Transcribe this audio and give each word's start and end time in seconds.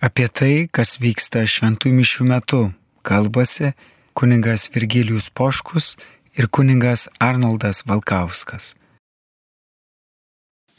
Apie 0.00 0.30
tai, 0.32 0.64
kas 0.72 0.94
vyksta 0.96 1.42
šventų 1.44 1.90
mišių 1.92 2.24
metu, 2.24 2.60
kalbasi 3.04 3.74
kuningas 4.16 4.70
Virgilijus 4.72 5.26
Poškus 5.28 5.92
ir 6.40 6.46
kuningas 6.48 7.10
Arnoldas 7.20 7.82
Valkauskas. 7.84 8.72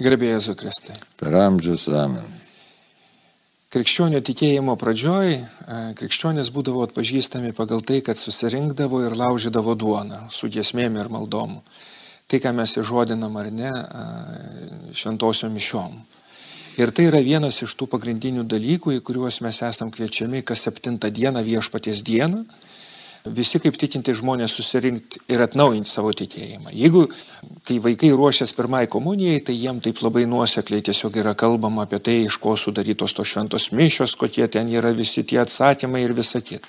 Gerbėjai 0.02 0.40
Zukristai. 0.42 0.98
Per 1.22 1.38
amžius 1.38 1.86
amen. 1.94 2.26
Krikščionio 3.72 4.24
tikėjimo 4.26 4.74
pradžioj 4.82 5.36
e, 5.38 5.44
krikščionės 6.02 6.50
būdavo 6.56 6.82
atpažįstami 6.88 7.54
pagal 7.54 7.86
tai, 7.86 8.00
kad 8.02 8.18
susirinkdavo 8.18 9.04
ir 9.06 9.14
laužydavo 9.22 9.78
duoną 9.78 10.24
su 10.34 10.50
giesmėm 10.50 10.98
ir 10.98 11.12
maldom. 11.14 11.60
Tai, 12.26 12.42
ką 12.42 12.56
mes 12.58 12.74
įžodinam 12.82 13.38
ar 13.38 13.52
ne, 13.54 13.70
e, 13.70 14.98
šventosiom 14.98 15.54
mišiom. 15.54 16.02
Ir 16.80 16.92
tai 16.96 17.10
yra 17.10 17.20
vienas 17.20 17.58
iš 17.66 17.74
tų 17.76 17.90
pagrindinių 17.92 18.46
dalykų, 18.48 18.94
į 18.96 19.02
kuriuos 19.04 19.42
mes 19.44 19.58
esam 19.68 19.90
kviečiami 19.92 20.40
kas 20.48 20.64
septintą 20.64 21.10
dieną 21.12 21.44
viešpaties 21.44 22.04
dieną. 22.08 22.46
Visi 23.22 23.60
kaip 23.62 23.76
tikinti 23.78 24.16
žmonės 24.18 24.56
susirinkti 24.58 25.20
ir 25.30 25.44
atnaujinti 25.44 25.92
savo 25.92 26.10
tikėjimą. 26.18 26.72
Jeigu, 26.74 27.04
kai 27.68 27.78
vaikai 27.84 28.10
ruošiasi 28.16 28.56
pirmai 28.58 28.88
komunijai, 28.90 29.44
tai 29.46 29.54
jiem 29.54 29.82
taip 29.84 30.00
labai 30.02 30.24
nuosekliai 30.26 30.82
tiesiog 30.88 31.20
yra 31.22 31.36
kalbama 31.38 31.86
apie 31.86 32.00
tai, 32.02 32.16
iš 32.26 32.40
ko 32.42 32.56
sudarytos 32.58 33.14
tos 33.14 33.30
šventos 33.30 33.70
mišios, 33.78 34.16
kokie 34.18 34.48
ten 34.50 34.72
yra 34.74 34.90
visi 34.98 35.22
tie 35.22 35.44
atsakymai 35.44 36.02
ir 36.08 36.16
visa 36.18 36.42
kita. 36.42 36.66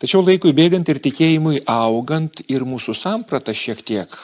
Tačiau 0.00 0.22
laikui 0.22 0.54
bėgant 0.56 0.86
ir 0.88 1.02
tikėjimui 1.02 1.64
augant 1.68 2.44
ir 2.46 2.62
mūsų 2.68 2.94
samprata 2.94 3.56
šiek 3.56 3.82
tiek 3.82 4.14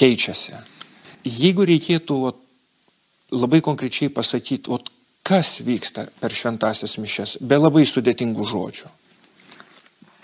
keičiasi. 0.00 0.58
Jeigu 1.22 1.68
reikėtų 1.68 2.18
labai 3.32 3.60
konkrečiai 3.64 4.12
pasakyti, 4.12 4.70
o 4.70 4.80
kas 5.28 5.58
vyksta 5.64 6.08
per 6.20 6.32
šventasias 6.32 6.96
mišes, 7.00 7.36
be 7.44 7.58
labai 7.60 7.84
sudėtingų 7.88 8.48
žodžių. 8.48 8.88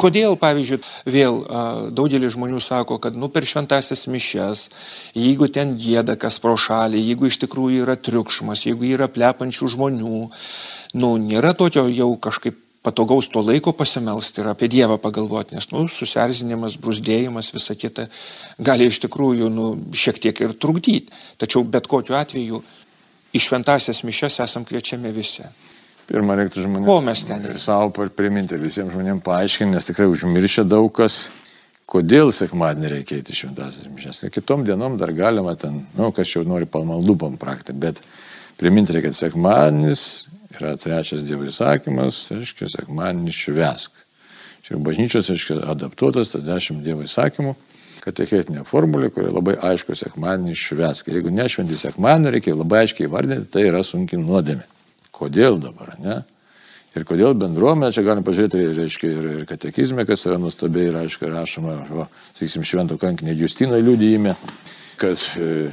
Kodėl, 0.01 0.34
pavyzdžiui, 0.37 0.81
vėl 1.06 1.37
daugelis 1.95 2.34
žmonių 2.34 2.59
sako, 2.61 2.98
kad 2.98 3.15
nu, 3.15 3.28
per 3.31 3.47
šventasias 3.47 4.09
mišes, 4.11 4.67
jeigu 5.15 5.47
ten 5.55 5.77
gėda 5.78 6.17
kas 6.20 6.41
pro 6.43 6.56
šalį, 6.59 6.98
jeigu 6.98 7.31
iš 7.31 7.39
tikrųjų 7.45 7.84
yra 7.87 7.95
triukšmas, 7.95 8.65
jeigu 8.67 8.91
yra 8.91 9.06
plepančių 9.09 9.71
žmonių, 9.77 10.21
nu, 10.98 11.15
nėra 11.23 11.55
tokio 11.55 11.87
jau 11.93 12.11
kažkaip 12.19 12.59
patogaus 12.84 13.31
to 13.33 13.41
laiko 13.41 13.73
pasimelsti 13.73 14.43
ir 14.43 14.50
apie 14.50 14.69
Dievą 14.69 14.98
pagalvoti, 15.00 15.56
nes 15.56 15.71
nu, 15.73 15.87
susierzinimas, 15.89 16.77
brusdėjimas, 16.83 17.55
visa 17.55 17.78
kita 17.78 18.11
gali 18.61 18.91
iš 18.91 18.98
tikrųjų 19.06 19.48
nu, 19.48 19.69
šiek 19.97 20.21
tiek 20.21 20.43
ir 20.45 20.59
trukdyti. 20.61 21.15
Tačiau 21.41 21.65
bet 21.65 21.89
kokiu 21.89 22.19
atveju 22.19 22.61
į 23.35 23.43
šventasias 23.43 24.03
mišes 24.07 24.39
esam 24.45 24.67
kviečiami 24.67 25.13
visi. 25.15 25.47
Pirmą 26.09 26.37
reiktų 26.37 26.67
žmonėms. 26.67 26.89
Ko 26.89 26.99
mes 27.05 27.23
ten 27.25 27.47
ir 27.49 27.57
savo 27.61 28.07
priminti 28.13 28.59
visiems 28.61 28.93
žmonėms 28.93 29.25
paaiškinti, 29.25 29.73
nes 29.73 29.89
tikrai 29.89 30.07
užmiršę 30.13 30.67
daug 30.69 30.91
kas, 30.95 31.29
kodėl 31.91 32.33
sekmadienį 32.37 32.93
reikia 32.93 33.19
eiti 33.21 33.37
šventasias 33.37 33.89
mišes. 33.89 34.23
Ir 34.27 34.35
kitom 34.35 34.67
dienom 34.69 34.99
dar 35.01 35.15
galima 35.17 35.57
ten, 35.57 35.83
nu, 35.97 36.12
kas 36.17 36.35
jau 36.37 36.45
nori 36.47 36.69
palmaldų 36.69 37.17
pamprakti, 37.25 37.73
bet 37.73 38.03
priminti 38.61 38.95
reikia, 38.95 39.11
kad 39.11 39.21
sekmadienis 39.23 40.07
yra 40.55 40.75
trečias 40.81 41.25
Dievo 41.27 41.49
įsakymas, 41.49 42.27
tai 42.29 42.43
reiškia 42.43 42.71
sekmadienį 42.77 43.35
švesk. 43.35 43.97
Čia 44.65 44.81
bažnyčios, 44.81 45.33
reiškia, 45.33 45.59
adaptuotas 45.73 46.33
tas 46.33 46.45
dešimt 46.45 46.85
Dievo 46.85 47.05
įsakymų 47.05 47.57
katechetinė 48.05 48.66
formulė, 48.69 49.08
kuri 49.12 49.33
labai 49.33 49.56
aišku 49.70 49.97
sekmadienį 49.97 50.55
švesk. 50.60 51.08
Jeigu 51.12 51.33
nešventi 51.33 51.78
sekmadienį, 51.80 52.33
reikia 52.36 52.56
labai 52.56 52.84
aiškiai 52.84 53.08
įvardinti, 53.08 53.50
tai 53.52 53.66
yra 53.70 53.80
sunki 53.86 54.20
nuodėmė. 54.20 54.66
Kodėl 55.14 55.60
dabar, 55.62 55.94
ne? 56.02 56.20
Ir 56.94 57.06
kodėl 57.08 57.34
bendruomenė, 57.38 57.91
čia 57.94 58.05
galime 58.06 58.22
pažiūrėti, 58.27 58.60
reiškia, 58.77 59.08
ir, 59.10 59.25
ir 59.38 59.47
katekizme, 59.48 60.05
kas 60.06 60.28
yra 60.28 60.36
nustabiai, 60.38 60.92
ir 60.92 60.98
aišku, 61.00 61.27
rašoma, 61.32 61.78
o, 61.91 62.05
sakysim, 62.36 62.62
švento 62.66 62.98
kankinė 63.03 63.34
Justino 63.34 63.81
liudyjime, 63.81 64.37
kad 65.00 65.25
e, 65.34 65.72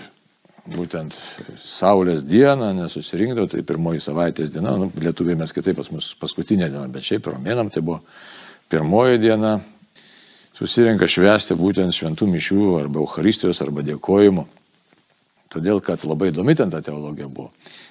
būtent 0.65 1.13
Saulės 1.61 2.23
dieną 2.25 2.71
nesusirinkdavo, 2.79 3.51
tai 3.51 3.61
pirmoji 3.65 4.01
savaitės 4.01 4.53
diena, 4.55 4.73
nu, 4.81 4.89
lietuviai 4.97 5.37
mes 5.37 5.53
kitaip 5.53 5.77
pas 5.77 5.91
mus 5.93 6.09
paskutinė 6.17 6.71
diena, 6.71 6.87
bet 6.89 7.05
šiaip 7.05 7.29
romėnam 7.29 7.69
tai 7.69 7.85
buvo 7.85 7.99
pirmoji 8.73 9.21
diena, 9.21 9.59
susirenka 10.61 11.09
švęsti 11.09 11.57
būtent 11.57 11.95
šventų 11.95 12.27
mišių 12.29 12.65
arba 12.83 13.01
Euharistijos 13.01 13.61
arba 13.65 13.81
dėkojimo. 13.85 14.45
Todėl, 15.51 15.81
kad 15.83 16.05
labai 16.07 16.29
įdomi 16.31 16.53
ten 16.55 16.69
ta 16.71 16.79
teologija 16.85 17.27
buvo. 17.27 17.49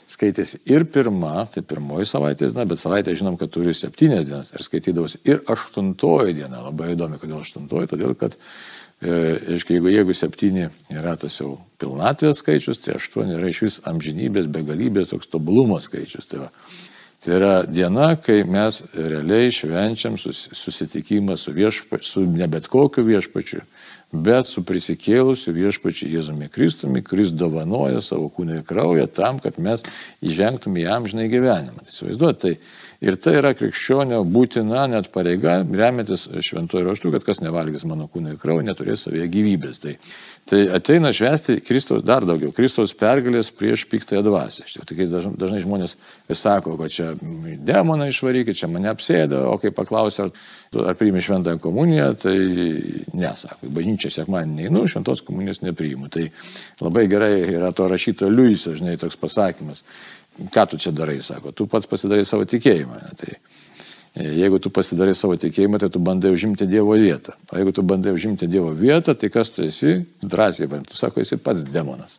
Skaitėsi 0.08 0.62
ir 0.70 0.86
pirma, 0.88 1.44
tai 1.53 1.60
pirmoji 1.66 2.09
savaitės 2.09 2.54
diena, 2.54 2.64
bet 2.66 2.80
savaitę 2.80 3.12
žinom, 3.14 3.36
kad 3.41 3.53
turi 3.53 3.75
septynės 3.76 4.30
dienas. 4.30 4.48
Ir 4.54 4.64
skaitydavosi 4.64 5.20
ir 5.28 5.42
aštuntoji 5.50 6.38
diena. 6.38 6.62
Labai 6.64 6.94
įdomi, 6.94 7.20
kodėl 7.20 7.42
aštuntoji. 7.44 7.91
Todėl, 7.92 8.14
kad, 8.19 8.38
e, 9.04 9.12
aiškiai, 9.59 9.76
jeigu, 9.76 9.92
jeigu 9.92 10.16
septyni 10.16 10.70
yra 10.94 11.19
tas 11.20 11.36
jau 11.42 11.59
pilnatvės 11.82 12.41
skaičius, 12.41 12.80
tai 12.80 12.97
aštuoni 12.97 13.36
yra 13.36 13.53
iš 13.53 13.60
vis 13.66 13.78
amžinybės, 13.92 14.48
begalybės, 14.56 15.12
toks 15.12 15.28
tobulumo 15.28 15.82
skaičius. 15.84 16.32
Tai 16.32 16.47
va, 16.47 16.50
Tai 17.20 17.34
yra 17.36 17.54
diena, 17.69 18.14
kai 18.16 18.47
mes 18.48 18.78
realiai 18.97 19.50
švenčiam 19.53 20.14
susitikimą 20.16 21.36
su, 21.36 21.53
viešpa, 21.53 21.98
su 22.00 22.25
ne 22.25 22.47
bet 22.48 22.69
kokiu 22.72 23.04
viešpačiu, 23.04 23.60
bet 24.12 24.48
su 24.48 24.65
prisikėlusiu 24.66 25.54
viešpačiu 25.54 26.10
Jėzumi 26.10 26.50
Kristumi, 26.50 27.03
kuris 27.06 27.31
dovanoja 27.31 28.03
savo 28.03 28.28
kūną 28.34 28.60
ir 28.60 28.66
kraują 28.66 29.06
tam, 29.06 29.38
kad 29.43 29.59
mes 29.62 29.84
įžengtume 30.22 30.82
į 30.82 30.88
amžinai 30.97 31.28
gyvenimą. 31.31 31.84
Tai 31.84 31.94
įsivaizduojate, 31.94 32.41
tai 32.41 32.91
Ir 33.00 33.16
tai 33.16 33.38
yra 33.38 33.54
krikščionio 33.56 34.19
būtina 34.28 34.82
net 34.93 35.06
pareiga, 35.15 35.62
remiantis 35.65 36.26
šventuoju 36.44 36.84
raštu, 36.84 37.12
kad 37.15 37.25
kas 37.25 37.38
nevalgys 37.41 37.87
mano 37.88 38.10
kūną 38.12 38.34
ir 38.34 38.41
kraują, 38.41 38.66
neturės 38.66 39.06
savyje 39.06 39.25
gyvybės. 39.32 39.81
Tai, 39.81 39.94
tai 40.53 40.60
ateina 40.77 41.09
švesti 41.16 41.62
Kristos 41.65 42.04
dar 42.04 42.27
daugiau, 42.28 42.53
Kristos 42.53 42.92
pergalės 43.00 43.48
prieš 43.56 43.87
piktąją 43.88 44.21
dvasę. 44.27 44.69
Štai 44.69 45.06
dažnai, 45.09 45.32
dažnai 45.41 45.62
žmonės 45.65 45.97
sako, 46.37 46.77
kad 46.77 46.92
čia 46.92 47.15
demoną 47.65 48.10
išvarykit, 48.12 48.60
čia 48.60 48.69
mane 48.69 48.92
apsėda, 48.92 49.47
o 49.48 49.56
kai 49.62 49.72
paklausia, 49.72 50.28
ar, 50.28 50.37
ar 50.92 51.00
priimi 51.00 51.25
šventąją 51.25 51.56
komuniją, 51.56 52.12
tai 52.21 52.37
nesako. 53.16 53.65
Bažnyčia 53.65 53.99
sekmanį 54.08 54.62
neinu, 54.62 54.86
šventos 54.88 55.20
komunijos 55.26 55.60
nepriimu. 55.60 56.08
Tai 56.08 56.24
labai 56.80 57.04
gerai 57.12 57.34
yra 57.52 57.74
to 57.76 57.90
rašyto 57.90 58.30
Liuiso, 58.32 58.72
žinai, 58.78 58.96
toks 58.96 59.20
pasakymas 59.20 59.84
ką 60.48 60.66
tu 60.70 60.78
čia 60.78 60.92
darai, 60.92 61.20
sako, 61.22 61.52
tu 61.52 61.66
pats 61.66 61.86
pasidarai 61.86 62.24
savo 62.24 62.46
tikėjimą. 62.48 63.00
Ne? 63.02 63.10
Tai 63.18 63.30
e, 63.34 64.30
jeigu 64.40 64.60
tu 64.62 64.72
pasidarai 64.72 65.14
savo 65.18 65.36
tikėjimą, 65.40 65.82
tai 65.82 65.90
tu 65.92 66.00
bandai 66.00 66.32
užimti 66.32 66.68
Dievo 66.70 66.96
vietą. 66.96 67.36
O 67.52 67.58
jeigu 67.58 67.74
tu 67.76 67.84
bandai 67.84 68.14
užimti 68.16 68.48
Dievo 68.48 68.72
vietą, 68.76 69.14
tai 69.14 69.30
kas 69.32 69.52
tu 69.52 69.66
esi? 69.66 70.00
Drąsiai, 70.22 70.70
tu 70.88 70.96
sako, 70.96 71.20
esi 71.24 71.36
pats 71.36 71.66
demonas. 71.66 72.18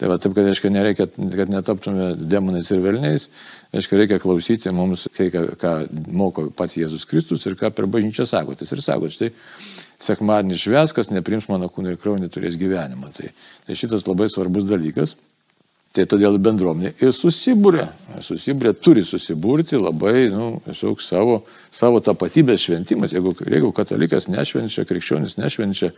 Tai 0.00 0.08
va 0.10 0.16
taip, 0.18 0.32
kad, 0.34 0.48
aišku, 0.50 0.72
nereikia, 0.74 1.06
kad 1.06 1.50
netaptume 1.52 2.14
demonais 2.18 2.66
ir 2.74 2.80
velniais, 2.82 3.28
aišku, 3.76 3.94
reikia 4.00 4.18
klausyti 4.18 4.72
mums, 4.74 5.06
kai, 5.14 5.28
ką, 5.30 5.44
ką 5.60 5.74
moko 6.10 6.48
pats 6.56 6.74
Jėzus 6.80 7.06
Kristus 7.06 7.46
ir 7.46 7.54
ką 7.60 7.70
per 7.70 7.86
bažnyčią 7.86 8.26
sako. 8.26 8.56
Tai 8.58 8.66
ir 8.66 8.82
sako, 8.82 9.12
štai 9.14 9.30
sekmadienį 10.04 10.58
šveskas, 10.60 11.12
neprims 11.12 11.48
mano 11.50 11.70
kūno 11.72 11.92
ir 11.92 12.00
kraujo, 12.00 12.22
neturės 12.22 12.58
gyvenimo. 12.60 13.10
Tai, 13.16 13.30
tai 13.66 13.78
šitas 13.78 14.06
labai 14.08 14.28
svarbus 14.32 14.68
dalykas. 14.68 15.16
Tai 15.94 16.08
todėl 16.10 16.40
bendruomenė 16.42 16.90
ir 17.06 17.12
susibūrė, 17.14 17.84
susibūrė, 18.26 18.72
turi 18.82 19.04
susiburti 19.06 19.78
labai, 19.78 20.24
nu, 20.32 20.48
tiesiog 20.64 20.98
savo, 20.98 21.36
savo 21.70 22.00
tapatybės 22.02 22.64
šventimas. 22.66 23.14
Jeigu, 23.14 23.30
jeigu 23.46 23.70
katalikas 23.76 24.26
nešvenčia, 24.26 24.82
krikščionis 24.90 25.36
nešvenčia 25.38 25.92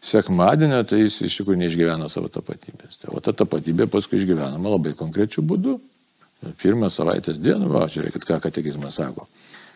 sekmadienio, 0.00 0.80
tai 0.88 1.02
jis 1.02 1.20
iš 1.28 1.36
tikrųjų 1.42 1.60
neišgyvena 1.66 2.08
savo 2.08 2.32
tapatybės. 2.32 3.02
Tai, 3.02 3.12
o 3.12 3.20
ta 3.20 3.36
tapatybė 3.36 3.90
paskui 3.92 4.22
išgyvenama 4.22 4.72
labai 4.72 4.94
konkrečiu 4.96 5.44
būdu. 5.44 5.76
Pirmą 6.62 6.88
savaitės 6.90 7.36
dieną, 7.38 7.68
va, 7.70 7.84
žiūrėkit, 7.92 8.24
ką 8.26 8.40
katekizmas 8.42 8.96
sako. 8.98 9.28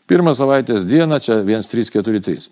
Pirmą 0.08 0.32
savaitės 0.38 0.88
dieną, 0.88 1.20
čia 1.20 1.42
1, 1.44 1.68
3, 1.68 1.92
4, 2.00 2.24
3. 2.24 2.48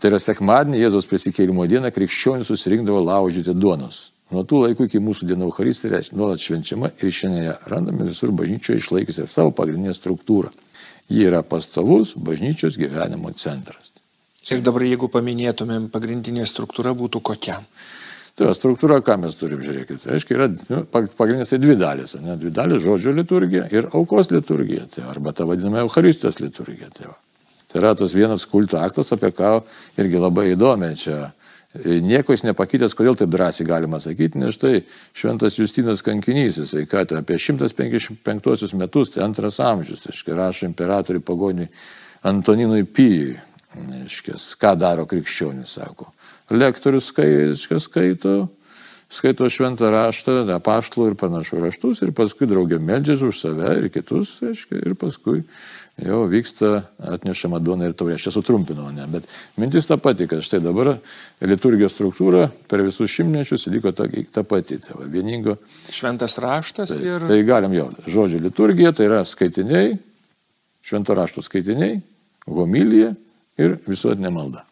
Tai 0.00 0.08
yra 0.08 0.18
sekmadienį, 0.22 0.78
Jėzaus 0.80 1.04
prisikėlimo 1.10 1.66
dieną, 1.68 1.90
krikščionis 1.92 2.48
susirinkdavo 2.48 3.02
laužyti 3.04 3.52
duonos. 3.52 4.06
Nuo 4.32 4.46
tų 4.48 4.62
laikų 4.64 4.86
iki 4.86 5.00
mūsų 5.02 5.26
dienų 5.28 5.50
Eucharistija 5.50 6.00
nuolat 6.16 6.40
švenčiama 6.40 6.92
ir 7.02 7.12
šiandien 7.12 7.66
randame 7.68 8.06
visur 8.08 8.32
bažnyčioje 8.32 8.80
išlaikysią 8.80 9.26
savo 9.28 9.52
pagrindinę 9.58 9.92
struktūrą. 9.92 10.54
Ji 11.10 11.26
yra 11.26 11.42
pastovus 11.42 12.14
bažnyčios 12.16 12.78
gyvenimo 12.80 13.34
centras. 13.36 13.90
Ir 14.48 14.62
dabar 14.64 14.86
jeigu 14.86 15.10
paminėtumėm, 15.12 15.90
pagrindinė 15.92 16.46
struktūra 16.48 16.94
būtų 16.96 17.20
kokia? 17.20 17.58
Tai 18.38 18.46
yra 18.46 18.54
struktūra, 18.56 19.00
ką 19.04 19.18
mes 19.20 19.36
turim 19.36 19.60
žiūrėkit. 19.60 20.06
Aiškiai, 20.14 20.38
yra 20.38 20.46
nu, 20.48 20.84
pagrindinės 20.94 21.52
tai 21.52 21.58
dvi 21.60 21.76
dalis. 21.76 22.14
Ne? 22.22 22.38
Dvi 22.40 22.54
dalis 22.56 22.80
žodžio 22.86 23.12
liturgija 23.18 23.66
ir 23.74 23.90
aukos 23.92 24.30
liturgija. 24.32 24.86
Tai 24.94 25.10
arba 25.12 25.34
ta 25.36 25.44
vadinama 25.50 25.82
Eucharistijos 25.84 26.40
liturgija. 26.40 26.88
Tai, 26.94 27.10
va. 27.10 27.18
Tai 27.70 27.82
yra 27.82 27.94
tas 27.98 28.14
vienas 28.16 28.46
kulto 28.50 28.80
aktas, 28.82 29.12
apie 29.14 29.32
ką 29.34 29.60
irgi 30.00 30.20
labai 30.20 30.50
įdomi 30.54 30.94
čia 30.98 31.30
E, 31.70 32.00
nieko 32.02 32.34
jis 32.34 32.42
nepakytęs, 32.48 32.96
kodėl 32.98 33.14
taip 33.14 33.30
drąsiai 33.30 33.66
galima 33.68 34.00
sakyti, 34.02 34.40
nes 34.42 34.56
štai 34.56 34.80
šventas 35.14 35.54
Justinas 35.60 36.02
kankinys, 36.02 36.58
jisai 36.58 36.82
ką 36.90 37.04
tai 37.06 37.20
apie 37.20 37.38
155 37.38 38.74
metus, 38.74 39.12
tai 39.14 39.22
antras 39.22 39.60
amžius, 39.62 40.02
aiškiai, 40.10 40.34
rašo 40.34 40.66
imperatoriui 40.66 41.22
pagoniui 41.22 41.70
Antoninui 42.26 42.82
Pijui. 42.90 43.38
Aiškės, 43.70 44.56
ką 44.58 44.74
daro 44.74 45.04
krikščionis, 45.06 45.76
sako. 45.78 46.08
Lektorius 46.50 47.12
skaito, 47.12 47.78
skaito, 47.78 48.34
skaito 49.06 49.46
šventą 49.46 49.92
raštą, 49.94 50.40
apaštlų 50.56 51.12
ir 51.12 51.16
panašų 51.22 51.62
raštus 51.68 52.02
ir 52.02 52.10
paskui 52.18 52.50
draugė 52.50 52.80
meldžiasi 52.82 53.28
už 53.30 53.38
save 53.38 53.76
ir 53.78 53.86
kitus, 53.94 54.40
aiškiai, 54.42 54.82
ir 54.90 54.98
paskui 54.98 55.44
jau 56.04 56.20
vyksta 56.30 56.70
atnešama 57.12 57.60
duona 57.62 57.88
ir 57.88 57.94
taurė. 57.98 58.16
Aš 58.16 58.28
čia 58.28 58.32
sutrumpinau, 58.34 58.88
ne, 58.94 59.06
bet 59.10 59.26
mintis 59.60 59.88
ta 59.88 59.98
pati, 60.00 60.26
kad 60.30 60.44
štai 60.44 60.62
dabar 60.64 60.94
liturgijos 61.44 61.94
struktūra 61.96 62.46
per 62.70 62.84
visus 62.86 63.12
šimtmečius 63.12 63.68
liko 63.72 63.92
ta, 63.96 64.08
ta 64.32 64.44
pati. 64.46 64.80
Tai 64.84 64.98
va, 65.00 65.08
vieningo. 65.10 65.56
Šventas 65.92 66.38
raštas 66.42 66.94
tai, 66.94 67.00
ir... 67.06 67.26
Tai 67.30 67.40
galim 67.48 67.76
jau. 67.76 67.90
Žodžio 68.08 68.42
liturgija 68.46 68.94
tai 68.96 69.10
yra 69.10 69.20
skaitiniai, 69.28 69.94
švento 70.86 71.16
rašto 71.16 71.44
skaitiniai, 71.44 72.00
homilija 72.48 73.12
ir 73.60 73.78
visuotinė 73.88 74.32
malda. 74.34 74.64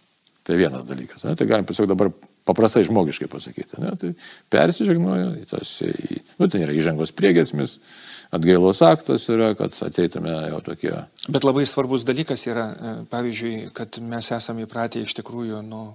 Tai 0.49 0.57
vienas 0.57 0.89
dalykas. 0.89 1.27
Ne? 1.29 1.37
Tai 1.37 1.47
galim 1.49 1.69
tiesiog 1.69 1.91
dabar 1.91 2.09
paprastai 2.49 2.87
žmogiškai 2.89 3.29
pasakyti. 3.31 3.79
Ne? 3.83 3.95
Tai 4.01 4.13
persižegnoja, 4.53 5.31
tas, 5.51 5.77
nu, 6.41 6.49
tai 6.49 6.65
yra 6.65 6.75
įžangos 6.77 7.13
priegesmis, 7.17 7.79
atgailos 8.35 8.83
aktas 8.85 9.29
yra, 9.33 9.53
kad 9.59 9.77
ateitume 9.85 10.33
jau 10.49 10.61
tokie. 10.65 10.97
Bet 11.29 11.47
labai 11.47 11.69
svarbus 11.69 12.05
dalykas 12.09 12.47
yra, 12.49 12.69
e, 12.73 12.99
pavyzdžiui, 13.13 13.71
kad 13.77 14.01
mes 14.05 14.33
esame 14.37 14.67
įpratę 14.67 15.05
iš 15.05 15.17
tikrųjų 15.21 15.63
nuo 15.69 15.87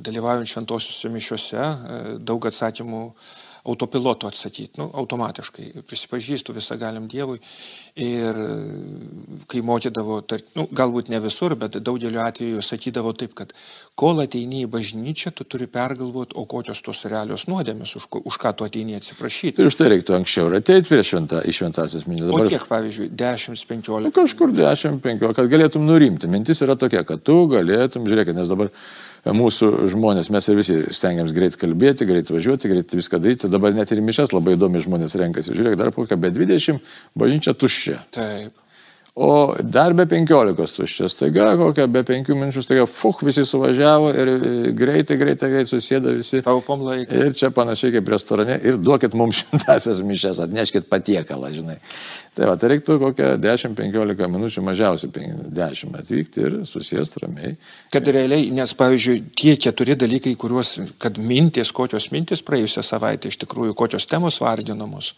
dalyvaujant 0.00 0.48
šventosiuose 0.48 1.10
mišiuose 1.12 1.60
e, 1.60 2.00
daug 2.24 2.46
atsakymų 2.48 3.02
autopilotu 3.64 4.28
atsakyti, 4.30 4.80
nu, 4.80 4.88
automatiškai. 5.02 5.84
Prisipažįstu 5.88 6.54
visą 6.56 6.76
galim 6.80 7.08
Dievui. 7.10 7.40
Ir 8.00 8.38
kai 9.50 9.62
mokydavo, 9.66 10.20
tar, 10.24 10.44
nu, 10.56 10.66
galbūt 10.70 11.10
ne 11.12 11.20
visur, 11.22 11.56
bet 11.60 11.76
daugeliu 11.84 12.22
atveju 12.24 12.62
sakydavo 12.64 13.12
taip, 13.18 13.34
kad 13.38 13.52
kol 13.98 14.22
ateini 14.24 14.64
į 14.64 14.70
bažnyčią, 14.72 15.34
tu 15.36 15.44
turi 15.44 15.68
pergalvoti, 15.70 16.36
o 16.40 16.46
kokios 16.48 16.80
tos 16.84 17.04
realios 17.10 17.46
nuodėmės, 17.50 17.96
už, 17.98 18.08
už 18.24 18.40
ką 18.40 18.54
tu 18.56 18.68
ateini 18.68 18.96
atsiprašyti. 18.98 19.60
Ir 19.60 19.70
už 19.70 19.78
tai 19.80 19.90
reiktų 19.94 20.16
anksčiau 20.20 20.48
ateiti 20.56 20.88
prie 20.88 21.04
šventą, 21.06 21.42
į 21.44 21.56
šventasias 21.56 22.06
mintis. 22.08 22.28
Dabar... 22.30 22.48
O 22.48 22.54
kiek, 22.54 22.66
pavyzdžiui, 22.70 23.10
10-15? 23.20 24.00
Nu, 24.06 24.14
kažkur 24.14 24.54
10-15, 24.56 25.36
kad 25.36 25.52
galėtum 25.52 25.86
nurimti. 25.88 26.30
Mintis 26.30 26.62
yra 26.64 26.78
tokia, 26.80 27.04
kad 27.08 27.22
tu 27.26 27.42
galėtum, 27.50 28.08
žiūrėk, 28.08 28.32
nes 28.36 28.50
dabar 28.50 28.72
mūsų 29.26 29.90
žmonės, 29.92 30.30
mes 30.32 30.48
ir 30.48 30.56
visi 30.58 30.78
stengiamės 30.96 31.34
greit 31.36 31.58
kalbėti, 31.60 32.08
greit 32.08 32.32
važiuoti, 32.32 32.70
greit 32.72 32.94
viską 32.96 33.20
daryti. 33.20 33.50
Dabar 33.52 33.76
net 33.76 33.92
ir 33.92 34.00
mišas 34.04 34.32
labai 34.32 34.56
įdomi 34.56 34.82
žmonės 34.82 35.18
renkasi. 35.20 35.56
Žiūrėk, 35.56 35.76
dar 35.80 35.92
kokią 35.96 36.18
be 36.20 36.32
20, 36.32 36.80
bažnyčia 37.18 37.56
tuščia. 37.58 38.00
Taip. 38.16 38.56
O 39.20 39.56
dar 39.60 39.92
be 39.92 40.06
15 40.06 40.76
tuščias, 40.76 41.16
taiga 41.18 41.50
kokia, 41.58 41.88
be 41.90 42.04
5 42.06 42.30
minučių, 42.30 42.62
taiga, 42.64 42.84
fuh, 42.86 43.18
visi 43.26 43.42
suvažiavo 43.44 44.12
ir 44.14 44.30
greitai, 44.78 45.16
greitai, 45.18 45.50
greitai 45.50 45.70
susėda 45.72 46.14
visi. 46.14 46.40
Taupom 46.46 46.84
laiką. 46.86 47.18
Ir 47.18 47.34
čia 47.36 47.50
panašiai 47.54 47.96
kaip 47.98 48.12
restorane, 48.14 48.56
ir 48.62 48.78
duokit 48.78 49.16
mums 49.18 49.42
šimtasias 49.42 50.00
mišes, 50.06 50.40
atneškit 50.46 50.86
patiekalą, 50.92 51.50
žinai. 51.52 51.80
Tai 52.40 52.46
va, 52.48 52.54
tai 52.56 52.70
reiktų 52.72 52.94
kokią 53.02 53.34
10-15 53.36 54.28
minučių 54.32 54.62
mažiausiai 54.64 55.26
10 55.52 55.96
atvykti 55.98 56.40
ir 56.40 56.54
susėsti 56.64 57.20
ramiai. 57.20 57.50
Kad 57.92 58.08
realiai, 58.08 58.46
nes 58.56 58.72
pavyzdžiui, 58.78 59.16
tie 59.36 59.58
keturi 59.60 59.92
dalykai, 60.00 60.32
kuriuos, 60.40 60.70
kad 61.04 61.20
mintis, 61.20 61.68
kokios 61.76 62.06
mintis 62.14 62.40
praėjusią 62.46 62.86
savaitę 62.86 63.28
iš 63.28 63.36
tikrųjų, 63.42 63.74
kokios 63.76 64.08
temos 64.08 64.40
vardinamos, 64.40 65.10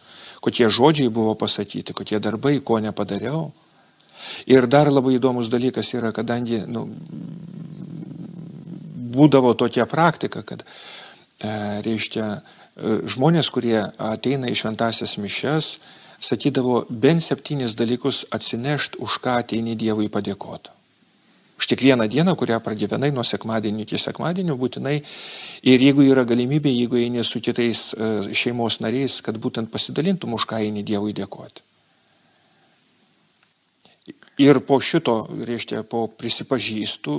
kokie 0.42 0.66
žodžiai 0.66 1.14
buvo 1.14 1.36
pasakyti, 1.38 1.94
kokie 1.94 2.18
darbai, 2.18 2.56
ko 2.58 2.80
nepadariau. 2.82 3.52
Ir 4.50 4.66
dar 4.66 4.90
labai 4.90 5.14
įdomus 5.20 5.46
dalykas 5.54 5.94
yra, 5.94 6.10
kadangi 6.10 6.64
nu, 6.66 6.88
būdavo 9.14 9.54
tokia 9.54 9.86
praktika, 9.86 10.42
kad, 10.42 10.66
e, 11.38 11.54
reiškia, 11.86 12.28
e, 12.34 13.00
žmonės, 13.06 13.54
kurie 13.54 13.78
ateina 14.10 14.50
į 14.50 14.58
šventasias 14.58 15.20
mišes, 15.22 15.76
sakydavo 16.22 16.84
bent 16.88 17.24
septynis 17.24 17.74
dalykus 17.78 18.24
atsinešti, 18.30 19.00
už 19.02 19.18
ką 19.22 19.40
ateini 19.42 19.74
Dievui 19.78 20.08
padėkoti. 20.12 20.70
Už 21.58 21.68
kiekvieną 21.70 22.08
dieną, 22.08 22.34
kurią 22.36 22.60
pragyvenai 22.60 23.12
nuo 23.12 23.22
sekmadienio 23.22 23.84
iki 23.84 23.98
sekmadienio, 23.98 24.56
būtinai. 24.58 24.96
Ir 25.62 25.82
jeigu 25.84 26.02
yra 26.02 26.24
galimybė, 26.26 26.72
jeigu 26.72 26.98
eini 26.98 27.22
su 27.22 27.38
kitais 27.38 27.92
e, 27.94 28.34
šeimos 28.34 28.80
nariais, 28.82 29.20
kad 29.22 29.38
būtent 29.38 29.70
pasidalintum, 29.70 30.34
už 30.34 30.46
ką 30.50 30.62
eini 30.64 30.82
Dievui 30.82 31.14
dėkoti. 31.14 31.62
Ir 34.42 34.58
po 34.66 34.80
šito, 34.80 35.26
reiškia, 35.46 35.84
po 35.86 36.06
prisipažįstų, 36.08 37.16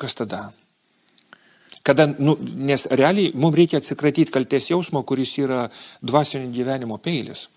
kas 0.00 0.14
tada? 0.14 0.44
Kada, 1.84 2.06
nu, 2.16 2.38
nes 2.40 2.86
realiai 2.88 3.34
mums 3.36 3.58
reikia 3.58 3.82
atsikratyti 3.82 4.32
kalties 4.32 4.70
jausmo, 4.70 5.02
kuris 5.04 5.34
yra 5.36 5.66
dvasinio 6.00 6.48
gyvenimo 6.54 6.96
peilis. 6.96 7.50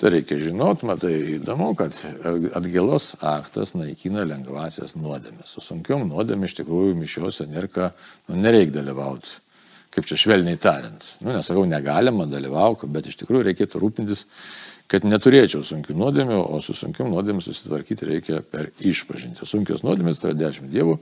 Tai 0.00 0.08
reikia 0.14 0.38
žinot, 0.40 0.80
matai, 0.88 1.12
įdomu, 1.36 1.74
kad 1.76 1.92
atgėlos 2.56 3.10
aktas 3.20 3.74
naikina 3.76 4.22
lengvasias 4.24 4.94
nuodėmės. 4.96 5.52
Su 5.52 5.60
sunkiom 5.60 6.06
nuodėmės 6.08 6.54
iš 6.54 6.62
tikrųjų 6.62 6.94
mišiuose 6.96 7.44
nėra, 7.50 7.90
nu, 8.30 8.38
nereikia 8.40 8.78
dalyvauti. 8.78 9.34
Kaip 9.92 10.06
čia 10.08 10.16
švelniai 10.22 10.56
tariant. 10.62 11.04
Nu, 11.20 11.34
nesakau, 11.34 11.66
negalima 11.68 12.24
dalyvauti, 12.30 12.88
bet 12.94 13.10
iš 13.10 13.18
tikrųjų 13.20 13.50
reikėtų 13.50 13.82
rūpintis 13.82 14.24
kad 14.90 15.04
neturėčiau 15.06 15.62
sunkių 15.66 15.94
nuodėmių, 15.94 16.38
o 16.50 16.58
su 16.64 16.74
sunkiam 16.74 17.12
nuodėmėm 17.12 17.42
susitvarkyti 17.44 18.08
reikia 18.08 18.40
per 18.42 18.72
išpažinti. 18.82 19.46
Sunkios 19.46 19.84
nuodėmės 19.86 20.18
tai 20.18 20.32
yra 20.32 20.38
dešimt 20.40 20.72
dievų 20.72 20.96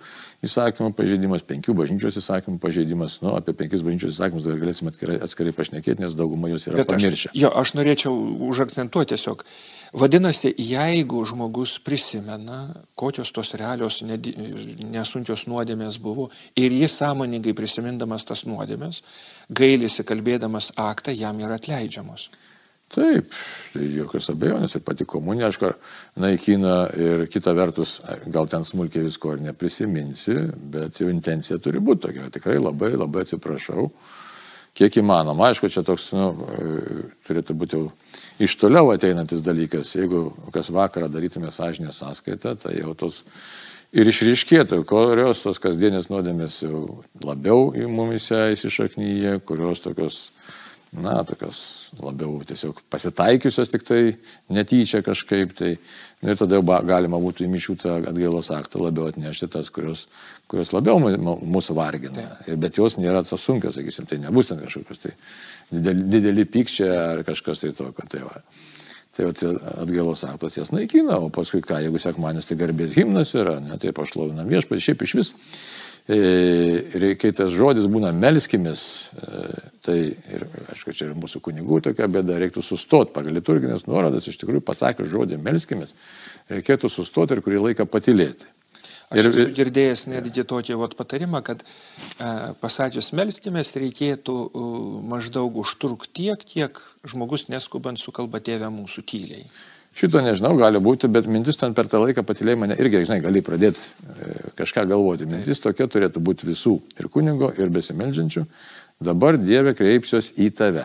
įsakymų 0.44 0.93
pažeidimas, 0.99 1.44
penkių 1.49 1.73
bažnyčios 1.79 2.19
įsakymų 2.20 2.61
pažeidimas, 2.61 3.17
nu, 3.25 3.32
apie 3.38 3.55
penkis 3.56 3.85
bažnyčios 3.87 4.19
įsakymus 4.19 4.44
dar 4.44 4.58
galėsime 4.61 4.93
atskirai, 4.93 5.17
atskirai 5.25 5.55
pašnekėti, 5.56 6.02
nes 6.05 6.17
dauguma 6.19 6.50
jos 6.52 6.69
yra 6.69 6.82
Bet 6.82 6.93
pamiršę. 6.93 7.32
Aš, 7.32 7.38
jo, 7.40 7.52
aš 7.62 7.73
norėčiau 7.79 8.12
užakcentuoti 8.50 9.14
tiesiog. 9.14 9.44
Vadinasi, 9.96 10.52
jeigu 10.61 11.23
žmogus 11.25 11.79
prisimena, 11.81 12.58
kokios 12.99 13.32
tos 13.32 13.55
realios 13.56 14.02
nesunkios 14.05 15.46
nuodėmės 15.49 15.96
buvo 16.05 16.29
ir 16.61 16.76
jis 16.76 16.99
sąmoningai 17.00 17.56
prisimindamas 17.56 18.29
tas 18.29 18.44
nuodėmės, 18.44 19.00
gailisi 19.49 20.05
kalbėdamas 20.05 20.75
aktą, 20.76 21.17
jam 21.17 21.40
yra 21.40 21.56
atleidžiamos. 21.56 22.29
Taip, 22.88 23.35
tai 23.75 23.87
jokios 23.93 24.31
abejonės 24.32 24.79
ir 24.79 24.82
pati 24.85 25.05
komunija, 25.08 25.50
aišku, 25.50 25.69
naikina 26.25 26.76
ir 26.97 27.26
kita 27.28 27.52
vertus, 27.52 27.99
gal 28.33 28.49
ten 28.49 28.64
smulkiai 28.64 29.04
visko 29.04 29.35
ir 29.35 29.42
neprisiminsi, 29.45 30.38
bet 30.73 30.97
jau 31.02 31.11
intencija 31.12 31.59
turi 31.61 31.83
būti 31.85 32.07
tokia. 32.07 32.30
Tikrai 32.33 32.57
labai, 32.57 32.95
labai 32.97 33.26
atsiprašau, 33.26 33.90
kiek 34.78 34.97
įmanoma. 35.02 35.50
Aišku, 35.50 35.68
čia 35.75 35.85
toks, 35.85 36.09
nu, 36.16 36.30
turėtų 37.28 37.59
būti 37.61 37.76
jau 37.76 37.90
iš 38.40 38.57
toliau 38.57 38.88
ateinantis 38.95 39.45
dalykas. 39.45 39.92
Jeigu 39.99 40.30
kas 40.54 40.73
vakarą 40.73 41.11
darytume 41.12 41.52
sąžinę 41.52 41.92
sąskaitą, 41.92 42.57
tai 42.62 42.78
jau 42.78 42.97
tos 42.97 43.21
ir 43.92 44.09
išryškėtų, 44.09 44.80
kurios 44.88 45.45
tos 45.45 45.61
kasdienės 45.61 46.09
nuodėmės 46.09 46.62
jau 46.64 47.02
labiau 47.21 47.68
į 47.76 47.85
mumise 47.92 48.49
įsišaknyje, 48.57 49.42
kurios 49.49 49.85
tokios 49.85 50.21
na, 50.92 51.21
tokios 51.25 51.90
labiau 52.00 52.38
tiesiog 52.49 52.80
pasitaikiusios 52.90 53.71
tik 53.73 53.85
tai 53.85 54.02
netyčia 54.52 55.02
kažkaip 55.04 55.52
tai. 55.59 55.75
Ir 56.25 56.35
tada 56.35 56.59
jau 56.59 56.78
galima 56.83 57.21
būtų 57.23 57.45
į 57.45 57.50
mišių 57.52 57.75
tą 57.78 57.92
atgailos 58.11 58.49
aktą 58.50 58.80
labiau 58.83 59.07
atnešti 59.12 59.47
tas, 59.52 59.68
kurios, 59.71 60.07
kurios 60.50 60.73
labiau 60.75 60.99
mūsų 60.99 61.76
vargina. 61.78 62.25
Ir, 62.49 62.57
bet 62.59 62.80
jos 62.80 62.97
nėra 62.99 63.23
tos 63.23 63.45
sunkios, 63.47 63.76
sakysim, 63.78 64.09
tai 64.11 64.18
nebus 64.25 64.50
ten 64.50 64.59
kažkokios 64.64 65.04
tai 65.04 65.14
dideli, 65.71 66.09
dideli 66.16 66.47
pykčiai 66.49 66.90
ar 66.97 67.23
kažkas 67.28 67.62
tai 67.62 67.71
tokio. 67.76 68.09
Tai 68.11 68.25
va. 68.26 68.42
Tai 69.14 69.30
atgailos 69.30 70.25
aktas 70.26 70.59
jas 70.59 70.73
naikina, 70.75 71.21
o 71.23 71.30
paskui 71.35 71.62
ką, 71.62 71.80
jeigu 71.85 72.02
sekmanis 72.02 72.47
tai 72.47 72.59
garbės 72.59 72.95
himnas 72.99 73.35
yra, 73.38 73.57
ne, 73.62 73.78
tai 73.83 73.90
pašlovinam 73.95 74.47
viešpatį, 74.47 74.85
šiaip 74.85 75.02
iš 75.07 75.14
vis 75.18 75.33
Ir 76.09 77.05
kai 77.21 77.35
tas 77.37 77.50
žodis 77.53 77.85
būna 77.93 78.15
melskimės, 78.17 78.83
e, 79.12 79.41
tai 79.85 79.97
ir, 80.09 80.45
aišku, 80.73 80.95
čia 80.97 81.11
ir 81.11 81.19
mūsų 81.21 81.43
kunigų 81.45 81.83
tokia 81.85 82.09
bėda, 82.09 82.38
reiktų 82.41 82.65
sustoti 82.65 83.12
pagal 83.12 83.37
liturginės 83.37 83.85
nuorodas, 83.85 84.25
iš 84.31 84.38
tikrųjų 84.41 84.65
pasakius 84.65 85.11
žodį 85.12 85.37
melskimės, 85.45 85.93
reikėtų 86.49 86.88
sustoti 86.88 87.37
ir 87.37 87.45
kurį 87.45 87.61
laiką 87.67 87.85
patilėti. 87.93 88.49
Aš 89.12 89.21
ir, 89.21 89.29
esu 89.29 89.45
girdėjęs 89.57 90.07
netgi 90.09 90.47
tokį 90.49 90.81
vat, 90.81 90.97
patarimą, 90.97 91.45
kad 91.45 91.61
e, 91.65 92.33
pasakius 92.61 93.12
melskimės 93.17 93.75
reikėtų 93.77 94.35
uh, 94.49 94.75
maždaug 95.12 95.61
užtrukti 95.61 96.25
tiek, 96.25 96.45
kiek 96.45 96.81
žmogus 97.09 97.50
neskubant 97.53 98.00
sukalba 98.00 98.41
tėvę 98.45 98.69
mūsų 98.73 99.05
tyliai. 99.09 99.49
Šito 99.99 100.21
nežinau, 100.23 100.52
gali 100.55 100.78
būti, 100.78 101.09
bet 101.11 101.26
mintis 101.26 101.59
ten 101.59 101.73
per 101.75 101.88
tą 101.90 101.99
laiką 102.05 102.23
patilėjai 102.26 102.59
mane 102.61 102.76
irgi, 102.78 103.00
žinai, 103.09 103.19
gali 103.25 103.43
pradėti 103.43 103.81
e, 103.83 104.37
kažką 104.61 104.85
galvoti. 104.93 105.26
Mintis 105.26 105.59
tokia 105.64 105.88
turėtų 105.90 106.23
būti 106.23 106.47
visų, 106.47 106.76
ir 107.00 107.09
kunigo, 107.11 107.50
ir 107.59 107.73
besimeldžiančių. 107.75 108.45
Dabar 109.09 109.40
Dieve 109.43 109.75
kreipsiuos 109.75 110.31
į 110.38 110.52
tave. 110.55 110.85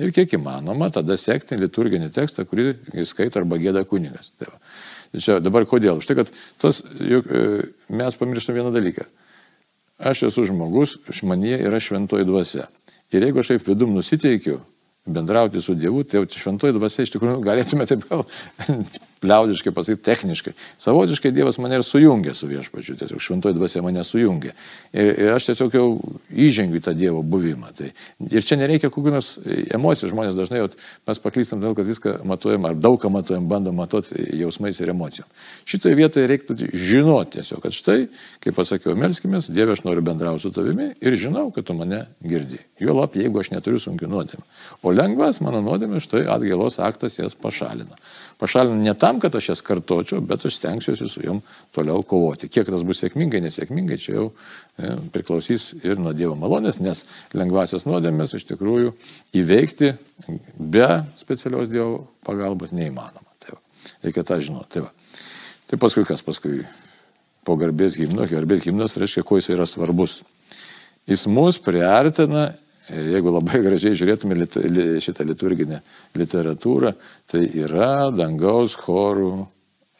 Ir 0.00 0.12
kiek 0.16 0.34
įmanoma, 0.36 0.90
tada 0.92 1.16
sekti 1.20 1.56
liturginį 1.60 2.10
tekstą, 2.12 2.44
kurį 2.48 2.74
skaito 3.08 3.40
arba 3.40 3.56
gėda 3.60 3.86
kunigas. 3.88 4.34
Tai 4.36 4.50
va. 4.52 4.60
Čia 5.16 5.38
dabar 5.42 5.64
kodėl? 5.68 5.98
Už 6.00 6.06
tai, 6.06 6.18
kad 6.20 6.28
tos, 6.60 6.82
juk, 7.00 7.24
e, 7.24 7.70
mes 7.88 8.20
pamirštam 8.20 8.56
vieną 8.56 8.74
dalyką. 8.74 9.08
Aš 10.12 10.26
esu 10.28 10.44
žmogus, 10.48 10.98
manie 11.24 11.56
yra 11.56 11.80
šventoji 11.80 12.28
dvasia. 12.28 12.68
Ir 13.12 13.24
jeigu 13.26 13.40
aš 13.40 13.54
taip 13.54 13.66
vidum 13.68 13.96
nusiteikiu, 13.96 14.60
bendrauti 15.06 15.62
su 15.62 15.74
Dievu, 15.74 16.04
tai 16.04 16.20
jau 16.20 16.40
šventoji 16.42 16.76
dvasia 16.76 17.06
iš 17.06 17.14
tikrųjų 17.14 17.40
galėtume 17.44 17.86
taip 17.88 18.04
gal 18.10 18.26
liaudiškai 19.22 19.72
pasakyti, 19.76 20.02
techniškai. 20.04 20.52
Savotiškai 20.80 21.32
Dievas 21.34 21.58
mane 21.60 21.78
ir 21.78 21.84
sujungė 21.84 22.32
su 22.36 22.48
viešpačiu, 22.48 22.96
tiesiog 23.00 23.20
šventoji 23.20 23.56
dvasia 23.56 23.82
mane 23.84 24.04
sujungė. 24.06 24.54
Ir, 24.92 25.10
ir 25.10 25.32
aš 25.34 25.50
tiesiog 25.50 25.76
jau 25.76 25.86
įžengiu 26.32 26.80
į 26.80 26.84
tą 26.86 26.94
Dievo 26.96 27.20
buvimą. 27.22 27.72
Tai, 27.76 27.90
ir 28.30 28.46
čia 28.46 28.56
nereikia 28.60 28.88
kokių 28.92 29.12
nors 29.12 29.32
emocijų, 29.44 30.12
žmonės 30.14 30.38
dažnai 30.38 30.62
jau 30.62 30.70
mes 31.10 31.20
paklystam 31.20 31.60
dėl, 31.60 31.76
kad 31.76 31.88
viską 31.88 32.16
matuojam, 32.28 32.70
ar 32.70 32.78
daug 32.78 32.96
ką 33.02 33.12
matuojam, 33.12 33.48
bandom 33.50 33.76
matuoti 33.80 34.24
jausmais 34.40 34.80
ir 34.80 34.94
emocijom. 34.94 35.28
Šitoje 35.68 35.98
vietoje 35.98 36.30
reiktų 36.30 36.56
žinoti 36.72 37.38
tiesiog, 37.38 37.60
kad 37.64 37.76
štai, 37.76 37.98
kaip 38.40 38.56
pasakiau, 38.56 38.96
melskimės, 38.98 39.50
Dieve, 39.52 39.76
aš 39.76 39.84
noriu 39.84 40.04
bendrauti 40.06 40.46
su 40.46 40.54
tavimi 40.54 40.90
ir 41.00 41.16
žinau, 41.20 41.48
kad 41.54 41.68
tu 41.68 41.76
mane 41.76 42.06
girdi. 42.24 42.60
Juolap, 42.80 43.16
jeigu 43.20 43.42
aš 43.42 43.52
neturiu 43.52 43.80
sunkių 43.82 44.08
nuodėmę. 44.08 44.44
O 44.82 44.94
lengvas 44.94 45.42
mano 45.44 45.60
nuodėmė, 45.64 46.00
štai 46.00 46.24
atgailos 46.32 46.80
aktas 46.80 47.18
jas 47.20 47.36
pašalina. 47.36 47.98
Pašalina 48.40 48.76
ne 48.80 48.94
tam, 48.96 49.18
kad 49.20 49.34
aš 49.36 49.50
jas 49.50 49.60
kartočiau, 49.60 50.22
bet 50.24 50.46
aš 50.48 50.56
stengsiuosi 50.56 51.08
su 51.12 51.20
jom 51.20 51.42
toliau 51.76 52.00
kovoti. 52.08 52.48
Kiek 52.48 52.70
tas 52.72 52.84
bus 52.88 53.02
sėkmingai, 53.02 53.42
nesėkmingai, 53.44 53.98
čia 54.00 54.14
jau 54.14 54.26
e, 54.30 54.94
priklausys 55.12 55.74
ir 55.84 56.00
nuo 56.00 56.14
Dievo 56.16 56.38
malonės, 56.40 56.78
nes 56.80 57.04
lengvasias 57.36 57.84
nuodėmės 57.84 58.32
iš 58.38 58.46
tikrųjų 58.48 58.94
įveikti 59.36 59.92
be 60.56 60.88
specialios 61.20 61.68
Dievo 61.68 62.06
pagalbos 62.24 62.72
neįmanoma. 62.72 63.28
Tai 63.44 63.58
va, 63.58 63.60
reikia 64.06 64.24
tą 64.24 64.40
žinoti. 64.40 64.72
Tai, 64.78 64.86
va. 64.86 65.20
tai 65.68 65.80
paskui 65.84 66.06
kas 66.08 66.24
paskui 66.24 66.62
po 67.44 67.58
garbės 67.60 68.00
gimno, 68.00 68.24
garbės 68.30 68.64
gimnas 68.64 68.96
reiškia, 69.00 69.26
kuo 69.28 69.36
jis 69.36 69.52
yra 69.52 69.68
svarbus. 69.68 70.22
Jis 71.08 71.26
mus 71.28 71.60
priartina 71.60 72.54
jeigu 72.90 73.32
labai 73.34 73.62
gražiai 73.66 73.98
žiūrėtume 73.98 74.36
šitą 75.02 75.26
liturginę 75.28 75.80
literatūrą, 76.18 76.94
tai 77.30 77.46
yra 77.62 78.10
dangaus 78.14 78.76
chorų 78.78 79.32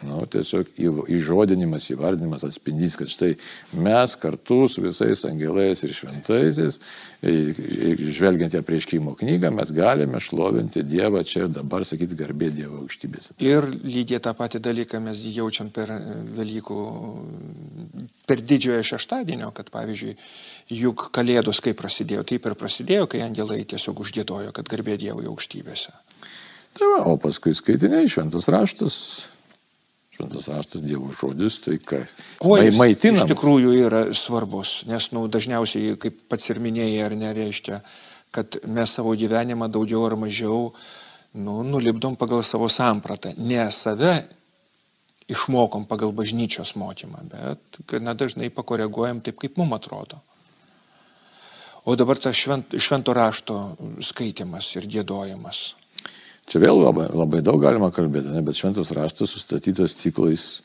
Nu, 0.00 0.22
tiesiog 0.32 0.70
įžodinimas, 1.12 1.90
įvardinimas 1.92 2.46
atspindys, 2.46 2.94
kad 2.96 3.10
štai 3.12 3.34
mes 3.76 4.14
kartu 4.16 4.62
su 4.72 4.80
visais 4.80 5.26
angelais 5.28 5.82
ir 5.84 5.92
šventaisiais, 5.92 6.78
žvelgiant 7.20 8.54
į 8.56 8.62
prieškimo 8.64 9.12
knygą, 9.18 9.50
mes 9.52 9.72
galime 9.76 10.22
šlovinti 10.24 10.86
Dievą 10.88 11.20
čia 11.28 11.42
ir 11.44 11.50
dabar, 11.52 11.84
sakyti, 11.84 12.16
garbė 12.16 12.48
Dievo 12.54 12.80
aukštybėse. 12.80 13.36
Ir 13.44 13.66
lygiai 13.84 14.22
tą 14.24 14.32
patį 14.38 14.62
dalyką 14.70 15.02
mes 15.04 15.20
jaučiam 15.20 15.68
per 15.68 15.92
Velykų, 16.38 16.84
per 18.30 18.40
didžiojo 18.40 18.86
šeštadienio, 18.94 19.50
kad 19.52 19.68
pavyzdžiui, 19.74 20.14
juk 20.78 21.10
Kalėdos 21.12 21.60
kaip 21.60 21.76
prasidėjo, 21.82 22.24
taip 22.30 22.48
ir 22.48 22.56
prasidėjo, 22.56 23.10
kai 23.10 23.20
angelai 23.26 23.60
tiesiog 23.68 24.00
uždėdojo, 24.00 24.54
kad 24.56 24.72
garbė 24.72 24.96
Dievo 25.02 25.26
aukštybėse. 25.34 25.92
Tai 26.78 26.88
va, 26.94 27.04
o 27.10 27.18
paskui 27.20 27.52
skaitiniai, 27.52 28.08
šventas 28.08 28.48
raštas, 28.48 28.96
šventas 30.20 30.48
raštas, 30.52 30.84
Dievo 30.84 31.10
žodis, 31.16 31.58
tai 31.64 31.78
ką. 31.80 32.04
Kuo 32.42 32.58
jis 32.60 32.76
maitina? 32.78 33.24
Iš 33.24 33.32
tikrųjų 33.32 33.74
yra 33.86 34.02
svarbus, 34.16 34.82
nes 34.88 35.10
nu, 35.16 35.26
dažniausiai, 35.32 35.96
kaip 36.00 36.20
pats 36.28 36.50
ir 36.52 36.60
minėjai, 36.60 37.04
ar 37.06 37.16
nereiškia, 37.16 37.80
kad 38.34 38.60
mes 38.68 38.92
savo 38.92 39.14
gyvenimą 39.18 39.70
daugiau 39.72 40.04
ar 40.06 40.18
mažiau 40.20 40.70
nu, 41.34 41.62
nulipdom 41.64 42.18
pagal 42.20 42.44
savo 42.46 42.68
sampratą. 42.68 43.32
Ne 43.38 43.64
save 43.74 44.28
išmokom 45.30 45.86
pagal 45.86 46.12
bažnyčios 46.12 46.74
mokymą, 46.78 47.24
bet 47.30 47.80
gana 47.88 48.14
dažnai 48.18 48.50
pakoreguojam 48.50 49.22
taip, 49.22 49.38
kaip 49.40 49.56
mums 49.60 49.78
atrodo. 49.78 50.20
O 51.88 51.96
dabar 51.96 52.18
tas 52.20 52.36
švent, 52.36 52.74
švento 52.76 53.14
rašto 53.16 53.76
skaitimas 54.04 54.68
ir 54.76 54.84
gėdojimas. 54.90 55.79
Čia 56.50 56.58
vėl 56.64 56.80
labai, 56.82 57.06
labai 57.14 57.44
daug 57.46 57.60
galima 57.62 57.92
kalbėti, 57.94 58.32
ne, 58.34 58.42
bet 58.42 58.58
šventas 58.58 58.90
raštas 58.96 59.30
sustatytas 59.30 59.94
ciklais, 59.94 60.64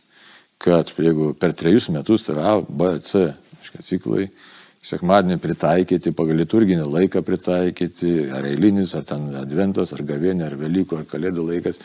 kad 0.58 0.90
jeigu 0.98 1.36
per 1.38 1.54
trejus 1.54 1.92
metus, 1.94 2.26
tai 2.26 2.34
yra 2.34 2.46
A, 2.56 2.62
B, 2.66 2.88
C, 3.06 3.28
aiškiai, 3.60 3.86
ciklai, 3.86 4.26
sekmadienį 4.86 5.38
pritaikyti, 5.42 6.14
pagal 6.18 6.42
liturginį 6.42 6.88
laiką 6.90 7.22
pritaikyti, 7.26 8.16
ar 8.34 8.50
eilinis, 8.50 8.96
ar 8.98 9.06
ten 9.06 9.30
adventas, 9.38 9.94
ar 9.94 10.02
gavienė, 10.06 10.48
ar 10.50 10.58
Velykų, 10.58 11.02
ar 11.02 11.08
Kalėdų 11.10 11.46
laikas. 11.52 11.82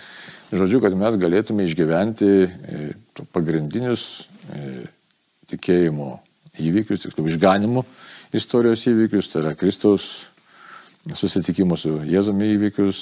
Žodžiu, 0.52 0.80
kad 0.84 0.96
mes 0.98 1.16
galėtume 1.20 1.64
išgyventi 1.68 2.30
e, 2.40 2.82
pagrindinius 3.36 4.06
e, 4.48 4.86
tikėjimo 5.52 6.12
įvykius, 6.60 7.04
tiksliau 7.04 7.28
išganimų 7.30 7.84
istorijos 8.36 8.86
įvykius, 8.90 9.28
tai 9.32 9.44
yra 9.44 9.56
Kristaus 9.60 10.08
susitikimo 11.16 11.78
su 11.80 11.98
Jėzumi 12.08 12.54
įvykius, 12.56 13.00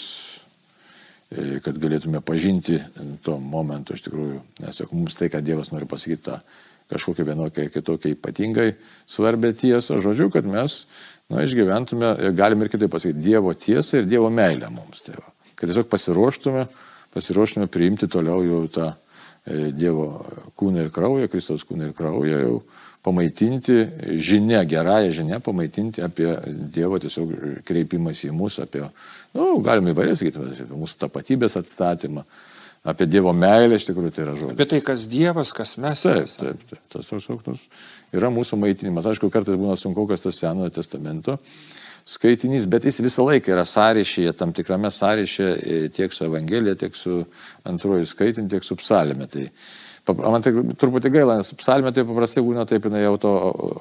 kad 1.29 1.77
galėtume 1.77 2.23
pažinti 2.25 2.79
to 3.25 3.37
momento 3.37 3.93
iš 3.93 4.07
tikrųjų, 4.07 4.41
nes 4.65 4.81
juk 4.81 4.95
mums 4.97 5.19
tai, 5.19 5.29
kad 5.33 5.45
Dievas 5.45 5.73
nori 5.75 5.89
pasakyti 5.89 6.25
tą 6.31 6.39
kažkokią 6.89 7.27
vienokią 7.29 7.69
kitokią 7.69 8.15
ypatingai 8.17 8.73
svarbę 9.07 9.53
tiesą, 9.53 9.99
žodžiu, 10.01 10.31
kad 10.33 10.49
mes 10.49 10.87
na, 11.29 11.43
išgyventume, 11.45 12.15
galim 12.37 12.65
ir 12.65 12.73
kitaip 12.73 12.93
pasakyti, 12.95 13.21
Dievo 13.21 13.53
tiesą 13.53 14.01
ir 14.01 14.09
Dievo 14.09 14.31
meilę 14.33 14.71
mums. 14.73 15.05
Tai 15.05 15.19
va. 15.21 15.29
kad 15.55 15.69
tiesiog 15.69 15.91
pasiruoštume, 15.93 16.65
pasiruoštume 17.13 17.69
priimti 17.69 18.09
toliau 18.09 18.41
jau 18.47 18.63
tą 18.73 18.89
e, 18.89 19.69
Dievo 19.77 20.09
kūną 20.57 20.87
ir 20.87 20.93
kraują, 20.95 21.29
Kristaus 21.29 21.67
kūną 21.69 21.91
ir 21.91 21.97
kraują 21.99 22.41
jau 22.41 22.59
pamaitinti 23.05 23.77
žinia, 24.17 24.65
gerąją 24.65 25.13
žinią, 25.21 25.41
pamaitinti 25.45 26.03
apie 26.03 26.33
Dievo 26.73 26.99
tiesiog 27.03 27.63
kreipimas 27.69 28.25
į 28.25 28.33
mus, 28.37 28.59
apie, 28.65 28.87
nu, 29.37 29.49
galime 29.65 29.93
įvairiai 29.95 30.19
sakyti, 30.19 30.41
apie 30.41 30.69
mūsų 30.73 31.03
tapatybės 31.03 31.59
atstatymą, 31.61 32.25
apie 32.89 33.09
Dievo 33.11 33.35
meilę, 33.37 33.77
iš 33.77 33.89
tikrųjų 33.91 34.15
tai 34.15 34.25
yra 34.25 34.37
žodis. 34.39 34.55
Apie 34.57 34.69
tai, 34.71 34.81
kas 34.87 35.09
Dievas, 35.11 35.53
kas 35.57 35.77
mes. 35.83 36.05
Taip, 36.07 36.31
taip, 36.39 36.63
taip. 36.71 36.85
Tas 36.95 37.11
toks 37.11 37.29
toks 37.29 37.67
yra 38.17 38.31
mūsų 38.33 38.61
maitinimas. 38.63 39.09
Aišku, 39.11 39.33
kartais 39.35 39.59
būna 39.59 39.77
sunku, 39.79 40.07
kas 40.11 40.25
tas 40.25 40.41
Senojo 40.41 40.73
testamento 40.75 41.39
skaitinys, 42.09 42.67
bet 42.71 42.87
jis 42.89 43.03
visą 43.05 43.27
laiką 43.29 43.53
yra 43.53 43.65
sąryšyje, 43.69 44.33
tam 44.39 44.55
tikrame 44.57 44.91
sąryšyje 44.91 45.49
e, 45.57 45.89
tiek 45.93 46.15
su 46.15 46.25
Evangelija, 46.25 46.77
tiek 46.81 46.97
su 46.97 47.25
antruoju 47.69 48.07
skaitiniu, 48.09 48.49
tiek 48.49 48.65
su 48.65 48.77
psalme. 48.81 49.29
Tai 49.29 49.45
Man 50.17 50.45
tai 50.45 50.53
truputį 50.81 51.11
gaila, 51.13 51.39
nes 51.41 51.51
psalmė 51.59 51.93
tai 51.97 52.05
paprastai 52.09 52.45
būna 52.47 52.65
taip, 52.69 52.87
jinai 52.89 53.03
auto, 53.09 53.33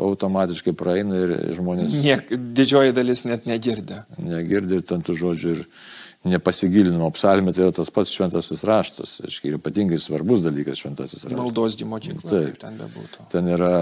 automatiškai 0.10 0.74
praeina 0.78 1.22
ir 1.24 1.34
žmonės... 1.58 1.96
Niek, 2.04 2.34
didžioji 2.58 2.96
dalis 2.98 3.24
net 3.28 3.48
negirdė. 3.50 4.04
Negirdė 4.20 4.82
ten 4.88 5.06
tų 5.06 5.16
žodžių 5.22 5.54
ir 5.56 5.64
nepasigilinimo. 6.28 7.10
Psalmė 7.16 7.54
tai 7.56 7.68
yra 7.68 7.76
tas 7.76 7.92
pats 7.94 8.12
šventasis 8.14 8.66
raštas. 8.68 9.18
Ir 9.48 9.58
ypatingai 9.60 10.00
svarbus 10.02 10.44
dalykas 10.46 10.82
šventasis 10.84 11.24
raštas. 11.24 11.40
Maldos 11.40 11.78
dimokykla. 11.80 12.32
Taip, 12.32 12.60
ten 12.64 12.80
bebūtų. 12.82 13.30
Ten 13.34 13.52
yra 13.56 13.76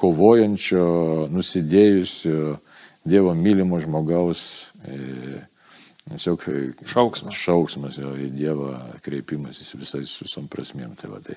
kovojančio, 0.00 0.84
nusidėjusio, 1.32 2.58
Dievo 3.00 3.32
mylimo 3.32 3.78
žmogaus. 3.80 4.42
E, 4.84 5.40
Tiesiog 6.08 6.46
šauksmas. 6.88 7.36
Šauksmas 7.36 7.98
jo 8.00 8.14
į 8.16 8.30
Dievą 8.34 8.72
kreipimas 9.04 9.60
į 9.60 9.82
visais 9.82 10.14
visom 10.22 10.48
prasmėm. 10.50 10.96
Tai 10.98 11.12
va, 11.12 11.20
tai. 11.24 11.36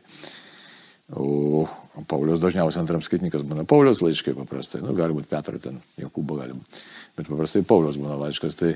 O 1.19 1.65
Paulius 2.07 2.41
dažniausiai 2.41 2.81
antram 2.81 3.03
skaitnikas 3.03 3.43
būna 3.45 3.67
Paulius 3.69 4.01
laiškai 4.01 4.33
paprastai. 4.37 4.81
Nu, 4.85 4.95
gali 4.97 5.15
būti 5.17 5.29
Petro 5.29 5.59
ten, 5.61 5.81
Jokūbo 5.99 6.39
gali 6.39 6.55
būti. 6.55 6.83
Bet 7.19 7.29
paprastai 7.29 7.65
Paulius 7.67 7.99
būna 7.99 8.15
laiškas. 8.21 8.55
Tai, 8.61 8.71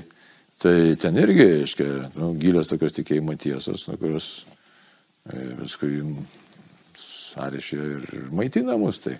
tai 0.60 0.76
ten 1.00 1.16
irgi, 1.18 1.48
aiškiai, 1.62 2.12
nu, 2.18 2.34
gilios 2.38 2.70
tokios 2.70 2.94
tikėjimo 2.98 3.34
tiesos, 3.40 3.88
nu, 3.88 3.96
kurios 3.98 4.28
e, 5.24 5.40
paskui 5.62 6.02
sąryšė 7.00 7.80
ir 7.96 8.06
maitina 8.34 8.76
mus. 8.78 9.00
Tai. 9.02 9.16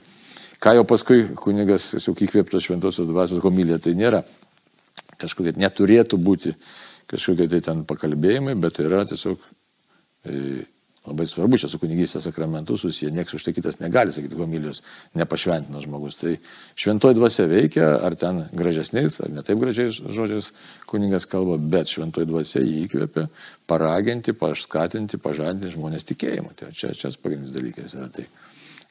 Ką 0.62 0.75
jau 0.75 0.84
paskui 0.90 1.25
kunigas, 1.38 1.88
tiesiog 1.94 2.22
įkvėptas 2.26 2.68
šventosios 2.68 3.08
dvasios 3.08 3.42
homilija, 3.44 3.80
tai 3.82 3.96
nėra 3.98 4.25
kažkokie 5.20 5.56
neturėtų 5.58 6.18
būti 6.22 6.54
kažkokie 7.08 7.48
tai 7.52 7.62
ten 7.64 7.84
pakalbėjimai, 7.88 8.56
bet 8.60 8.78
tai 8.78 8.88
yra 8.88 9.04
tiesiog 9.08 9.44
e, 10.28 10.64
Labai 11.08 11.25
svarbu 11.28 11.56
čia 11.60 11.68
su 11.70 11.78
kunigystės 11.80 12.26
sakramentu 12.26 12.76
susiję, 12.76 13.10
nieks 13.14 13.32
už 13.37 13.46
tai 13.46 13.54
kitas 13.56 13.78
negali 13.80 14.12
sakyti 14.12 14.37
homilijos, 14.37 14.82
nepašventinas 15.16 15.87
žmogus. 15.87 16.18
Tai 16.20 16.34
šventoji 16.76 17.16
dvasia 17.16 17.46
veikia, 17.48 17.87
ar 18.04 18.16
ten 18.18 18.42
gražesniais, 18.52 19.20
ar 19.25 19.32
ne 19.32 19.44
taip 19.46 19.60
gražiais 19.62 20.02
žodžiais 20.02 20.50
kunigas 20.90 21.28
kalba, 21.30 21.56
bet 21.58 21.94
šventoji 21.94 22.28
dvasia 22.28 22.64
jį 22.64 22.82
įkvėpia 22.84 23.28
paraginti, 23.70 24.34
paskatinti, 24.37 25.20
pažadinti 25.22 25.72
žmonės 25.76 26.08
tikėjimą. 26.10 26.52
Tai 26.58 26.72
čia, 26.76 26.92
čia 26.98 27.14
pagrindinis 27.22 27.56
dalykas 27.56 27.96
yra 27.96 28.10
tai. 28.12 28.28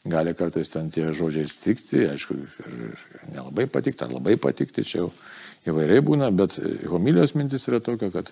Gali 0.08 0.32
kartais 0.38 0.70
ten 0.72 0.90
tie 0.94 1.10
žodžiai 1.12 1.50
strikti, 1.52 2.06
aišku, 2.08 2.38
ir 2.40 3.08
nelabai 3.34 3.68
patikti, 3.68 4.06
ar 4.06 4.14
labai 4.16 4.38
patikti, 4.40 4.86
čia 4.88 5.04
jau 5.04 5.12
įvairiai 5.72 6.04
būna, 6.06 6.32
bet 6.36 6.58
homilijos 6.90 7.36
mintis 7.38 7.68
yra 7.70 7.82
tokia, 7.84 8.10
kad 8.14 8.32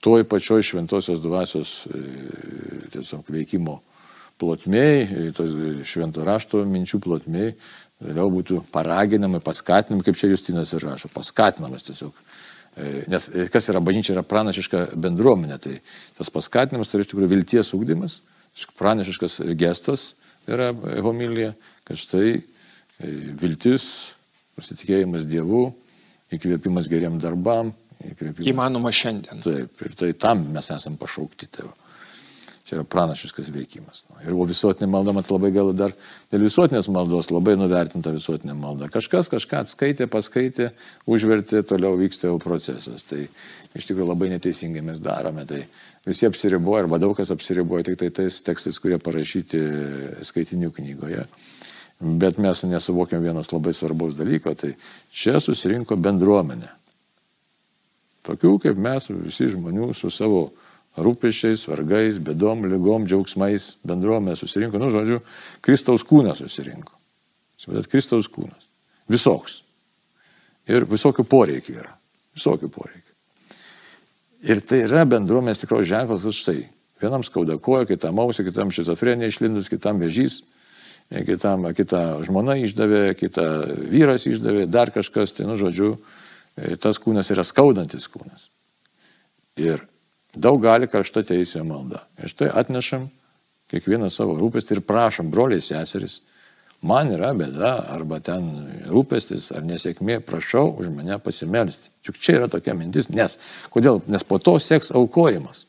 toj 0.00 0.24
pačioj 0.24 0.62
šventosios 0.64 1.20
dvasios 1.20 1.86
e, 1.86 2.00
tiesiog 2.94 3.28
veikimo 3.28 3.80
plotmėj, 4.40 5.00
e, 5.04 5.24
tos 5.36 5.52
švento 5.88 6.24
rašto 6.24 6.62
minčių 6.68 7.00
plotmėj, 7.04 7.52
vėliau 8.00 8.30
būtų 8.32 8.62
paraginamai, 8.72 9.42
paskatinamai, 9.44 10.06
kaip 10.06 10.16
čia 10.16 10.30
Justinas 10.32 10.72
ir 10.72 10.86
rašo, 10.88 11.10
paskatinamas 11.12 11.84
tiesiog. 11.88 12.16
E, 12.80 13.04
nes 13.12 13.28
kas 13.52 13.68
yra 13.72 13.82
bažnyčia, 13.84 14.14
yra 14.16 14.24
pranašiška 14.24 14.86
bendruomenė, 14.96 15.60
tai 15.60 15.76
tas 16.16 16.32
paskatinimas 16.32 16.88
tai 16.88 17.00
yra 17.00 17.04
iš 17.04 17.12
tikrųjų 17.12 17.32
vilties 17.34 17.74
ūkdymas, 17.76 18.20
pranašiškas 18.80 19.42
gestas 19.60 20.14
yra 20.48 20.72
homilija, 21.04 21.52
kad 21.84 22.00
štai 22.00 22.40
viltis, 23.40 23.84
pasitikėjimas 24.56 25.28
Dievu, 25.28 25.70
įkvėpimas 26.36 26.88
geriem 26.90 27.18
darbam, 27.22 27.74
Įkvėpimo. 28.00 28.48
Įmanoma 28.48 28.92
šiandien. 28.94 29.42
Taip, 29.44 29.84
ir 29.84 29.94
tai 29.98 30.14
tam 30.16 30.46
mes 30.54 30.72
esame 30.72 30.98
pašaukti 31.00 31.50
tėvo. 31.52 31.74
Čia 32.64 32.76
yra 32.78 32.84
pranašiškas 32.86 33.48
veikimas. 33.50 34.04
Nu, 34.08 34.18
ir 34.22 34.36
visuotinė 34.46 34.86
malda, 34.92 35.12
mat 35.16 35.28
labai 35.32 35.50
gal 35.52 35.72
dar 35.74 35.92
dėl 36.30 36.44
visuotinės 36.46 36.88
maldos 36.92 37.30
labai 37.32 37.56
nuvertinta 37.58 38.12
visuotinė 38.14 38.54
malda. 38.56 38.88
Kažkas 38.92 39.28
kažką 39.32 39.64
atskaitė, 39.64 40.06
paskaitė, 40.12 40.70
užvertė, 41.10 41.64
toliau 41.66 41.98
vyksta 41.98 42.30
jau 42.30 42.38
procesas. 42.40 43.04
Tai 43.08 43.24
iš 43.74 43.88
tikrųjų 43.88 44.10
labai 44.12 44.30
neteisingai 44.36 44.84
mes 44.86 45.02
darome. 45.02 45.44
Tai 45.50 45.64
visi 46.06 46.28
apsiriboja, 46.28 46.84
arba 46.86 47.00
daug 47.02 47.16
kas 47.18 47.32
apsiriboja 47.34 47.90
tik 47.90 47.98
tai 48.00 48.12
tais 48.20 48.40
tekstais, 48.46 48.78
kurie 48.80 49.00
parašyti 49.02 49.64
skaitinių 50.30 50.70
knygoje. 50.78 51.26
Bet 52.00 52.38
mes 52.40 52.62
nesuvokiam 52.64 53.20
vienas 53.22 53.50
labai 53.52 53.74
svarbaus 53.76 54.16
dalyko, 54.16 54.54
tai 54.56 54.72
čia 55.12 55.36
susirinko 55.42 55.98
bendruomenė. 56.00 56.70
Tokių 58.24 58.54
kaip 58.64 58.80
mes, 58.80 59.08
visi 59.12 59.50
žmonių 59.52 59.90
su 59.96 60.08
savo 60.12 60.46
rūpešiais, 61.00 61.66
vargais, 61.68 62.18
bedom, 62.24 62.64
lygom, 62.68 63.04
džiaugsmais, 63.08 63.74
bendruomenė 63.86 64.36
susirinko, 64.36 64.80
nu, 64.80 64.88
žodžiu, 64.92 65.20
Kristaus 65.64 66.04
kūnas 66.08 66.40
susirinko. 66.40 66.96
Suprantat, 67.60 67.90
Kristaus 67.92 68.28
kūnas. 68.32 68.68
Visoks. 69.10 69.60
Ir 70.70 70.86
visokių 70.88 71.24
poreikių 71.28 71.76
yra. 71.82 71.94
Visokių 72.36 72.70
poreikių. 72.72 73.08
Ir 74.48 74.62
tai 74.64 74.84
yra 74.86 75.04
bendruomenės 75.08 75.60
tikros 75.60 75.88
ženklas, 75.88 76.24
kad 76.24 76.36
štai, 76.36 76.60
vienam 77.02 77.24
skauda 77.26 77.58
koja, 77.60 77.84
kitam 77.88 78.20
ausį, 78.22 78.46
kitam 78.48 78.72
šizofrenija 78.72 79.28
išlindus, 79.28 79.68
kitam 79.68 80.00
vėžys, 80.00 80.40
kitam 81.10 81.68
kita 81.74 82.22
žmona 82.26 82.56
išdavė, 82.62 83.04
kita 83.18 83.46
vyras 83.90 84.28
išdavė, 84.30 84.66
dar 84.70 84.92
kažkas, 84.94 85.34
tai, 85.34 85.48
nu, 85.50 85.58
žodžiu, 85.58 85.96
E, 86.58 86.76
tas 86.80 86.98
kūnas 87.00 87.30
yra 87.32 87.44
skaudantis 87.46 88.08
kūnas. 88.10 88.48
Ir 89.60 89.84
daug 90.34 90.60
gali 90.62 90.88
karšta 90.90 91.22
teisė 91.26 91.62
malda. 91.66 92.04
Ir 92.20 92.32
štai 92.32 92.50
atnešam 92.62 93.08
kiekvieną 93.70 94.10
savo 94.10 94.36
rūpestį 94.38 94.78
ir 94.78 94.82
prašom, 94.86 95.30
broliai 95.30 95.62
seseris, 95.62 96.20
man 96.82 97.12
yra 97.14 97.30
bėda, 97.38 97.74
arba 97.94 98.18
ten 98.24 98.48
rūpestis 98.90 99.50
ar 99.54 99.62
nesėkmė, 99.66 100.18
prašau 100.26 100.72
už 100.82 100.90
mane 100.94 101.20
pasimelsti. 101.22 101.92
Juk 102.06 102.18
čia 102.18 102.40
yra 102.40 102.50
tokia 102.50 102.74
mintis, 102.74 103.10
nes, 103.14 103.38
kodėl? 103.70 104.02
Nes 104.10 104.26
po 104.26 104.40
to 104.42 104.58
seks 104.58 104.90
aukojimas. 104.96 105.66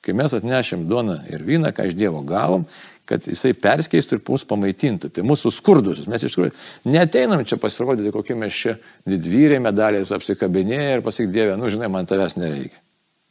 Kai 0.00 0.14
mes 0.16 0.32
atnešėm 0.32 0.86
duoną 0.88 1.18
ir 1.28 1.42
vyną, 1.44 1.74
ką 1.76 1.90
iš 1.90 1.96
Dievo 1.98 2.22
gavom, 2.24 2.64
kad 3.10 3.24
jisai 3.26 3.52
perskeistų 3.58 4.16
ir 4.16 4.22
mus 4.28 4.46
pamaitintų. 4.48 5.10
Tai 5.12 5.24
mūsų 5.26 5.50
skurdusius. 5.52 6.06
Mes 6.08 6.22
iš 6.24 6.36
tikrųjų 6.36 6.52
neteinam 6.88 7.42
čia 7.48 7.58
pasirodyti, 7.60 8.12
kokie 8.14 8.36
mes 8.38 8.54
čia 8.54 8.76
didvyriai 9.08 9.60
medaliais 9.62 10.12
apsikabinėję 10.14 10.94
ir 10.96 11.04
pasakyti 11.04 11.34
Dievę, 11.34 11.58
nu 11.60 11.72
žinai, 11.72 11.90
man 11.92 12.08
tavęs 12.08 12.38
nereikia. 12.38 12.78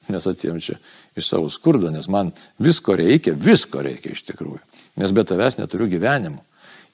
Nes 0.10 0.26
atėjom 0.26 0.60
čia 0.62 0.76
iš 1.18 1.30
savo 1.30 1.50
skurdo, 1.54 1.94
nes 1.94 2.10
man 2.12 2.34
visko 2.62 2.98
reikia, 2.98 3.36
visko 3.38 3.82
reikia 3.86 4.14
iš 4.16 4.26
tikrųjų. 4.28 4.62
Nes 5.00 5.14
be 5.16 5.26
tavęs 5.26 5.60
neturiu 5.62 5.88
gyvenimo. 5.90 6.44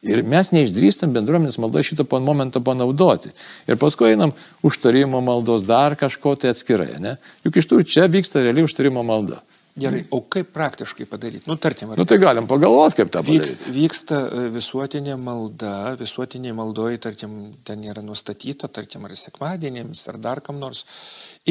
Ir 0.05 0.21
mes 0.27 0.51
neišdrįstam 0.53 1.15
bendruomenės 1.15 1.57
maldoje 1.57 1.89
šito 1.89 2.05
momentą 2.21 2.61
panaudoti. 2.61 3.31
Ir 3.65 3.79
paskui 3.81 4.11
einam 4.11 4.35
užtarimo 4.61 5.21
maldos 5.23 5.63
dar 5.65 5.95
kažko 5.97 6.35
tai 6.37 6.51
atskirai. 6.53 6.99
Ne? 7.01 7.15
Juk 7.47 7.57
iš 7.57 7.69
tų 7.71 7.81
čia 7.87 8.05
vyksta 8.11 8.43
realiai 8.45 8.67
užtarimo 8.67 9.01
malda. 9.07 9.41
Gerai, 9.75 10.05
o 10.15 10.21
kaip 10.31 10.53
praktiškai 10.55 11.03
padaryti? 11.11 11.49
Nu, 11.51 11.57
tarkim, 11.59 11.89
nu, 11.99 12.05
tai 12.07 12.15
galim 12.21 12.45
pagalvoti, 12.47 13.01
kaip 13.01 13.09
tą 13.11 13.19
padaryti. 13.27 13.71
Vyksta, 13.75 14.19
vyksta 14.23 14.43
visuotinė 14.53 15.17
malda, 15.19 15.71
visuotinė 15.99 16.53
maldoji, 16.55 17.01
tarkim, 17.03 17.33
ten 17.67 17.83
yra 17.83 17.99
nustatyta, 18.05 18.69
tarkim, 18.71 19.03
ar 19.03 19.17
sekmadienėms, 19.19 20.05
ar 20.13 20.19
dar 20.23 20.39
kam 20.45 20.61
nors. 20.63 20.85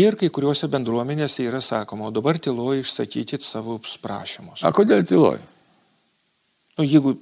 Ir 0.01 0.17
kai 0.17 0.31
kuriuose 0.33 0.71
bendruomenėse 0.73 1.45
yra 1.45 1.61
sakoma, 1.61 2.09
o 2.09 2.15
dabar 2.17 2.41
tyloji 2.41 2.87
išsakyti 2.87 3.43
savo 3.45 3.77
prašymus. 4.01 4.65
A 4.65 4.73
kodėl 4.73 5.05
tyloji? 5.05 5.45
Nu, 6.79 6.87
jeigu, 6.89 7.13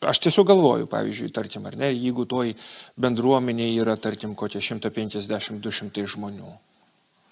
aš 0.00 0.22
tiesiog 0.24 0.48
galvoju, 0.48 0.88
pavyzdžiui, 0.90 1.28
tarkim, 1.36 1.68
ar 1.68 1.76
ne, 1.78 1.92
jeigu 1.92 2.24
toj 2.26 2.56
bendruomenėje 3.04 3.84
yra, 3.84 3.98
tarkim, 4.00 4.32
kokie 4.34 4.64
150-200 4.64 6.08
žmonių. 6.16 6.56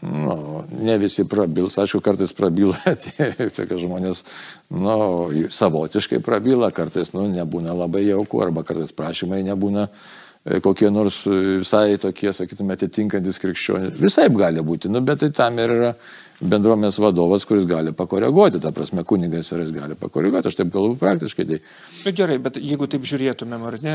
Nu, 0.02 0.64
ne 0.68 0.98
visi 1.00 1.24
prabils, 1.24 1.78
aišku, 1.80 2.02
kartais 2.04 2.34
prabyla, 2.36 2.76
tokie 3.56 3.78
žmonės, 3.80 4.24
nu, 4.74 4.96
savotiškai 5.54 6.20
prabyla, 6.24 6.68
kartais, 6.76 7.14
nu, 7.16 7.24
nebūna 7.30 7.72
labai 7.78 8.04
jauku, 8.10 8.42
arba 8.44 8.66
kartais 8.66 8.92
prašymai 8.92 9.40
nebūna 9.46 9.86
e, 9.86 10.60
kokie 10.64 10.90
nors 10.92 11.22
visai 11.24 11.96
tokie, 12.02 12.34
sakytume, 12.36 12.76
atitinkantis 12.76 13.40
krikščionys. 13.40 13.96
Visai 14.02 14.28
gali 14.34 14.66
būti, 14.66 14.92
nu, 14.92 15.00
bet 15.00 15.24
tai 15.24 15.32
tam 15.32 15.62
ir 15.62 15.72
yra 15.78 15.94
bendruomenės 16.42 16.98
vadovas, 16.98 17.44
kuris 17.46 17.66
gali 17.68 17.92
pakoreguoti, 17.94 18.60
ta 18.62 18.72
prasme, 18.74 19.04
kunigas 19.06 19.52
ir 19.52 19.62
jis 19.62 19.72
gali 19.74 19.96
pakoreguoti, 19.98 20.50
aš 20.50 20.58
taip 20.58 20.72
galvoju 20.74 20.96
praktiškai. 20.98 21.46
Tai... 21.50 21.58
Bet 22.04 22.18
gerai, 22.18 22.38
bet 22.42 22.58
jeigu 22.58 22.88
taip 22.90 23.06
žiūrėtumėm, 23.06 23.66
ar 23.68 23.78
ne, 23.84 23.94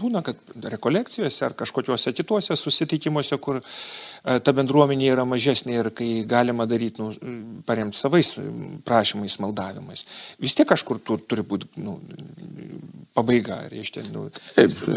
būna, 0.00 0.24
kad 0.26 0.40
rekolekcijose 0.74 1.46
ar 1.46 1.56
kažkokiuose 1.58 2.12
kituose 2.16 2.56
susitikimuose, 2.58 3.38
kur 3.42 3.60
e, 3.60 3.64
ta 4.26 4.54
bendruomenė 4.56 5.10
yra 5.14 5.24
mažesnė 5.28 5.78
ir 5.80 5.90
kai 5.94 6.10
galima 6.28 6.66
daryti, 6.66 7.02
nu, 7.02 7.62
paremti 7.68 7.98
savais 8.00 8.32
prašymais, 8.86 9.38
maldavimais, 9.42 10.02
vis 10.42 10.54
tiek 10.56 10.68
kažkur 10.68 10.98
tu, 10.98 11.18
turi 11.22 11.46
būti 11.46 11.70
nu, 11.82 11.98
pabaiga, 13.16 13.60
reiškia, 13.70 14.04
nu, 14.12 14.26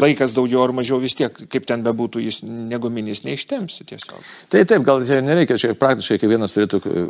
laikas 0.02 0.34
daugiau 0.36 0.60
ar 0.64 0.74
mažiau 0.76 1.00
vis 1.00 1.14
tiek, 1.16 1.32
kaip 1.52 1.66
ten 1.68 1.84
bebūtų, 1.86 2.20
jis 2.26 2.40
neguminis 2.44 3.22
neištemsi 3.24 3.86
tiesiog. 3.88 4.18
Tai 4.52 4.64
taip, 4.68 4.84
gal 4.86 5.04
čia 5.08 5.20
nereikia, 5.24 5.56
čia 5.60 5.72
praktiškai 5.78 6.18
kiekvienas 6.20 6.54
turėtų 6.56 6.80
e, 6.82 7.04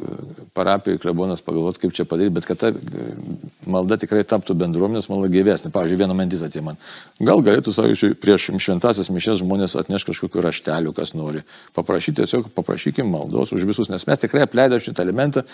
parapijų 0.57 1.01
klebonas 1.03 1.43
pagalvoti, 1.47 1.83
kaip 1.83 1.97
čia 1.97 2.07
padaryti, 2.07 2.37
bet 2.37 2.47
kad 2.47 2.61
ta 2.63 2.71
e, 2.71 3.09
malda 3.71 3.99
tikrai 4.01 4.23
taptų 4.29 4.55
bendruomenės 4.61 5.11
malda 5.11 5.31
gyvesnė. 5.33 5.73
Pavyzdžiui, 5.75 5.99
viena 6.05 6.17
mintis 6.17 6.45
atėjo 6.47 6.69
man. 6.69 6.79
Gal 7.19 7.43
galėtų, 7.47 7.75
sakyčiau, 7.75 8.15
prieš 8.21 8.51
šventasias 8.63 9.11
mišės 9.11 9.43
žmonės 9.43 9.77
atneš 9.81 10.07
kažkokiu 10.13 10.45
rašteliu, 10.47 10.95
kas 10.97 11.15
nori. 11.19 11.43
Paprašyti 11.75 12.10
tiesiog, 12.19 12.51
paprašykim 12.57 13.09
maldos 13.11 13.55
už 13.57 13.65
visus, 13.69 13.91
nes 13.93 14.05
mes 14.09 14.23
tikrai 14.23 14.45
apleidėm 14.47 14.83
šitą 14.83 15.05
elementą 15.07 15.45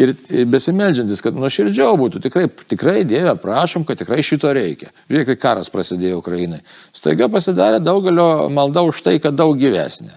ir, 0.00 0.14
ir 0.30 0.48
besimeldžiantis, 0.50 1.22
kad 1.24 1.36
nuoširdžiau 1.38 1.98
būtų, 2.00 2.22
tikrai, 2.24 2.48
tikrai 2.70 2.98
Dieve, 3.08 3.36
prašom, 3.40 3.86
kad 3.88 4.00
tikrai 4.00 4.22
šito 4.26 4.52
reikia. 4.54 4.92
Žiūrėk, 5.10 5.32
kai 5.32 5.40
karas 5.46 5.72
prasidėjo 5.72 6.20
Ukrainai. 6.22 6.62
Staiga 6.96 7.30
pasidarė 7.32 7.80
daugelio 7.84 8.50
malda 8.52 8.84
už 8.86 9.02
tai, 9.06 9.18
kad 9.22 9.36
daug 9.38 9.56
gyvesnė. 9.60 10.12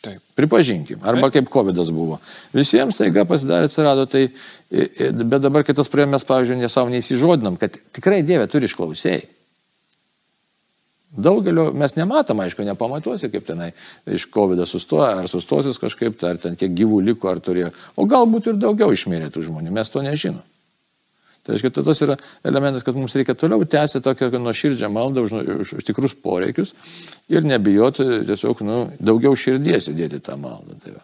Taip. 0.00 0.22
Pripažinkim. 0.34 1.02
Arba 1.04 1.28
Taip. 1.28 1.44
kaip 1.44 1.50
COVID 1.52 1.82
buvo. 1.92 2.16
Visiems 2.56 2.96
taiga 2.96 3.26
pasidarė, 3.28 3.68
atsirado 3.68 4.06
tai, 4.08 4.30
bet 4.70 5.42
dabar 5.44 5.66
kitas 5.68 5.92
prie 5.92 6.06
mes, 6.08 6.24
pavyzdžiui, 6.24 6.56
ne 6.62 6.70
savo 6.72 6.88
neįsižodinam, 6.94 7.58
kad 7.60 7.76
tikrai 7.92 8.22
Dieve 8.24 8.48
turi 8.48 8.70
išklausėjai. 8.70 9.26
Daugelio 11.10 11.72
mes 11.74 11.96
nematom, 11.98 12.38
aišku, 12.44 12.62
nepamatuosi, 12.62 13.32
kaip 13.32 13.46
tenai 13.48 13.72
iš 14.06 14.28
COVID 14.30 14.62
sustoja, 14.68 15.16
ar 15.18 15.26
sustosis 15.30 15.80
kažkaip, 15.82 16.14
tai 16.20 16.36
ar 16.36 16.38
ten 16.38 16.54
kiek 16.58 16.70
gyvų 16.76 17.00
liko, 17.08 17.32
ar 17.32 17.40
turėjo. 17.42 17.72
O 17.98 18.06
galbūt 18.06 18.52
ir 18.52 18.60
daugiau 18.62 18.94
išmirė 18.94 19.32
tų 19.34 19.48
žmonių, 19.48 19.72
mes 19.74 19.90
to 19.90 20.04
nežinom. 20.06 20.44
Tai 21.40 21.56
reiškia, 21.56 21.72
tai 21.74 21.84
tas 21.88 22.02
yra 22.04 22.14
elementas, 22.46 22.84
kad 22.86 22.94
mums 22.94 23.16
reikia 23.16 23.34
toliau 23.34 23.64
tęsti 23.66 24.02
tokią 24.04 24.28
nuoširdžią 24.38 24.90
maldą 24.92 25.24
už, 25.26 25.34
už, 25.64 25.72
už 25.80 25.86
tikrus 25.88 26.14
poreikius 26.14 26.74
ir 27.32 27.48
nebijoti 27.48 28.06
tiesiog 28.28 28.60
nu, 28.68 28.78
daugiau 29.00 29.34
širdies 29.34 29.88
įdėti 29.90 30.20
tą 30.22 30.36
maldą. 30.38 30.76
Tai, 30.84 30.94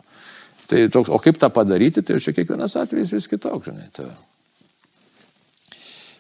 tai 0.71 0.85
toks, 0.93 1.11
o 1.11 1.19
kaip 1.25 1.41
tą 1.41 1.51
padaryti, 1.51 2.05
tai 2.05 2.21
čia 2.23 2.37
kiekvienas 2.37 2.77
atvejis 2.79 3.17
vis 3.17 3.31
kitoks, 3.33 3.73
žinai. 3.73 3.89
Tai. 3.97 4.13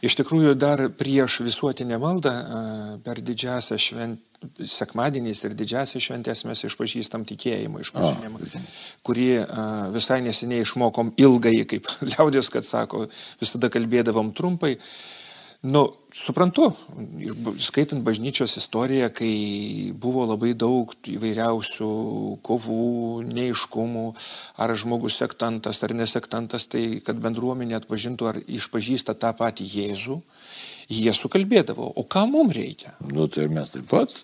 Iš 0.04 0.18
tikrųjų, 0.20 0.54
dar 0.60 0.82
prieš 0.92 1.40
visuotinę 1.46 1.98
maldą 2.02 2.32
per 3.04 3.22
didžiąsią 3.24 3.78
šventę, 3.80 4.22
sekmadieniais 4.68 5.40
ir 5.44 5.54
didžiąsią 5.56 6.00
šventės 6.02 6.44
mes 6.48 6.60
išpažįstam 6.68 7.24
tikėjimą, 7.28 7.80
išpažinimą, 7.84 8.40
kurį 9.06 9.28
visai 9.94 10.20
neseniai 10.24 10.64
išmokom 10.66 11.14
ilgai, 11.20 11.56
kaip 11.68 11.88
liaudės, 12.12 12.50
kad 12.52 12.66
sako, 12.66 13.06
visada 13.40 13.72
kalbėdavom 13.72 14.34
trumpai. 14.36 14.76
Nu, 15.66 15.82
suprantu, 16.14 16.68
skaitant 17.58 18.04
bažnyčios 18.06 18.54
istoriją, 18.60 19.08
kai 19.14 19.30
buvo 19.98 20.22
labai 20.28 20.52
daug 20.54 20.92
įvairiausių 21.10 21.88
kovų, 22.46 22.86
neiškumų, 23.26 24.04
ar 24.62 24.74
žmogus 24.78 25.18
sektantas 25.18 25.82
ar 25.82 25.94
nesektantas, 25.98 26.68
tai 26.70 27.00
kad 27.06 27.18
bendruomenė 27.22 27.80
atpažintų 27.80 28.30
ar 28.30 28.38
išpažįsta 28.46 29.16
tą 29.18 29.32
patį 29.38 29.66
Jėzų, 29.72 30.20
jie 30.92 31.16
sukalbėdavo, 31.16 31.88
o 31.98 32.06
ką 32.06 32.26
mums 32.30 32.54
reikia? 32.54 32.94
Nu, 33.02 33.26
tai 33.26 33.48
ir 33.48 33.56
mes 33.56 33.74
taip 33.74 33.90
pat 33.90 34.14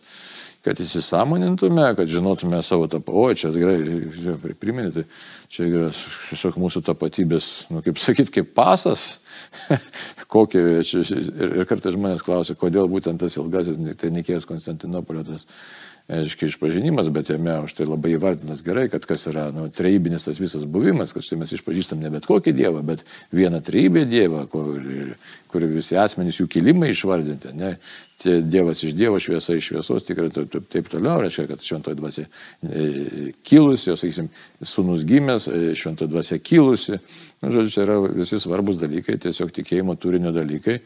kad 0.62 0.79
įsisamonintume, 0.81 1.88
kad 1.98 2.11
žinotume 2.11 2.61
savo 2.62 2.87
tapatybę. 2.87 3.18
O, 3.18 3.35
čia 3.35 3.51
gerai, 3.55 4.55
priminėte, 4.62 5.05
čia 5.51 5.66
yra 5.66 5.88
tiesiog 5.92 6.59
mūsų 6.62 6.85
tapatybės, 6.87 7.48
nu, 7.75 7.83
kaip 7.83 7.98
sakyt, 8.03 8.31
kaip 8.35 8.53
pasas. 8.57 9.18
Kokį, 10.33 10.64
čia, 10.87 11.03
ir, 11.18 11.57
ir 11.62 11.68
kartais 11.70 11.96
žmonės 11.96 12.22
klausia, 12.27 12.59
kodėl 12.59 12.90
būtent 12.92 13.20
tas 13.22 13.37
ilgasis, 13.40 13.81
tai 13.98 14.12
Nikėjos 14.14 14.46
Konstantinopolio 14.48 15.27
tas 15.27 15.48
aiškiai 16.12 16.51
išpažinimas, 16.51 17.09
bet 17.14 17.31
jame 17.33 17.55
už 17.64 17.75
tai 17.77 17.87
labai 17.88 18.12
įvardintas 18.16 18.62
gerai, 18.64 18.88
kad 18.92 19.07
kas 19.09 19.25
yra 19.31 19.46
nu, 19.55 19.68
trejybinis 19.72 20.27
tas 20.27 20.40
visas 20.40 20.64
buvimas, 20.68 21.14
kad 21.14 21.25
štai 21.25 21.38
mes 21.40 21.53
išpažįstam 21.57 22.03
ne 22.03 22.11
bet 22.12 22.27
kokį 22.29 22.55
dievą, 22.57 22.83
bet 22.87 23.05
vieną 23.35 23.62
trejybę 23.64 24.05
dievą, 24.11 24.44
kur, 24.53 24.83
kur 25.53 25.66
visi 25.70 25.96
asmenys 26.01 26.40
jų 26.40 26.48
kilimai 26.53 26.90
išvardinti. 26.92 27.55
Ne? 27.57 27.75
Tie 28.22 28.37
dievas 28.44 28.83
iš 28.87 28.92
dievo, 28.98 29.18
šviesa 29.22 29.57
iš 29.57 29.70
šviesos, 29.70 30.05
tikrai 30.07 30.29
taip, 30.35 30.59
taip 30.70 30.90
toliau, 30.92 31.22
reiškia, 31.25 31.48
kad 31.51 31.64
šventoji 31.64 31.98
dvasia 31.98 32.27
e, 32.29 33.33
kilusi, 33.46 33.88
jos, 33.90 34.05
sakysim, 34.05 34.29
sunus 34.75 35.07
gimęs, 35.09 35.48
e, 35.48 35.72
šventoji 35.79 36.12
dvasia 36.12 36.38
kilusi. 36.38 37.01
Nu, 37.42 37.51
žodžiu, 37.51 37.75
čia 37.75 37.83
yra 37.88 37.98
visi 38.05 38.38
svarbus 38.38 38.79
dalykai, 38.83 39.18
tiesiog 39.22 39.51
tikėjimo 39.57 39.96
turinio 39.98 40.31
dalykai. 40.35 40.79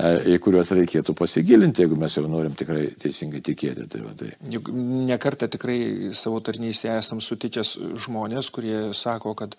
E, 0.00 0.10
į 0.34 0.38
kuriuos 0.40 0.70
reikėtų 0.76 1.12
pasigilinti, 1.18 1.84
jeigu 1.84 1.96
mes 2.00 2.14
jau 2.16 2.24
norim 2.30 2.54
tikrai 2.56 2.86
teisingai 3.00 3.42
tikėti. 3.44 3.86
Tai 3.90 4.00
va, 4.04 4.12
tai. 4.16 4.30
Juk 4.52 4.70
nekartą 5.10 5.48
tikrai 5.52 6.12
savo 6.16 6.40
tarnystėje 6.44 6.96
esam 7.00 7.20
sutikęs 7.24 7.74
žmonės, 8.06 8.48
kurie 8.54 8.78
sako, 8.96 9.34
kad 9.38 9.56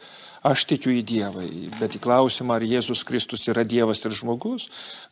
aš 0.48 0.66
tikiu 0.72 0.94
į 0.96 1.04
Dievą, 1.12 1.46
bet 1.78 1.98
į 1.98 2.02
klausimą, 2.04 2.58
ar 2.58 2.66
Jėzus 2.66 3.04
Kristus 3.08 3.46
yra 3.52 3.66
Dievas 3.68 4.02
ir 4.06 4.16
žmogus, 4.18 4.68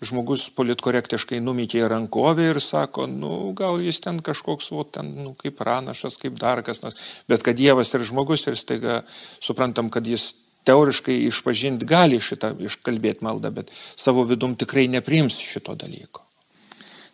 žmogus 0.06 0.48
politkorektiškai 0.58 1.42
numykė 1.44 1.86
rankovę 1.92 2.50
ir 2.54 2.62
sako, 2.64 3.06
nu 3.12 3.54
gal 3.58 3.84
jis 3.84 4.02
ten 4.04 4.24
kažkoks, 4.26 4.72
o 4.74 4.86
ten, 4.88 5.14
nu, 5.20 5.36
kaip 5.38 5.60
pranašas, 5.62 6.18
kaip 6.22 6.40
dar 6.42 6.64
kas 6.66 6.82
nors, 6.86 7.10
bet 7.30 7.46
kad 7.46 7.60
Dievas 7.60 7.94
ir 7.94 8.08
žmogus 8.08 8.48
ir 8.50 8.58
staiga 8.60 9.02
suprantam, 9.44 9.94
kad 9.94 10.08
jis 10.08 10.32
teoriškai 10.68 11.16
išpažinti 11.30 11.88
gali 11.90 12.20
šitą 12.24 12.54
iškalbėti 12.68 13.26
maldą, 13.26 13.52
bet 13.54 13.72
savo 13.74 14.26
vidum 14.28 14.56
tikrai 14.60 14.88
nepriims 14.92 15.38
šito 15.40 15.76
dalyko. 15.80 16.26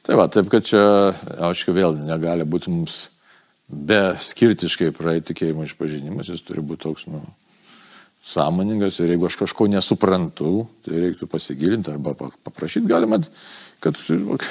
Tai 0.06 0.20
va, 0.20 0.28
taip 0.30 0.52
kad 0.54 0.66
čia, 0.68 0.82
aišku, 1.50 1.74
vėl 1.74 1.98
negali 1.98 2.46
būti 2.46 2.70
mums 2.70 3.08
be 3.66 4.14
skirtiškai 4.22 4.92
praeiti 4.94 5.32
tikėjimo 5.32 5.66
išpažinimas, 5.66 6.30
jis 6.30 6.46
turi 6.46 6.62
būti 6.62 6.86
toks, 6.86 7.08
nu, 7.10 7.24
sąmoningas 8.26 9.00
ir 9.02 9.14
jeigu 9.14 9.28
aš 9.30 9.38
kažko 9.44 9.68
nesuprantu, 9.70 10.66
tai 10.86 10.98
reiktų 11.04 11.28
pasigilinti 11.30 11.92
arba 11.94 12.16
paprašyti, 12.18 12.88
galima, 12.90 13.20
kad, 13.84 14.00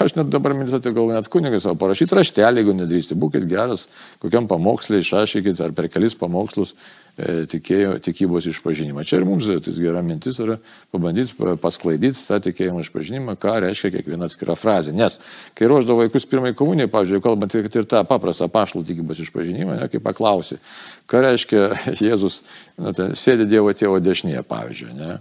aš 0.04 0.14
net 0.18 0.30
dabar 0.30 0.54
minėte, 0.54 0.92
gal 0.94 1.10
net 1.10 1.30
kunigas, 1.30 1.66
o 1.66 1.74
parašyti 1.78 2.18
raštelį, 2.18 2.62
jeigu 2.62 2.76
nedrįsti, 2.78 3.18
būkite 3.18 3.50
geras, 3.50 3.88
kokiam 4.22 4.46
pamokslė 4.50 5.02
išrašykit 5.02 5.62
ar 5.64 5.74
per 5.74 5.90
kelis 5.90 6.14
pamokslus 6.18 6.74
tikėjo, 7.16 7.98
tikybos 8.02 8.48
išpažinimą. 8.50 9.04
Čia 9.06 9.20
ir 9.20 9.26
mums 9.28 9.46
tai 9.46 9.74
gera 9.76 10.02
mintis 10.02 10.40
yra 10.42 10.56
pabandyti 10.94 11.36
pasklaidyti 11.62 12.24
tą 12.26 12.40
tikėjimo 12.42 12.82
išpažinimą, 12.82 13.36
ką 13.38 13.54
reiškia 13.62 13.92
kiekviena 13.94 14.26
atskira 14.26 14.56
frazė. 14.58 14.94
Nes 14.96 15.20
kai 15.54 15.68
ruoždavo 15.70 16.02
vaikus 16.02 16.26
pirmai 16.26 16.54
komunijai, 16.58 16.90
pavyzdžiui, 16.90 17.22
kalbant 17.22 17.54
ir 17.54 17.86
tą 17.90 18.02
paprastą 18.08 18.48
pašlų 18.50 18.82
tikybos 18.88 19.22
išpažinimą, 19.26 19.78
ne, 19.78 19.90
kaip 19.92 20.02
paklausė, 20.06 20.58
ką 21.10 21.22
reiškia 21.28 21.68
Jėzus, 22.02 22.42
nu, 22.78 22.90
tai, 22.96 23.12
sėdi 23.18 23.46
Dievo 23.46 23.70
tėvo 23.70 24.02
dešinėje, 24.02 24.42
pavyzdžiui. 24.50 24.92
Ne, 24.98 25.18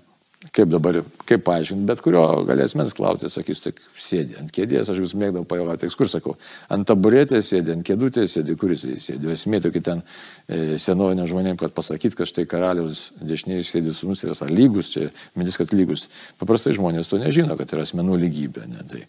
kaip 0.53 0.69
dabar, 0.69 0.99
kaip 1.25 1.41
paaiškinti, 1.47 1.85
bet 1.89 2.01
kurio 2.05 2.21
galės 2.45 2.75
mens 2.77 2.93
klausti, 2.93 3.29
sakys, 3.31 3.61
tik 3.63 3.79
sėdi 3.97 4.37
ant 4.37 4.51
kėdės, 4.53 4.91
aš 4.91 4.99
vis 5.01 5.15
mėgdavau 5.17 5.47
pajovati, 5.49 5.89
kur 5.97 6.09
sakau, 6.11 6.35
ant 6.73 6.85
taburetės 6.89 7.49
sėdi, 7.49 7.73
ant 7.73 7.85
kėdutės 7.87 8.35
sėdi, 8.37 8.53
kuris 8.61 8.85
sėdi. 9.01 9.31
Esmė 9.33 9.63
tokia 9.63 9.81
ten 9.87 10.03
e, 10.45 10.77
senoviniam 10.81 11.25
žmonėm, 11.29 11.57
kad 11.57 11.73
pasakyti, 11.73 12.19
kad 12.19 12.29
štai 12.29 12.45
karaliaus 12.49 13.07
dešiniai 13.17 13.65
sėdi 13.65 13.95
sunus 13.97 14.21
ir 14.25 14.35
esą 14.35 14.49
lygus, 14.51 14.91
čia 14.93 15.07
mintis, 15.33 15.57
kad 15.57 15.73
lygus. 15.73 16.05
Paprastai 16.41 16.75
žmonės 16.77 17.09
to 17.09 17.17
nežino, 17.21 17.57
kad 17.57 17.73
yra 17.73 17.87
asmenų 17.87 18.19
lygybė. 18.27 18.67
Ne? 18.69 18.85
Tai 18.91 19.01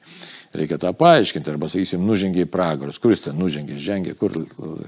reikia 0.56 0.80
tą 0.80 0.94
paaiškinti, 0.96 1.52
arba 1.52 1.68
sakysim, 1.68 2.04
nužengė 2.08 2.46
į 2.46 2.50
pragarus, 2.50 3.00
kuris 3.02 3.26
ten 3.26 3.36
nužengė, 3.36 3.76
žengė, 3.76 4.16
kur 4.16 4.32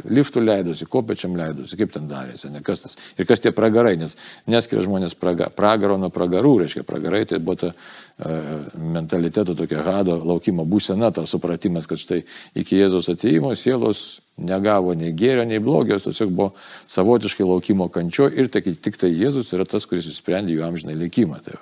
liftų 0.09 0.41
leidosi, 0.45 0.89
kopečiam 0.89 1.37
leidosi, 1.37 1.77
kaip 1.77 1.93
ten 1.93 2.09
darėsi, 2.09 2.49
ne 2.55 2.65
kas 2.65 2.87
tas. 2.87 3.01
Ir 3.19 3.29
kas 3.29 3.43
tie 3.43 3.53
pragarai, 3.53 3.97
nes 4.01 4.15
neskiria 4.49 4.87
žmonės 4.87 5.19
praga, 5.19 5.51
pragaro 5.53 5.99
nuo 6.01 6.13
pragarų 6.15 6.46
pragarų, 6.47 6.61
reiškia 6.63 6.85
pragarai, 6.87 7.27
tai 7.27 7.39
buvo 7.39 7.57
ta 7.57 7.73
e, 7.73 8.67
mentaliteto 8.79 9.55
tokia 9.55 9.83
hado 9.83 10.17
laukimo 10.25 10.65
būsena, 10.65 11.13
tas 11.13 11.31
supratimas, 11.31 11.87
kad 11.87 11.99
štai 11.99 12.25
iki 12.55 12.79
Jėzos 12.79 13.11
ateimo 13.11 13.55
sielos 13.55 14.21
negavo 14.39 14.95
nei 14.95 15.13
gėrio, 15.13 15.47
nei 15.47 15.59
blogio, 15.59 15.99
tiesiog 15.99 16.31
buvo 16.31 16.55
savotiškai 16.87 17.47
laukimo 17.47 17.89
kančio 17.89 18.29
ir 18.31 18.49
tai, 18.49 18.63
tik 18.63 18.97
tai 18.97 19.11
Jėzus 19.11 19.53
yra 19.55 19.65
tas, 19.65 19.87
kuris 19.87 20.07
išsprendė 20.07 20.57
jų 20.57 20.67
amžinai 20.67 20.97
likimą. 20.97 21.43
Tai 21.43 21.59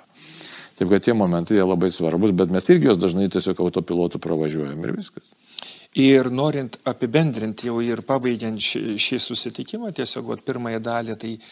Taip 0.75 0.89
kad 0.91 1.05
tie 1.05 1.13
momentai 1.15 1.61
labai 1.63 1.87
svarbus, 1.87 2.33
bet 2.35 2.49
mes 2.51 2.65
irgi 2.67 2.89
juos 2.89 2.97
dažnai 2.99 3.29
tiesiog 3.31 3.61
autopilotų 3.63 4.19
pravažiuojam 4.19 4.81
ir 4.83 4.91
viskas. 4.97 5.23
Ir 5.95 6.27
norint 6.27 6.75
apibendrinti 6.83 7.69
jau 7.69 7.77
ir 7.79 8.01
pabaigiant 8.03 8.59
šį, 8.59 8.97
šį 8.99 9.19
susitikimą, 9.23 9.93
tiesiog 9.95 10.27
vat, 10.33 10.43
pirmąją 10.43 10.81
dalį, 10.83 11.15
tai 11.21 11.31
uh, 11.37 11.47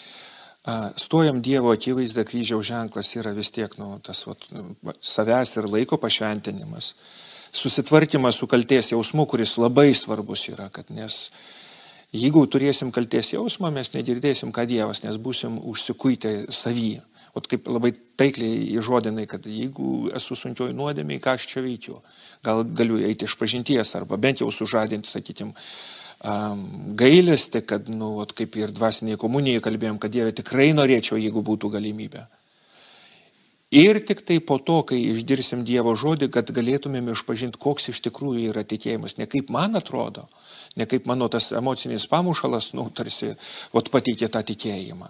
Stojam 0.95 1.41
Dievo 1.43 1.73
akivaizdą 1.75 2.23
kryžiaus 2.23 2.69
ženklas 2.69 3.09
yra 3.17 3.33
vis 3.35 3.51
tiek 3.51 3.73
nu, 3.81 3.97
tas 3.99 4.21
vat, 4.23 4.45
savęs 5.03 5.57
ir 5.57 5.67
laiko 5.67 5.97
pašventinimas. 5.99 6.93
Susitvarkymas 7.53 8.39
su 8.39 8.47
kalties 8.47 8.93
jausmu, 8.93 9.25
kuris 9.27 9.57
labai 9.59 9.91
svarbus 9.93 10.47
yra, 10.47 10.69
kad 10.71 10.87
nes 10.89 11.27
jeigu 12.15 12.45
turėsim 12.47 12.93
kalties 12.95 13.33
jausmą, 13.33 13.73
mes 13.75 13.91
negirdėsim, 13.91 14.53
ką 14.55 14.63
Dievas, 14.69 15.03
nes 15.03 15.19
būsim 15.19 15.59
užsikuitę 15.59 16.33
savyje. 16.55 17.03
O 17.33 17.41
kaip 17.41 17.67
labai 17.67 17.91
taikliai 18.15 18.63
įžodinai, 18.77 19.25
kad 19.27 19.43
jeigu 19.49 20.13
esu 20.15 20.37
sunkioj 20.37 20.71
nuodėmiai, 20.77 21.19
ką 21.19 21.33
aš 21.35 21.47
čia 21.49 21.65
veikiu, 21.65 21.97
gal 22.45 22.63
galiu 22.63 23.01
eiti 23.03 23.27
iš 23.27 23.35
pažinties 23.39 23.95
arba 23.97 24.15
bent 24.21 24.39
jau 24.39 24.51
sužadinti, 24.53 25.09
sakytim, 25.09 25.51
gailestį, 26.23 27.61
kad, 27.67 27.89
nu, 27.91 28.13
vat, 28.21 28.31
kaip 28.37 28.55
ir 28.55 28.71
dvasiniai 28.71 29.19
komunijai 29.19 29.63
kalbėjom, 29.63 29.99
kad 29.99 30.13
Dieve 30.13 30.31
tikrai 30.31 30.71
norėčiau, 30.75 31.19
jeigu 31.19 31.43
būtų 31.43 31.73
galimybė. 31.73 32.27
Ir 33.73 33.97
tik 34.05 34.21
tai 34.21 34.37
po 34.39 34.59
to, 34.61 34.83
kai 34.85 34.99
išdirsim 35.01 35.63
Dievo 35.65 35.95
žodį, 35.97 36.29
kad 36.29 36.51
galėtumėm 36.53 37.09
išpažinti, 37.15 37.57
koks 37.57 37.89
iš 37.89 38.03
tikrųjų 38.05 38.51
yra 38.51 38.61
tikėjimas, 38.63 39.17
ne 39.17 39.25
kaip 39.25 39.49
man 39.49 39.75
atrodo, 39.75 40.27
ne 40.77 40.85
kaip 40.85 41.09
mano 41.09 41.27
tas 41.27 41.49
emocinis 41.51 42.05
pamušalas, 42.07 42.71
nu, 42.77 42.85
tarsi, 42.93 43.33
vat 43.73 43.89
pateikė 43.89 44.29
tą 44.29 44.43
tikėjimą. 44.45 45.09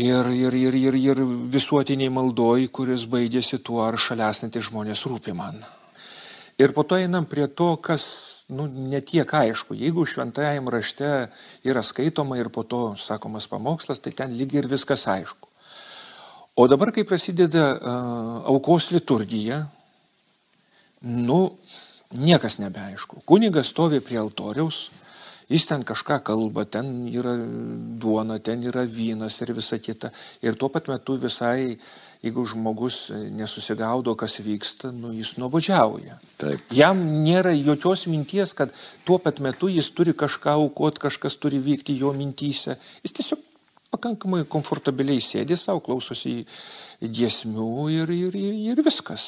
Ir, 0.00 0.30
ir, 0.32 0.56
ir, 0.56 0.74
ir, 0.76 0.96
ir 0.96 1.20
visuotiniai 1.52 2.08
maldoj, 2.12 2.66
kuris 2.72 3.04
baigėsi 3.12 3.60
tuo, 3.60 3.82
ar 3.84 4.00
šalia 4.00 4.32
esantys 4.32 4.70
žmonės 4.70 5.04
rūpi 5.08 5.36
man. 5.36 5.60
Ir 6.56 6.72
po 6.72 6.82
to 6.88 6.96
einam 6.96 7.28
prie 7.28 7.46
to, 7.48 7.74
kas 7.76 8.35
nu, 8.48 8.66
netiek 8.66 9.32
aišku. 9.34 9.74
Jeigu 9.74 10.06
šventajam 10.06 10.70
rašte 10.70 11.28
yra 11.66 11.82
skaitoma 11.82 12.38
ir 12.38 12.50
po 12.54 12.62
to 12.62 12.94
sakomas 13.00 13.48
pamokslas, 13.50 14.00
tai 14.02 14.14
ten 14.14 14.36
lygiai 14.38 14.64
ir 14.64 14.70
viskas 14.70 15.06
aišku. 15.10 15.50
O 16.56 16.68
dabar, 16.70 16.92
kai 16.94 17.04
prasideda 17.04 17.64
uh, 17.74 18.36
aukos 18.48 18.88
liturgija, 18.94 19.66
nu, 21.04 21.40
niekas 22.16 22.56
nebeaišku. 22.62 23.20
Kunigas 23.28 23.68
stovi 23.74 24.00
prie 24.00 24.16
altoriaus, 24.22 24.86
jis 25.52 25.66
ten 25.68 25.84
kažką 25.86 26.22
kalba, 26.24 26.64
ten 26.64 27.08
yra 27.12 27.34
duona, 28.00 28.38
ten 28.38 28.64
yra 28.64 28.86
vynas 28.88 29.36
ir 29.42 29.52
visa 29.58 29.78
kita. 29.78 30.10
Ir 30.40 30.56
tuo 30.56 30.70
pat 30.72 30.88
metu 30.88 31.18
visai 31.20 31.76
jeigu 32.24 32.44
žmogus 32.48 33.10
nesusigaudo, 33.12 34.14
kas 34.18 34.38
vyksta, 34.44 34.92
nu, 34.94 35.12
jis 35.16 35.34
nuobodžiauja. 35.40 36.18
Taip. 36.40 36.64
Jam 36.74 37.02
nėra 37.24 37.52
jokios 37.56 38.06
minties, 38.10 38.54
kad 38.56 38.72
tuo 39.06 39.18
pat 39.22 39.42
metu 39.44 39.70
jis 39.72 39.90
turi 39.94 40.14
kažką 40.16 40.56
aukoti, 40.56 41.02
kažkas 41.06 41.38
turi 41.42 41.60
vykti 41.62 41.98
jo 42.00 42.12
mintyse. 42.16 42.78
Jis 43.04 43.16
tiesiog 43.20 43.44
pakankamai 43.94 44.44
komfortabiliai 44.50 45.22
sėdi 45.22 45.56
savo, 45.60 45.82
klausosi 45.84 46.40
giesmių 47.00 47.70
ir, 47.94 48.12
ir, 48.12 48.36
ir, 48.36 48.60
ir 48.72 48.84
viskas. 48.84 49.26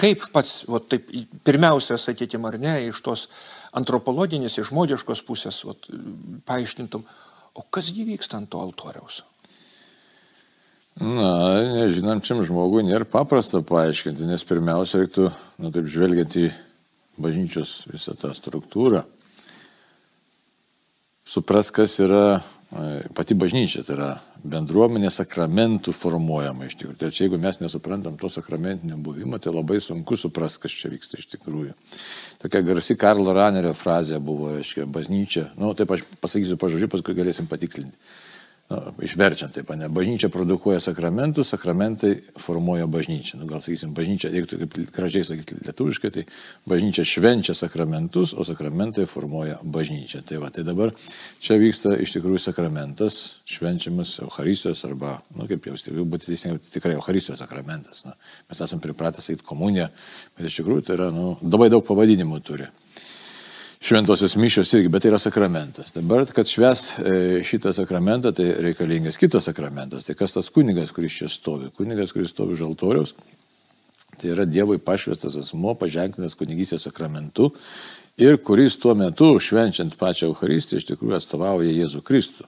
Kaip 0.00 0.24
pats, 0.34 0.62
va, 0.70 0.80
taip, 0.80 1.10
pirmiausia, 1.46 1.98
sakykime, 2.00 2.48
ar 2.48 2.56
ne, 2.60 2.76
iš 2.88 3.02
tos 3.04 3.26
antropologinės, 3.76 4.56
iš 4.58 4.72
žmogiškos 4.72 5.22
pusės, 5.26 5.60
va, 5.68 5.76
paaiškintum, 6.48 7.04
o 7.54 7.66
kas 7.70 7.92
įvyksta 7.92 8.40
ant 8.40 8.50
to 8.50 8.60
altoriaus? 8.62 9.20
Na, 11.00 11.56
nežinančiam 11.72 12.42
žmogui 12.44 12.82
nėra 12.84 13.06
paprasta 13.08 13.62
paaiškinti, 13.64 14.26
nes 14.28 14.44
pirmiausia 14.44 15.00
reiktų, 15.00 15.30
nu 15.64 15.70
taip 15.72 15.86
žvelgiant 15.88 16.34
į 16.36 16.50
bažnyčios 17.22 17.86
visą 17.88 18.12
tą 18.20 18.34
struktūrą, 18.36 19.06
supras, 21.24 21.70
kas 21.72 21.96
yra 22.02 22.26
e, 22.36 23.08
pati 23.16 23.36
bažnyčia, 23.38 23.86
tai 23.86 23.96
yra 23.96 24.10
bendruomenė 24.42 25.08
sakramentų 25.14 25.94
formuojama 25.96 26.68
iš 26.68 26.76
tikrųjų. 26.76 26.98
Tai 27.00 27.10
čia 27.14 27.24
jeigu 27.24 27.38
mes 27.40 27.62
nesuprantam 27.62 28.18
to 28.20 28.28
sakramentinio 28.32 28.98
buvimo, 29.00 29.40
tai 29.40 29.54
labai 29.54 29.78
sunku 29.80 30.18
suprasti, 30.20 30.60
kas 30.66 30.76
čia 30.76 30.90
vyksta 30.92 31.22
iš 31.22 31.30
tikrųjų. 31.38 31.72
Tokia 32.42 32.60
garsi 32.66 32.98
Karlo 33.00 33.32
Ranerio 33.32 33.72
frazė 33.78 34.20
buvo, 34.20 34.50
reiškia, 34.58 34.84
bažnyčia, 34.84 35.48
na, 35.54 35.70
nu, 35.70 35.72
taip 35.78 35.96
aš 35.96 36.04
pasakysiu 36.20 36.60
pažodžiu, 36.60 36.90
paskui 36.92 37.16
galėsim 37.16 37.48
patikslinti 37.48 37.96
nu, 38.72 38.92
išverčiant 39.04 39.52
taip, 39.54 39.70
ne, 39.76 39.88
bažnyčia 39.92 40.30
produkuoja 40.32 40.80
sakramentus, 40.80 41.50
sakramentai 41.52 42.12
formuoja 42.40 42.86
bažnyčią. 42.90 43.40
Nu, 43.40 43.48
gal 43.50 43.60
sakysim, 43.64 43.92
bažnyčia, 43.96 44.30
jeigu 44.32 44.48
taip 44.48 44.76
gražiai 44.94 45.26
sakyti 45.28 45.58
lietuviškai, 45.66 46.10
tai 46.14 46.24
bažnyčia 46.68 47.04
švenčia 47.08 47.56
sakramentus, 47.58 48.32
o 48.32 48.46
sakramentai 48.48 49.06
formuoja 49.10 49.58
bažnyčią. 49.62 50.22
Tai, 50.28 50.40
va, 50.42 50.52
tai 50.54 50.64
dabar 50.66 50.94
čia 51.42 51.58
vyksta 51.60 51.94
iš 52.02 52.16
tikrųjų 52.16 52.40
sakramentas, 52.46 53.20
švenčiamas 53.48 54.18
Euharistijos 54.24 54.84
arba, 54.88 55.18
na 55.34 55.44
nu, 55.44 55.50
kaip 55.50 55.68
jau 55.68 55.76
stipriau 55.78 56.08
būti 56.08 56.32
teisingai, 56.32 56.62
tikrai 56.72 56.96
Euharistijos 56.96 57.42
sakramentas. 57.42 58.06
Na, 58.08 58.16
mes 58.48 58.64
esame 58.64 58.84
pripratę 58.84 59.24
sakyti 59.24 59.48
komuniją, 59.48 59.90
bet 60.36 60.48
iš 60.48 60.62
tikrųjų 60.62 60.88
tai 60.88 60.96
yra, 61.00 61.12
nu, 61.14 61.36
labai 61.44 61.68
daug 61.72 61.84
pavadinimų 61.88 62.40
turi 62.46 62.72
šventosios 63.82 64.36
mišios 64.36 64.72
irgi, 64.76 64.88
bet 64.88 65.02
tai 65.02 65.10
yra 65.10 65.18
sakramentas. 65.18 65.90
Dabar, 65.94 66.24
kad 66.30 66.46
šves 66.46 66.84
e, 66.98 67.42
šitą 67.46 67.72
sakramentą, 67.74 68.30
tai 68.36 68.52
reikalingas 68.62 69.18
kitas 69.18 69.48
sakramentas. 69.50 70.06
Tai 70.06 70.14
kas 70.18 70.36
tas 70.36 70.50
kunigas, 70.54 70.92
kuris 70.94 71.16
čia 71.18 71.30
stovi? 71.30 71.72
Kunigas, 71.76 72.14
kuris 72.14 72.30
stovi 72.30 72.54
už 72.54 72.62
altoriaus, 72.68 73.14
tai 74.20 74.30
yra 74.36 74.46
Dievui 74.46 74.78
pašvestas 74.78 75.36
asmo, 75.40 75.74
paženklintas 75.78 76.38
kunigysės 76.38 76.86
sakramentu 76.86 77.50
ir 78.22 78.38
kuris 78.44 78.78
tuo 78.78 78.94
metu, 78.94 79.34
švenčiant 79.42 79.96
pačią 79.98 80.30
Eucharistiją, 80.30 80.78
iš 80.78 80.90
tikrųjų 80.92 81.18
atstovauja 81.18 81.74
Jėzų 81.74 82.04
Kristų. 82.06 82.46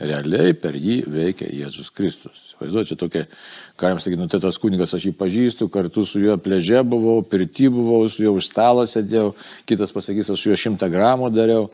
Realiai 0.00 0.54
per 0.56 0.76
jį 0.80 1.02
veikia 1.12 1.50
Jėzus 1.52 1.90
Kristus. 1.92 2.54
Vaizduoju, 2.60 2.88
čia 2.88 2.96
tokia, 3.00 3.24
galim 3.80 4.00
sakyti, 4.00 4.20
nu 4.20 4.28
tai 4.32 4.40
tas 4.40 4.56
kunigas 4.60 4.94
aš 4.96 5.10
jį 5.10 5.14
pažįstu, 5.18 5.68
kartu 5.72 6.06
su 6.08 6.22
juo 6.22 6.36
pleže 6.40 6.80
buvau, 6.88 7.20
pirti 7.20 7.68
buvau, 7.72 8.06
su 8.08 8.24
juo 8.24 8.34
už 8.38 8.48
stalo 8.48 8.86
sėdėjau, 8.88 9.34
kitas 9.68 9.92
pasakys, 9.96 10.32
aš 10.32 10.40
su 10.40 10.50
juo 10.50 10.58
šimtą 10.60 10.88
gramų 10.92 11.32
dariau. 11.36 11.68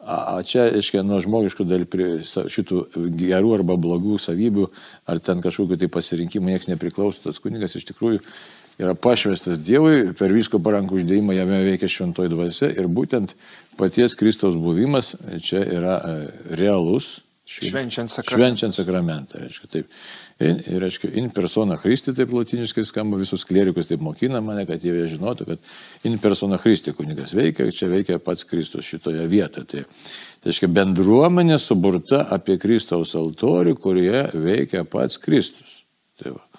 A 0.00 0.38
čia, 0.46 0.64
aiškiai, 0.72 1.04
nuo 1.04 1.18
žmogiškų 1.20 1.66
dal, 1.68 1.82
šitų 2.24 2.78
gerų 3.20 3.52
arba 3.58 3.76
blogų 3.76 4.16
savybių, 4.22 4.70
ar 5.12 5.20
ten 5.22 5.42
kažkokiu 5.44 5.76
tai 5.78 5.90
pasirinkimu 5.92 6.50
niekas 6.50 6.70
nepriklauso, 6.72 7.26
tas 7.26 7.38
kunigas 7.42 7.76
iš 7.76 7.84
tikrųjų 7.92 8.22
yra 8.80 8.94
pašvestas 8.96 9.60
Dievui, 9.62 10.14
per 10.16 10.32
visko 10.32 10.58
parankų 10.62 11.02
uždėjimą 11.02 11.36
jame 11.36 11.60
veikia 11.66 11.90
šventoji 11.90 12.32
dvasia 12.32 12.70
ir 12.72 12.88
būtent 12.88 13.34
paties 13.78 14.16
Kristaus 14.16 14.56
buvimas 14.56 15.12
čia 15.44 15.60
yra 15.68 15.98
e, 16.00 16.14
realus 16.56 17.18
Švenčiant 17.50 18.12
sakramentą. 18.12 18.36
Švenčiant 18.38 18.76
sakramentą, 18.76 19.40
reiškia 19.42 19.70
taip. 19.72 19.94
In, 20.40 20.60
ir, 20.62 20.76
reiškia, 20.84 21.10
in 21.18 21.26
persona 21.34 21.74
Christi, 21.80 22.14
taip 22.14 22.30
latiniškai 22.32 22.84
skamba, 22.86 23.18
visus 23.20 23.42
klerikus 23.48 23.88
taip 23.90 24.04
mokina 24.06 24.38
mane, 24.44 24.62
kad 24.68 24.84
jie 24.86 24.94
žinotų, 25.10 25.48
kad 25.48 26.06
in 26.06 26.14
persona 26.22 26.60
Christi 26.62 26.94
kunigas 26.96 27.34
veikia, 27.36 27.66
čia 27.74 27.90
veikia 27.90 28.20
pats 28.22 28.46
Kristus 28.48 28.86
šitoje 28.86 29.26
vietoje. 29.30 29.66
Tai, 29.72 29.82
tai 30.38 30.52
reiškia, 30.52 30.70
bendruomenė 30.78 31.58
suburta 31.58 32.22
apie 32.38 32.56
Kristaus 32.62 33.16
altorių, 33.18 33.74
kurioje 33.82 34.22
veikia 34.46 34.86
pats 34.88 35.18
Kristus. 35.18 35.80
Tai 36.22 36.36
va. 36.36 36.49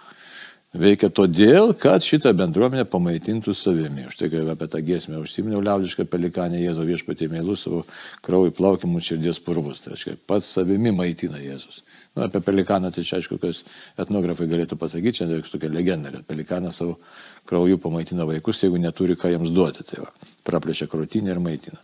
Veikia 0.72 1.10
todėl, 1.12 1.74
kad 1.76 2.00
šitą 2.00 2.32
bendruomenę 2.40 2.86
pamaitintų 2.88 3.52
savimi. 3.60 4.06
Štai 4.08 4.30
kai 4.32 4.46
apie 4.54 4.70
tą 4.72 4.80
giesmę 4.88 5.18
užsiminiau 5.20 5.60
liaudišką 5.60 6.06
pelikanę 6.08 6.62
Jėzo 6.62 6.86
viešpatį 6.88 7.28
mėlų 7.34 7.58
savo 7.60 7.82
kraujo 8.24 8.54
plaukimus 8.56 9.10
širdies 9.10 9.42
purvus. 9.44 9.84
Tai 9.84 9.92
reiškia, 9.98 10.16
pats 10.32 10.48
savimi 10.56 10.94
maitina 10.96 11.44
Jėzus. 11.44 11.82
Nu, 12.16 12.24
apie 12.24 12.40
pelikaną 12.40 12.94
tai 12.96 13.04
čia 13.04 13.20
aišku, 13.20 13.36
kas 13.44 13.66
etnografai 14.00 14.48
galėtų 14.48 14.80
pasakyti, 14.80 15.26
čia 15.26 15.42
tokia 15.52 15.68
legenda, 15.76 16.16
kad 16.16 16.24
pelikanas 16.32 16.80
savo 16.80 17.02
krauju 17.52 17.76
pamaitina 17.84 18.24
vaikus, 18.32 18.64
jeigu 18.64 18.80
neturi 18.80 19.20
ką 19.20 19.36
jiems 19.36 19.52
duoti. 19.52 19.84
Tai 19.92 20.06
va, 20.06 20.31
praplečia 20.47 20.88
krūtinę 20.91 21.34
ir 21.34 21.41
maitina. 21.43 21.80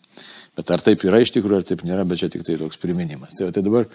Bet 0.57 0.71
ar 0.73 0.81
taip 0.81 1.03
yra 1.05 1.19
iš 1.21 1.29
tikrųjų, 1.35 1.59
ar 1.61 1.65
taip 1.69 1.83
nėra, 1.85 2.03
bet 2.09 2.17
čia 2.17 2.31
tik 2.33 2.41
tai 2.47 2.55
toks 2.57 2.79
priminimas. 2.81 3.35
Tai, 3.37 3.51
tai 3.53 3.61
dabar 3.61 3.85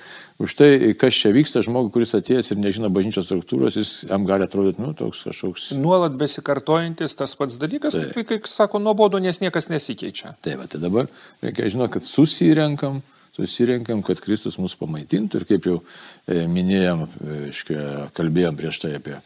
už 0.43 0.55
tai, 0.55 0.69
kas 0.99 1.17
čia 1.19 1.33
vyksta, 1.35 1.63
žmogui, 1.67 1.91
kuris 1.97 2.15
atėjęs 2.15 2.53
ir 2.55 2.61
nežino 2.63 2.91
bažnyčios 2.95 3.27
struktūros, 3.27 3.79
jis 3.81 3.91
jam 4.07 4.23
gali 4.29 4.47
atrodyti, 4.47 4.79
nu, 4.85 4.93
toks 4.95 5.25
kažkoks. 5.27 5.65
Nuolat 5.75 6.15
besikartojantis 6.21 7.19
tas 7.19 7.35
pats 7.39 7.59
dalykas, 7.59 7.99
tai. 7.99 8.13
kaip, 8.15 8.29
kaip 8.31 8.47
sako, 8.47 8.79
nuobodu, 8.85 9.19
nes 9.25 9.43
niekas 9.43 9.67
nesikeičia. 9.73 10.37
Taip, 10.47 10.63
tai 10.71 10.83
dabar 10.83 11.11
reikia 11.43 11.67
žinoti, 11.75 11.97
kad 11.99 12.07
susirenkam, 12.07 13.03
susirenkam, 13.35 14.07
kad 14.07 14.23
Kristus 14.23 14.61
mus 14.63 14.79
pamaitintų 14.79 15.43
ir 15.43 15.49
kaip 15.51 15.67
jau 15.67 15.81
e, 15.83 16.45
minėjom, 16.47 17.09
e, 17.27 17.87
kalbėjom 18.15 18.63
prieš 18.63 18.85
tai 18.87 18.95
apie 19.03 19.19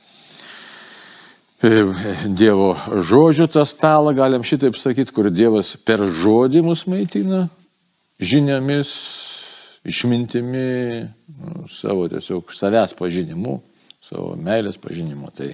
Dievo 1.62 2.74
žodžių 2.84 3.46
tą 3.48 3.62
stalą, 3.64 4.12
galim 4.16 4.44
šitaip 4.44 4.76
sakyti, 4.76 5.14
kur 5.16 5.30
Dievas 5.32 5.72
per 5.80 6.02
žodį 6.04 6.60
mus 6.66 6.84
maitina 6.90 7.46
žiniomis, 8.20 8.90
išmintimi, 9.88 11.06
nu, 11.40 11.64
savo 11.72 12.08
tiesiog 12.12 12.52
savęs 12.52 12.92
pažinimu, 12.98 13.60
savo 14.04 14.34
meilės 14.36 14.76
pažinimu. 14.80 15.30
Tai 15.36 15.48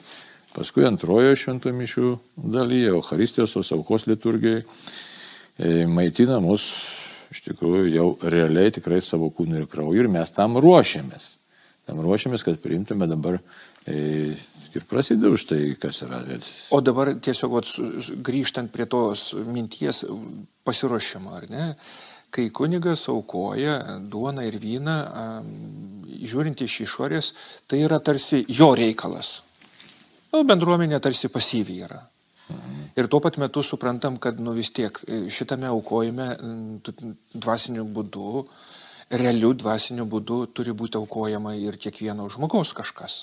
paskui 0.57 0.89
antrojo 0.89 1.37
šventų 1.39 1.75
mišių 1.79 2.11
dalyje, 2.51 2.91
Euharistijos 2.97 3.55
tos 3.55 3.71
aukos 3.75 4.09
liturgijai, 4.11 4.65
e, 5.59 5.85
maitina 5.87 6.41
mus 6.43 6.67
iš 7.33 7.45
tikrųjų 7.47 7.87
jau 7.95 8.09
realiai 8.27 8.75
tikrai 8.75 9.01
savo 9.05 9.31
kūnų 9.33 9.63
ir 9.63 9.71
krauju 9.71 10.03
ir 10.03 10.11
mes 10.13 10.35
tam 10.35 10.59
ruošiamės. 10.61 11.37
Tam 11.89 11.99
ruošiamės, 12.05 12.45
kad 12.47 12.61
priimtume 12.63 13.09
dabar 13.11 13.41
e, 13.91 14.37
ir 14.73 14.85
prasideda 14.91 15.33
už 15.35 15.47
tai, 15.51 15.61
kas 15.83 16.05
yra. 16.07 16.23
O 16.71 16.79
dabar 16.85 17.11
tiesiog 17.19 17.57
vat, 17.57 17.71
grįžtant 18.23 18.71
prie 18.73 18.87
tos 18.87 19.33
minties 19.35 20.05
pasiruošimo, 20.67 21.35
ar 21.35 21.49
ne? 21.51 21.69
Kai 22.33 22.47
kunigas 22.55 23.03
aukoja 23.13 23.99
duoną 24.09 24.47
ir 24.49 24.57
vyną, 24.63 24.97
žiūrint 26.23 26.63
iš 26.65 26.79
išorės, 26.87 27.33
tai 27.69 27.83
yra 27.85 27.99
tarsi 28.01 28.45
jo 28.49 28.71
reikalas. 28.79 29.41
Nu, 30.33 30.47
bendruomenė 30.49 31.03
tarsi 31.05 31.29
pasyviai 31.29 31.85
yra. 31.85 32.01
Mhm. 32.53 32.79
Ir 32.97 33.09
tuo 33.09 33.21
pat 33.25 33.37
metu 33.41 33.63
suprantam, 33.65 34.17
kad 34.21 34.41
nu, 34.41 34.55
vis 34.57 34.71
tiek 34.73 34.99
e, 35.07 35.25
šitame 35.33 35.69
aukojime 35.69 36.29
dvasiniu 37.35 37.85
būdu, 37.85 38.47
realiu 39.13 39.53
dvasiniu 39.57 40.07
būdu 40.09 40.47
turi 40.57 40.75
būti 40.77 40.99
aukojama 41.01 41.55
ir 41.59 41.77
kiekvieno 41.81 42.29
žmogaus 42.33 42.73
kažkas. 42.77 43.23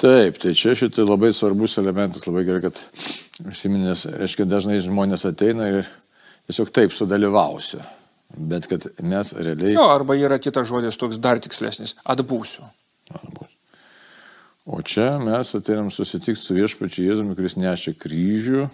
Taip, 0.00 0.40
tai 0.42 0.52
čia 0.58 0.74
šitai 0.74 1.04
labai 1.06 1.30
svarbus 1.34 1.76
elementas, 1.78 2.26
labai 2.26 2.42
gerai, 2.46 2.64
kad 2.66 2.80
užsiminės, 3.46 4.08
reiškia, 4.10 4.46
dažnai 4.50 4.80
žmonės 4.82 5.26
ateina 5.28 5.68
ir 5.70 5.90
tiesiog 6.48 6.72
taip 6.74 6.94
sudalyvausiu. 6.94 7.80
Bet 8.34 8.66
kad 8.66 8.88
mes 9.06 9.30
realiai... 9.38 9.76
Jo, 9.76 9.86
arba 9.94 10.16
yra 10.18 10.40
kitas 10.42 10.66
žodis 10.66 10.98
toks 10.98 11.20
dar 11.22 11.38
tikslesnis- 11.38 11.94
atbūsiu. 12.14 12.66
Atbūsiu. 13.14 13.60
O 14.66 14.80
čia 14.82 15.18
mes 15.22 15.54
ateinam 15.54 15.92
susitikti 15.94 16.40
su 16.40 16.56
viešpačiu 16.56 17.04
Jėzumi, 17.04 17.36
kuris 17.38 17.54
nešia 17.60 17.94
kryžių 17.94 18.66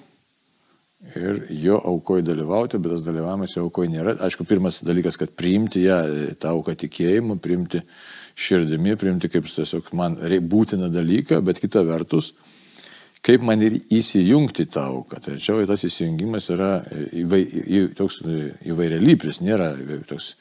ir 1.16 1.46
jo 1.62 1.78
aukoje 1.84 2.24
dalyvauti, 2.26 2.78
bet 2.78 2.92
tas 2.94 3.04
dalyvavimas 3.06 3.56
jo 3.56 3.64
aukoje 3.66 3.90
nėra. 3.92 4.16
Aišku, 4.26 4.44
pirmas 4.48 4.80
dalykas, 4.84 5.16
kad 5.20 5.32
priimti 5.36 5.86
ją, 5.86 6.00
tą 6.40 6.54
auką 6.54 6.76
tikėjimu, 6.82 7.38
priimti 7.42 7.82
širdimi, 8.40 8.96
priimti 9.00 9.30
kaip 9.32 9.48
tiesiog 9.48 9.90
man 9.96 10.18
būtiną 10.20 10.90
dalyką, 10.92 11.40
bet 11.44 11.60
kita 11.62 11.82
vertus, 11.88 12.34
kaip 13.24 13.44
man 13.44 13.64
ir 13.64 13.80
įsijungti 13.92 14.68
tą 14.72 14.86
auką. 14.92 15.22
Čia 15.40 15.58
tas 15.68 15.84
įsijungimas 15.88 16.50
yra 16.52 16.72
įvai, 17.16 17.42
į, 17.48 17.82
toks 17.96 18.22
įvairialypis, 18.68 19.42
nėra 19.44 19.72
toks 20.08 20.34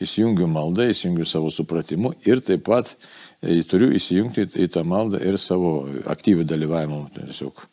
įsijungiu 0.00 0.46
maldą, 0.50 0.86
įsijungiu 0.90 1.26
savo 1.28 1.50
supratimu 1.52 2.14
ir 2.26 2.40
taip 2.44 2.64
pat 2.66 2.94
e, 3.42 3.60
turiu 3.68 3.90
įsijungti 3.96 4.46
į 4.64 4.70
tą 4.72 4.84
maldą 4.88 5.20
ir 5.20 5.36
savo 5.38 5.82
aktyvių 6.08 6.46
dalyvavimą. 6.48 7.02
Tiesiog 7.18 7.66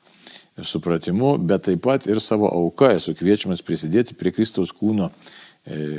supratimu, 0.66 1.36
bet 1.38 1.68
taip 1.68 1.84
pat 1.86 2.08
ir 2.10 2.22
savo 2.24 2.50
auką 2.50 2.96
esu 2.96 3.14
kviečiamas 3.18 3.62
prisidėti 3.66 4.18
prie 4.18 4.34
Kristaus 4.34 4.74
kūno 4.74 5.12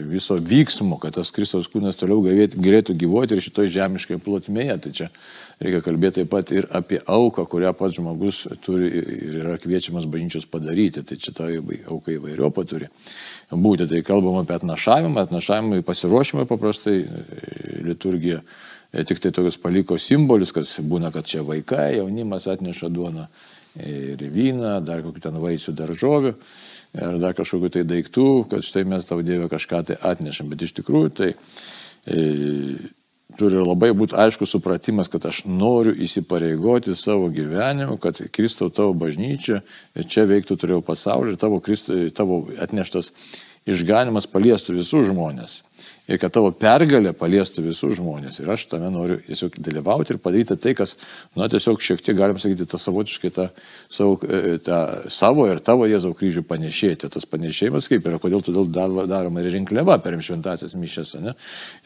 viso 0.09 0.37
vyksmo, 0.41 0.97
kad 1.01 1.15
tas 1.19 1.31
Kristaus 1.35 1.69
kūnas 1.69 1.99
toliau 1.99 2.23
galėtų 2.25 2.95
gyvuoti 2.97 3.37
ir 3.37 3.43
šitoje 3.45 3.73
žemiškoje 3.75 4.21
plotmėje. 4.25 4.77
Tai 4.85 4.93
čia 4.97 5.09
reikia 5.61 5.83
kalbėti 5.85 6.23
taip 6.23 6.31
pat 6.33 6.53
ir 6.55 6.69
apie 6.73 7.03
auką, 7.05 7.45
kurią 7.51 7.75
pats 7.77 7.99
žmogus 7.99 8.47
turi 8.65 8.89
ir 8.89 9.37
yra 9.43 9.59
kviečiamas 9.61 10.09
bažnyčios 10.09 10.49
padaryti. 10.49 11.05
Tai 11.05 11.21
čia 11.21 11.35
ta 11.37 11.51
auka 11.93 12.15
įvairiopa 12.15 12.65
turi 12.69 12.89
būti. 13.53 13.91
Tai 13.91 14.01
kalbam 14.07 14.41
apie 14.41 14.57
atnašavimą, 14.57 15.27
atnašavimą 15.29 15.83
į 15.83 15.87
pasiruošimą 15.91 16.49
paprastai 16.49 17.03
liturgija. 17.85 18.41
Tik 18.89 19.21
tai 19.21 19.35
tokius 19.37 19.61
paliko 19.61 19.99
simbolius, 20.01 20.55
kad 20.57 20.65
būna, 20.81 21.13
kad 21.13 21.29
čia 21.29 21.45
vaikai, 21.45 21.99
jaunimas 21.99 22.49
atneša 22.49 22.89
duoną 22.89 23.29
ir 23.85 24.25
vyną, 24.35 24.79
dar 24.85 25.03
kokių 25.05 25.23
ten 25.29 25.39
vaisių 25.43 25.75
daržovių 25.79 26.35
ir 26.99 27.19
dar 27.23 27.35
kažkokiu 27.37 27.71
tai 27.73 27.85
daiktų, 27.89 28.29
kad 28.51 28.65
štai 28.65 28.85
mes 28.89 29.05
tau 29.07 29.21
Dievę 29.23 29.49
kažką 29.53 29.83
tai 29.91 29.99
atnešam. 30.11 30.49
Bet 30.51 30.65
iš 30.65 30.73
tikrųjų 30.79 31.11
tai 31.19 31.35
e, 32.09 32.23
turi 33.39 33.61
labai 33.61 33.91
būti 33.97 34.17
aiškus 34.19 34.55
supratimas, 34.57 35.11
kad 35.13 35.27
aš 35.29 35.43
noriu 35.47 35.93
įsipareigoti 35.93 36.97
savo 36.97 37.29
gyvenimu, 37.35 37.99
kad 38.01 38.21
Kristau 38.33 38.73
tavo 38.75 38.95
bažnyčia 38.99 39.61
čia 40.07 40.25
veiktų 40.29 40.57
turėjau 40.59 40.81
pasaulį 40.87 41.35
ir 41.35 41.41
tavo, 41.41 41.61
Kristo, 41.65 41.99
tavo 42.17 42.47
atneštas 42.59 43.13
išganimas 43.69 44.29
paliestų 44.31 44.79
visus 44.81 45.09
žmonės 45.11 45.63
ir 46.09 46.19
kad 46.21 46.33
tavo 46.33 46.51
pergalė 46.57 47.13
paliestų 47.17 47.67
visus 47.67 47.99
žmonės. 47.99 48.41
Ir 48.41 48.51
aš 48.53 48.65
tame 48.71 48.89
noriu 48.93 49.19
tiesiog 49.27 49.59
dalyvauti 49.65 50.15
ir 50.15 50.21
padaryti 50.23 50.57
tai, 50.61 50.73
kas, 50.79 50.97
na, 51.37 51.49
tiesiog 51.53 51.83
šiek 51.85 52.03
tiek, 52.05 52.17
galim 52.19 52.41
sakyti, 52.41 52.67
tą 52.69 52.81
savotiškai 52.81 53.31
tą 53.37 53.49
savo, 53.93 54.17
e, 54.25 54.57
tą 54.65 54.81
savo 55.13 55.47
ir 55.51 55.61
tavo 55.65 55.89
Jėzaus 55.89 56.17
kryžių 56.19 56.45
panešėti. 56.49 57.11
Tas 57.13 57.29
panešėjimas 57.29 57.91
kaip 57.93 58.09
yra, 58.09 58.21
kodėl 58.23 58.45
todėl 58.47 58.71
daroma 58.73 59.45
ir 59.45 59.53
rinkliava 59.59 59.99
per 60.03 60.17
šventasias 60.25 60.75
mišęs, 60.79 61.19
ne? 61.23 61.37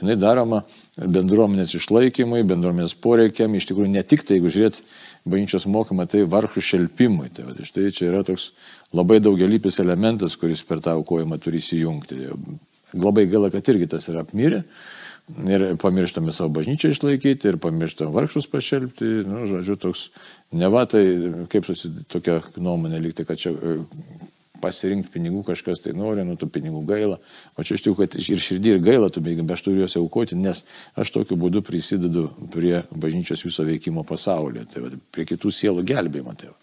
Jis 0.02 0.20
daroma 0.22 0.62
bendruomenės 0.96 1.74
išlaikymui, 1.78 2.44
bendruomenės 2.46 2.94
poreikiam, 3.02 3.54
iš 3.56 3.70
tikrųjų 3.70 3.90
ne 3.90 4.02
tik 4.06 4.26
tai, 4.28 4.38
jeigu 4.38 4.52
žiūrėt 4.52 4.82
bažnyčios 5.28 5.68
mokymą, 5.70 6.06
tai 6.10 6.24
vargšų 6.28 6.64
šelpimui. 6.66 7.30
Tai, 7.34 7.46
va, 7.48 7.68
štai 7.68 7.92
čia 7.94 8.08
yra 8.10 8.24
toks 8.26 8.50
labai 8.94 9.20
daugelypis 9.22 9.80
elementas, 9.82 10.36
kuris 10.40 10.64
per 10.66 10.82
tą 10.84 10.96
aukojimą 10.98 11.38
turi 11.42 11.62
įsijungti 11.62 12.20
Labai 12.92 13.24
gaila, 13.24 13.48
kad 13.48 13.68
irgi 13.72 13.86
tas 13.88 14.04
yra 14.12 14.20
apmirę. 14.20 14.58
Ir 15.48 15.62
pamirštame 15.80 16.32
savo 16.34 16.50
bažnyčią 16.58 16.90
išlaikyti, 16.92 17.48
ir 17.48 17.56
pamirštame 17.62 18.12
vargšus 18.12 18.50
pašelbti. 18.52 19.22
Nu, 19.24 19.46
žodžiu, 19.48 19.78
toks, 19.80 20.02
ne 20.52 20.68
va 20.68 20.82
tai, 20.90 21.04
kaip 21.48 21.64
susi, 21.64 21.88
tokia 22.12 22.40
nuomonė 22.58 23.00
likti, 23.00 23.24
kad 23.24 23.40
čia 23.40 23.54
pasirinkti 24.62 25.12
pinigų 25.16 25.42
kažkas 25.50 25.82
tai 25.84 25.92
nori, 25.98 26.24
nu 26.26 26.38
tų 26.40 26.48
pinigų 26.54 26.82
gaila. 26.88 27.18
O 27.56 27.66
čia 27.66 27.76
iš 27.76 27.84
tikrųjų, 27.86 28.00
kad 28.00 28.18
ir 28.22 28.42
širdį 28.46 28.74
ir 28.76 28.82
gaila 28.86 29.10
tų 29.12 29.24
pinigų, 29.26 29.46
bet 29.48 29.58
aš 29.58 29.66
turiu 29.66 29.84
juos 29.84 29.98
aukoti, 30.00 30.38
nes 30.38 30.64
aš 30.96 31.12
tokiu 31.18 31.38
būdu 31.40 31.64
prisidedu 31.66 32.28
prie 32.54 32.82
bažnyčios 32.90 33.44
viso 33.46 33.66
veikimo 33.68 34.06
pasaulyje, 34.08 34.66
tai 34.72 34.86
va, 34.86 34.92
prie 35.14 35.28
kitų 35.34 35.52
sielų 35.52 35.86
gelbėjimo. 35.92 36.36
Tai 36.40 36.52
va. 36.54 36.58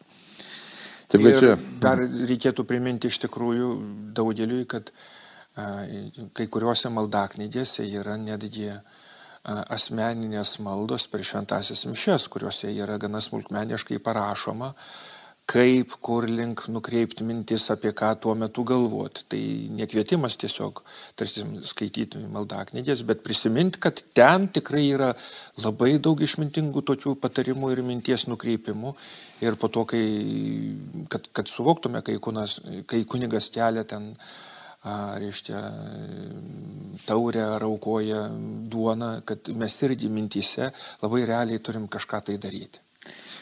Taip, 1.10 1.26
čia... 1.42 1.56
Dar 1.82 2.02
reikėtų 2.06 2.68
priminti 2.70 3.10
iš 3.10 3.18
tikrųjų 3.24 3.70
daugeliui, 4.14 4.68
kad 4.70 4.92
uh, 4.94 5.08
kai 5.58 6.48
kuriuose 6.52 6.92
maldaknygėse 6.94 7.86
yra 7.88 8.18
netgi 8.20 8.72
asmeninės 9.50 10.58
maldos 10.64 11.08
per 11.10 11.24
šventasias 11.26 11.86
mišes, 11.88 12.28
kuriuose 12.32 12.72
yra 12.76 13.00
gana 13.02 13.22
smulkmeniškai 13.24 14.02
parašoma, 14.04 14.74
kaip, 15.50 15.96
kur 16.06 16.28
link 16.30 16.66
nukreipti 16.70 17.26
mintis, 17.26 17.66
apie 17.74 17.92
ką 17.98 18.12
tuo 18.22 18.36
metu 18.38 18.64
galvoti. 18.68 19.26
Tai 19.32 19.42
nekvietimas 19.80 20.38
tiesiog, 20.42 20.84
tarsi 21.18 21.46
skaityti 21.70 22.22
maldaknygės, 22.30 23.02
bet 23.10 23.24
prisiminti, 23.26 23.82
kad 23.82 24.04
ten 24.18 24.50
tikrai 24.54 24.86
yra 24.94 25.10
labai 25.64 25.96
daug 25.98 26.22
išmintingų 26.22 26.86
tokių 26.92 27.16
patarimų 27.24 27.74
ir 27.74 27.84
minties 27.88 28.28
nukreipimų. 28.30 28.94
Ir 29.46 29.58
po 29.60 29.72
to, 29.74 29.88
kai, 29.90 30.06
kad, 31.10 31.30
kad 31.34 31.50
suvoktume, 31.50 32.04
kai, 32.06 32.20
kunas, 32.22 32.60
kai 32.90 33.04
kunigas 33.10 33.50
kelia 33.56 33.88
ten 33.90 34.14
reiškia, 35.20 35.60
taurę 37.08 37.42
ar 37.56 37.66
aukoja 37.68 38.28
duoną, 38.72 39.16
kad 39.28 39.50
mes 39.52 39.76
irgi 39.84 40.08
mintyse 40.14 40.70
labai 41.02 41.26
realiai 41.28 41.60
turim 41.60 41.90
kažką 41.92 42.22
tai 42.30 42.38
daryti. 42.40 42.80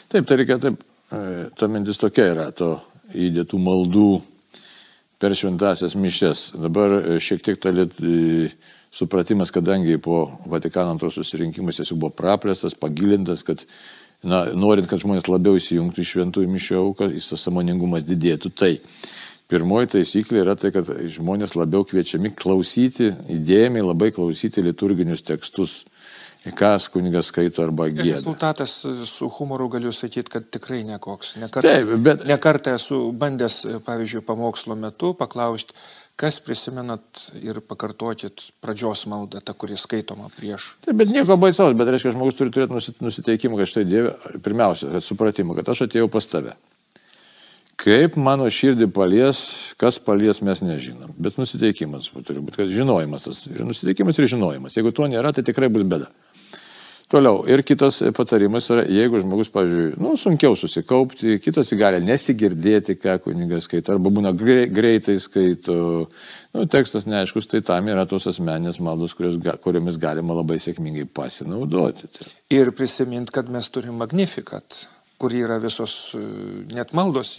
Taip, 0.08 0.24
tai 0.26 0.38
reikia 0.40 0.56
taip, 0.62 0.80
ta 1.08 1.68
mintis 1.70 2.00
tokia 2.00 2.30
yra, 2.34 2.48
to 2.52 2.76
įdėtų 3.14 3.60
maldų 3.62 4.08
per 5.18 5.34
šventasias 5.34 5.96
mišes. 5.98 6.50
Dabar 6.58 6.98
e, 6.98 7.20
šiek 7.22 7.42
tiek 7.44 7.60
ta 7.60 7.72
liet, 7.74 7.96
e, 8.00 8.50
supratimas, 8.94 9.52
kadangi 9.54 9.98
po 10.02 10.26
Vatikano 10.46 10.94
antros 10.94 11.18
susirinkimus 11.18 11.80
jis 11.80 11.92
jau 11.92 11.98
buvo 12.00 12.14
praplėstas, 12.14 12.76
pagilintas, 12.78 13.44
kad 13.46 13.64
na, 14.22 14.46
norint, 14.54 14.88
kad 14.90 15.02
žmonės 15.02 15.28
labiau 15.30 15.58
įsijungtų 15.58 16.04
į 16.04 16.10
šventųjų 16.12 16.52
mišio 16.52 16.82
auką, 16.84 17.10
jis 17.14 17.32
tas 17.32 17.48
samoningumas 17.48 18.06
didėtų. 18.08 18.54
Tai 18.54 18.76
Pirmoji 19.48 19.88
taisyklė 19.94 20.42
yra 20.42 20.52
tai, 20.60 20.68
kad 20.74 20.90
žmonės 21.08 21.54
labiau 21.56 21.80
kviečiami 21.88 22.34
klausyti, 22.36 23.14
įdėmiai 23.32 23.80
labai 23.80 24.10
klausyti 24.12 24.60
liturginius 24.60 25.24
tekstus, 25.24 25.86
kas 26.58 26.88
kunigas 26.92 27.28
skaito 27.32 27.62
arba 27.64 27.88
gėda. 27.90 28.16
Rezultatas 28.16 28.74
su 29.10 29.28
humoru 29.38 29.68
galiu 29.72 29.92
sakyti, 29.92 30.30
kad 30.32 30.46
tikrai 30.54 30.82
nekoks. 30.86 31.34
Nekartą, 31.42 31.68
Taip, 31.68 31.94
bet... 32.04 32.22
nekartą 32.28 32.76
esu 32.78 33.00
bandęs, 33.12 33.60
pavyzdžiui, 33.86 34.22
pamokslo 34.26 34.76
metu 34.78 35.12
paklausti, 35.18 35.76
kas 36.18 36.40
prisimenat 36.42 37.28
ir 37.42 37.60
pakartokit 37.62 38.48
pradžios 38.62 39.04
maldą, 39.10 39.42
tą, 39.44 39.54
kuri 39.58 39.78
skaitoma 39.78 40.30
prieš. 40.36 40.72
Taip, 40.86 40.96
bet 41.02 41.12
nieko 41.14 41.38
baisaus, 41.40 41.76
bet 41.78 41.90
reiškia, 41.90 42.14
žmogus 42.16 42.38
turi 42.38 42.54
turėti 42.54 42.98
nusiteikimą, 43.04 43.60
kad 43.60 43.74
štai 43.74 43.86
Dieve, 43.88 44.16
pirmiausia, 44.44 44.90
kad 44.96 45.06
supratimą, 45.06 45.58
kad 45.58 45.74
aš 45.74 45.86
atėjau 45.88 46.10
pas 46.12 46.30
tave. 46.30 46.56
Kaip 47.78 48.16
mano 48.18 48.48
širdį 48.50 48.88
palies, 48.90 49.40
kas 49.78 50.00
palies, 50.02 50.40
mes 50.42 50.58
nežinom. 50.66 51.12
Bet 51.14 51.36
nusiteikimas 51.38 52.08
turi 52.26 52.42
būti, 52.42 52.58
kad 52.58 52.72
žinojimas 52.74 53.28
tas. 53.28 53.44
Ir 53.46 53.62
nusiteikimas 53.62 54.18
ir 54.18 54.26
žinojimas. 54.32 54.74
Jeigu 54.74 54.90
to 54.90 55.06
nėra, 55.06 55.30
tai 55.30 55.44
tikrai 55.46 55.68
bus 55.70 55.84
bėda. 55.86 56.08
Toliau. 57.08 57.38
Ir 57.48 57.62
kitas 57.64 58.02
patarimas 58.12 58.66
yra, 58.68 58.82
jeigu 58.92 59.22
žmogus, 59.22 59.48
pavyzdžiui, 59.54 59.94
nu, 59.96 60.10
sunkiau 60.20 60.52
susikaupti, 60.60 61.38
kitas 61.40 61.72
gali 61.80 62.02
nesigirdėti, 62.04 62.98
ką 63.00 63.14
kunigas 63.24 63.64
skaito, 63.64 63.94
arba 63.94 64.12
būna 64.12 64.34
greitai 64.36 65.16
skaito, 65.24 65.78
nu, 66.52 66.66
tekstas 66.68 67.08
neaiškus, 67.08 67.48
tai 67.48 67.62
tam 67.64 67.88
yra 67.88 68.04
tos 68.10 68.28
asmenės 68.28 68.76
maldos, 68.84 69.16
kurios, 69.16 69.40
kuriomis 69.64 69.96
galima 70.02 70.36
labai 70.36 70.60
sėkmingai 70.60 71.08
pasinaudoti. 71.08 72.12
Ir 72.52 72.74
prisimint, 72.76 73.32
kad 73.32 73.48
mes 73.56 73.72
turim 73.72 73.96
magnifikat 74.04 74.84
kur 75.18 75.34
yra 75.34 75.58
visos 75.62 76.14
e, 76.14 76.22
net 76.74 76.94
maldos 76.96 77.34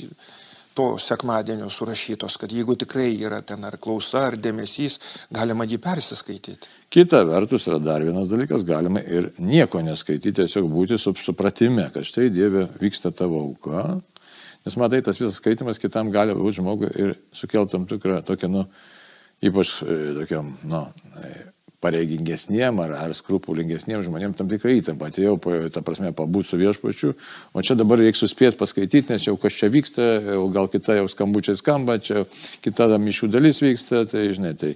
to 0.80 0.98
sekmadienio 0.98 1.68
surašytos, 1.70 2.38
kad 2.40 2.52
jeigu 2.56 2.78
tikrai 2.80 3.10
yra 3.20 3.42
ten 3.44 3.66
ar 3.68 3.76
klausa, 3.84 4.22
ar 4.30 4.38
dėmesys, 4.40 4.96
galima 5.36 5.66
jį 5.68 5.80
persiskaityti. 5.84 6.70
Kita 6.94 7.20
vertus 7.28 7.68
yra 7.68 7.82
dar 7.84 8.06
vienas 8.08 8.30
dalykas, 8.32 8.64
galima 8.64 9.02
ir 9.04 9.28
nieko 9.44 9.82
neskaityti, 9.84 10.38
tiesiog 10.38 10.70
būti 10.72 10.96
su 10.96 11.12
supratime, 11.20 11.90
kad 11.92 12.08
štai 12.08 12.30
Dieve 12.32 12.70
vyksta 12.80 13.12
tavo 13.12 13.42
auka, 13.50 13.98
nes 14.64 14.80
matai, 14.80 15.02
tas 15.04 15.20
visas 15.20 15.42
skaitimas 15.42 15.84
kitam 15.84 16.14
gali 16.16 16.38
būti 16.38 16.62
žmogui 16.62 16.94
ir 16.96 17.14
sukelti 17.36 17.76
tam 17.76 17.90
tikrą 17.90 18.22
tokią, 18.32 18.52
nu, 18.56 18.64
ypač 19.44 19.74
e, 19.84 20.00
tokiam, 20.22 20.54
nu, 20.64 20.86
pareigingesniem 21.84 22.80
ar, 22.84 22.94
ar 23.06 23.14
skrupulingesniem 23.16 24.04
žmonėm 24.04 24.36
tam 24.38 24.50
tikrą 24.52 24.76
įtampą. 24.80 25.10
Atėjau, 25.12 25.38
ta 25.74 25.84
prasme, 25.86 26.12
pabūti 26.16 26.52
su 26.52 26.60
viešpačiu, 26.60 27.14
o 27.54 27.64
čia 27.66 27.78
dabar 27.80 28.02
reikia 28.02 28.20
suspėti 28.20 28.60
paskaityti, 28.60 29.14
nes 29.14 29.28
jau 29.28 29.38
kas 29.40 29.56
čia 29.56 29.72
vyksta, 29.72 30.10
o 30.40 30.50
gal 30.54 30.68
kita 30.72 31.00
jau 31.00 31.08
skambučiai 31.12 31.60
skamba, 31.60 32.00
čia 32.04 32.26
kita 32.66 32.92
mišių 33.00 33.32
dalis 33.32 33.64
vyksta, 33.64 34.04
tai 34.12 34.28
žinai, 34.36 34.56
tai 34.60 34.76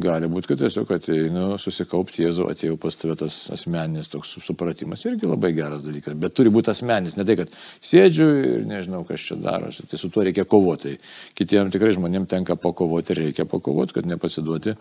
gali 0.00 0.28
būti, 0.30 0.52
kad 0.52 0.60
tiesiog 0.62 0.90
ateinu 0.94 1.46
susikaupti 1.58 2.22
Jėzų, 2.22 2.46
atėjau 2.52 2.76
pas 2.80 2.94
tave 2.96 3.16
tas 3.18 3.36
asmeninis 3.52 4.08
toks 4.12 4.36
supratimas, 4.46 5.02
irgi 5.08 5.26
labai 5.26 5.50
geras 5.56 5.82
dalykas, 5.82 6.14
bet 6.14 6.36
turi 6.38 6.52
būti 6.54 6.70
asmeninis, 6.70 7.16
ne 7.18 7.26
tai, 7.26 7.36
kad 7.40 7.56
sėdžiu 7.84 8.28
ir 8.38 8.68
nežinau, 8.70 9.02
kas 9.08 9.24
čia 9.26 9.36
darosi, 9.40 9.88
tai 9.90 9.98
su 9.98 10.12
tuo 10.14 10.22
reikia 10.26 10.46
kovoti. 10.48 10.94
Kitiems 11.34 11.74
tikrai 11.74 11.90
žmonėms 11.96 12.30
tenka 12.30 12.54
pakovoti 12.54 13.18
reikia 13.18 13.48
pakovoti, 13.50 13.98
kad 13.98 14.06
nepasiduoti 14.06 14.76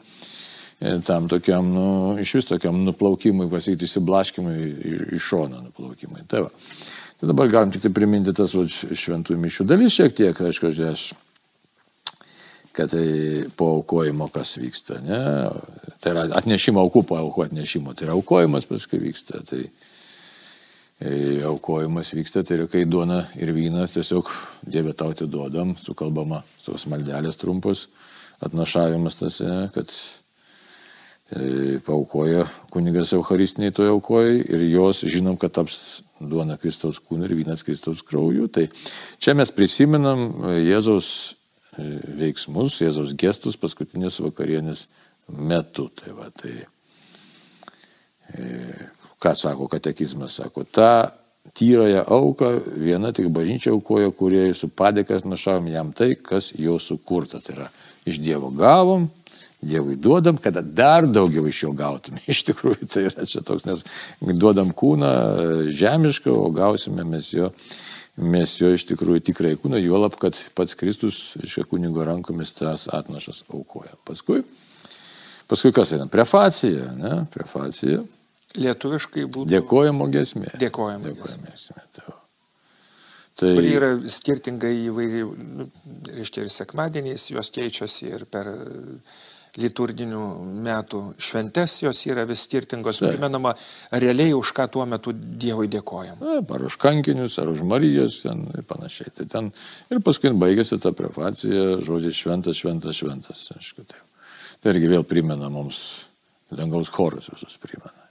tam 0.80 1.28
tokiam, 1.28 1.74
nu, 1.74 2.18
iš 2.20 2.34
vis 2.39 2.48
tokiam 2.48 2.78
nuplaukimui, 2.86 3.50
pasakyti, 3.52 3.88
įsiblaškimui 3.88 4.58
iš 5.18 5.26
šono 5.28 5.60
nuplaukimui. 5.65 6.24
Tai, 6.32 6.46
va. 6.46 6.52
tai 7.20 7.32
dabar 7.32 7.52
galim 7.52 7.74
tik 7.74 7.84
tai 7.84 7.92
priminti 7.96 8.34
tas 8.36 8.54
va, 8.56 8.63
šventųjų 8.68 9.42
mišių 9.44 9.68
dalis 9.68 9.98
šiek 9.98 10.15
tiek, 10.15 10.39
aišku, 10.39 10.72
aš, 10.88 11.10
kad 12.76 12.93
tai 12.93 13.43
po 13.60 13.74
aukojimo 13.80 14.30
kas 14.32 14.56
vyksta, 14.62 15.01
ne? 15.03 15.20
Tai 15.99 16.14
yra 16.14 16.24
atnešimo 16.39 16.80
aukų 16.86 17.03
po 17.10 17.20
aukų 17.20 17.49
atnešimo, 17.49 17.91
tai 17.91 18.08
yra 18.08 18.16
aukojimas 18.16 18.70
paskui 18.70 19.01
vyksta. 19.03 19.43
Tai, 19.49 19.66
e, 21.03 21.12
aukojimas 21.49 22.14
vyksta, 22.16 22.45
tai 22.47 22.62
yra 22.62 22.70
kai 22.72 22.86
duona 22.88 23.26
ir 23.36 23.51
vynas 23.56 23.97
tiesiog 23.97 24.32
Dieve 24.64 24.95
tau 24.95 25.12
atiduodam, 25.12 25.76
sukalbama 25.76 26.45
tos 26.64 26.88
maldelės 26.88 27.36
trumpus, 27.41 27.89
atnašavimas 28.47 29.20
tas, 29.20 29.41
kad 29.76 29.91
e, 29.91 30.18
paukoja 31.86 32.47
kunigas 32.73 33.13
Eucharistiniai 33.13 33.73
toje 33.75 33.91
aukoja 33.93 34.32
ir 34.39 34.63
jos 34.71 35.03
žinom, 35.05 35.38
kad 35.38 35.53
taps 35.53 36.01
duona 36.19 36.57
Kristaus 36.57 36.99
kūnu 36.99 37.27
ir 37.27 37.36
vynas 37.38 37.63
Kristaus 37.63 38.01
krauju. 38.05 38.47
Tai 38.51 38.65
čia 39.21 39.36
mes 39.38 39.51
prisimenam 39.53 40.25
e, 40.49 40.55
Jėzaus 40.71 41.11
e, 41.77 41.86
veiksmus, 42.23 42.82
Jėzaus 42.82 43.13
gestus 43.19 43.59
paskutinės 43.61 44.19
vakarienės 44.25 44.88
metu. 45.30 45.88
Tai 45.95 46.17
va, 46.17 46.32
tai, 46.34 46.55
ką 49.19 49.36
sako 49.38 49.67
katekizmas, 49.71 50.38
sako, 50.39 50.63
ta 50.63 51.13
tyrąją 51.53 52.03
auką 52.05 52.49
viena 52.77 53.13
tik 53.15 53.30
bažnyčia 53.34 53.71
aukoja, 53.73 54.11
kurie 54.11 54.49
su 54.53 54.69
padėkas 54.69 55.25
našavom 55.25 55.69
jam 55.71 55.93
tai, 55.95 56.13
kas 56.15 56.51
jo 56.57 56.77
sukurta. 56.80 57.41
Tai 57.43 57.55
yra 57.55 57.69
iš 58.09 58.19
Dievo 58.21 58.51
gavom, 58.53 59.09
Dievui 59.60 59.97
duodam, 59.99 60.38
kada 60.39 60.62
dar 60.64 61.03
daugiau 61.03 61.43
iš 61.49 61.66
jo 61.66 61.74
gautume. 61.76 62.22
Iš 62.32 62.45
tikrųjų 62.47 62.88
tai 62.88 63.01
yra 63.10 63.26
čia 63.28 63.41
toks, 63.43 63.66
nes 63.68 63.84
duodam 64.24 64.72
kūną 64.72 65.10
žemišką, 65.76 66.32
o 66.32 66.47
gausime 66.55 67.03
mes 67.03 67.34
jo, 67.34 67.49
mes 68.16 68.53
jo 68.55 68.72
iš 68.72 68.86
tikrųjų 68.93 69.26
tikrai 69.32 69.57
kūną, 69.60 69.82
juolab, 69.84 70.16
kad 70.22 70.39
pats 70.55 70.78
Kristus 70.80 71.34
iš 71.43 71.57
kunigo 71.68 72.07
rankomis 72.07 72.55
tas 72.55 72.88
atnašas 72.88 73.43
aukoja. 73.51 73.91
Paskui, 74.07 74.45
paskui 75.51 75.74
kas 75.76 75.91
eina? 75.97 76.07
Prefacija, 76.07 76.93
ne? 76.95 77.18
Prefacija. 77.34 77.99
Lietuviškai 78.55 79.26
būtų. 79.28 79.49
Dėkojimo 79.51 80.07
gesmė. 80.14 80.53
Dėkojimo 80.62 81.12
gesmė. 81.20 81.51
Tai, 81.99 82.16
tai 83.36 83.51
kuri 83.60 83.76
yra 83.76 83.91
skirtingai 84.12 84.72
įvairiai, 84.88 85.28
nu, 85.60 85.68
reiškia 86.16 86.47
ir 86.47 86.49
sekmadieniais 86.51 87.28
jos 87.32 87.51
keičiasi 87.55 88.10
ir 88.10 88.26
per 88.32 88.49
liturginių 89.60 90.24
metų 90.66 91.01
šventes 91.22 91.78
jos 91.84 92.01
yra 92.07 92.26
vis 92.30 92.43
skirtingos, 92.47 93.01
tai. 93.01 93.14
primenama 93.14 93.53
realiai 93.91 94.34
už 94.38 94.53
ką 94.57 94.68
tuo 94.72 94.86
metu 94.89 95.14
Dievui 95.14 95.70
dėkojam. 95.72 96.20
Na, 96.24 96.39
ar 96.41 96.66
už 96.68 96.80
kankinius, 96.82 97.38
ar 97.41 97.51
už 97.51 97.64
Marijos 97.68 98.22
ten 98.26 98.47
ir 98.55 98.66
panašiai. 98.68 99.14
Tai 99.20 99.30
ten, 99.36 99.53
ir 99.91 100.03
paskui 100.05 100.34
baigėsi 100.34 100.80
ta 100.82 100.93
prefacija, 100.95 101.80
žodžiai 101.86 102.16
šventas, 102.16 102.60
šventas, 102.60 102.99
šventas. 102.99 103.47
Aišku, 103.57 103.88
tai. 103.89 104.03
tai 104.64 104.76
irgi 104.76 104.93
vėl 104.95 105.07
primena 105.07 105.51
mums, 105.53 105.82
dangaus 106.51 106.91
chorus 106.93 107.32
visus 107.34 107.60
primena. 107.62 108.10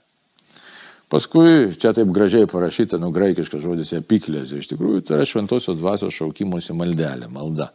Paskui 1.09 1.71
čia 1.73 1.89
taip 1.97 2.11
gražiai 2.13 2.45
parašyta, 2.49 2.99
nu 3.01 3.09
graikiškas 3.09 3.63
žodis 3.63 3.95
epiklėzė, 3.97 4.59
iš 4.61 4.67
tikrųjų 4.69 5.07
tai 5.07 5.17
yra 5.17 5.25
šventosios 5.25 5.79
dvasios 5.79 6.13
šaukimusi 6.13 6.75
maldelė, 6.77 7.25
malda. 7.33 7.71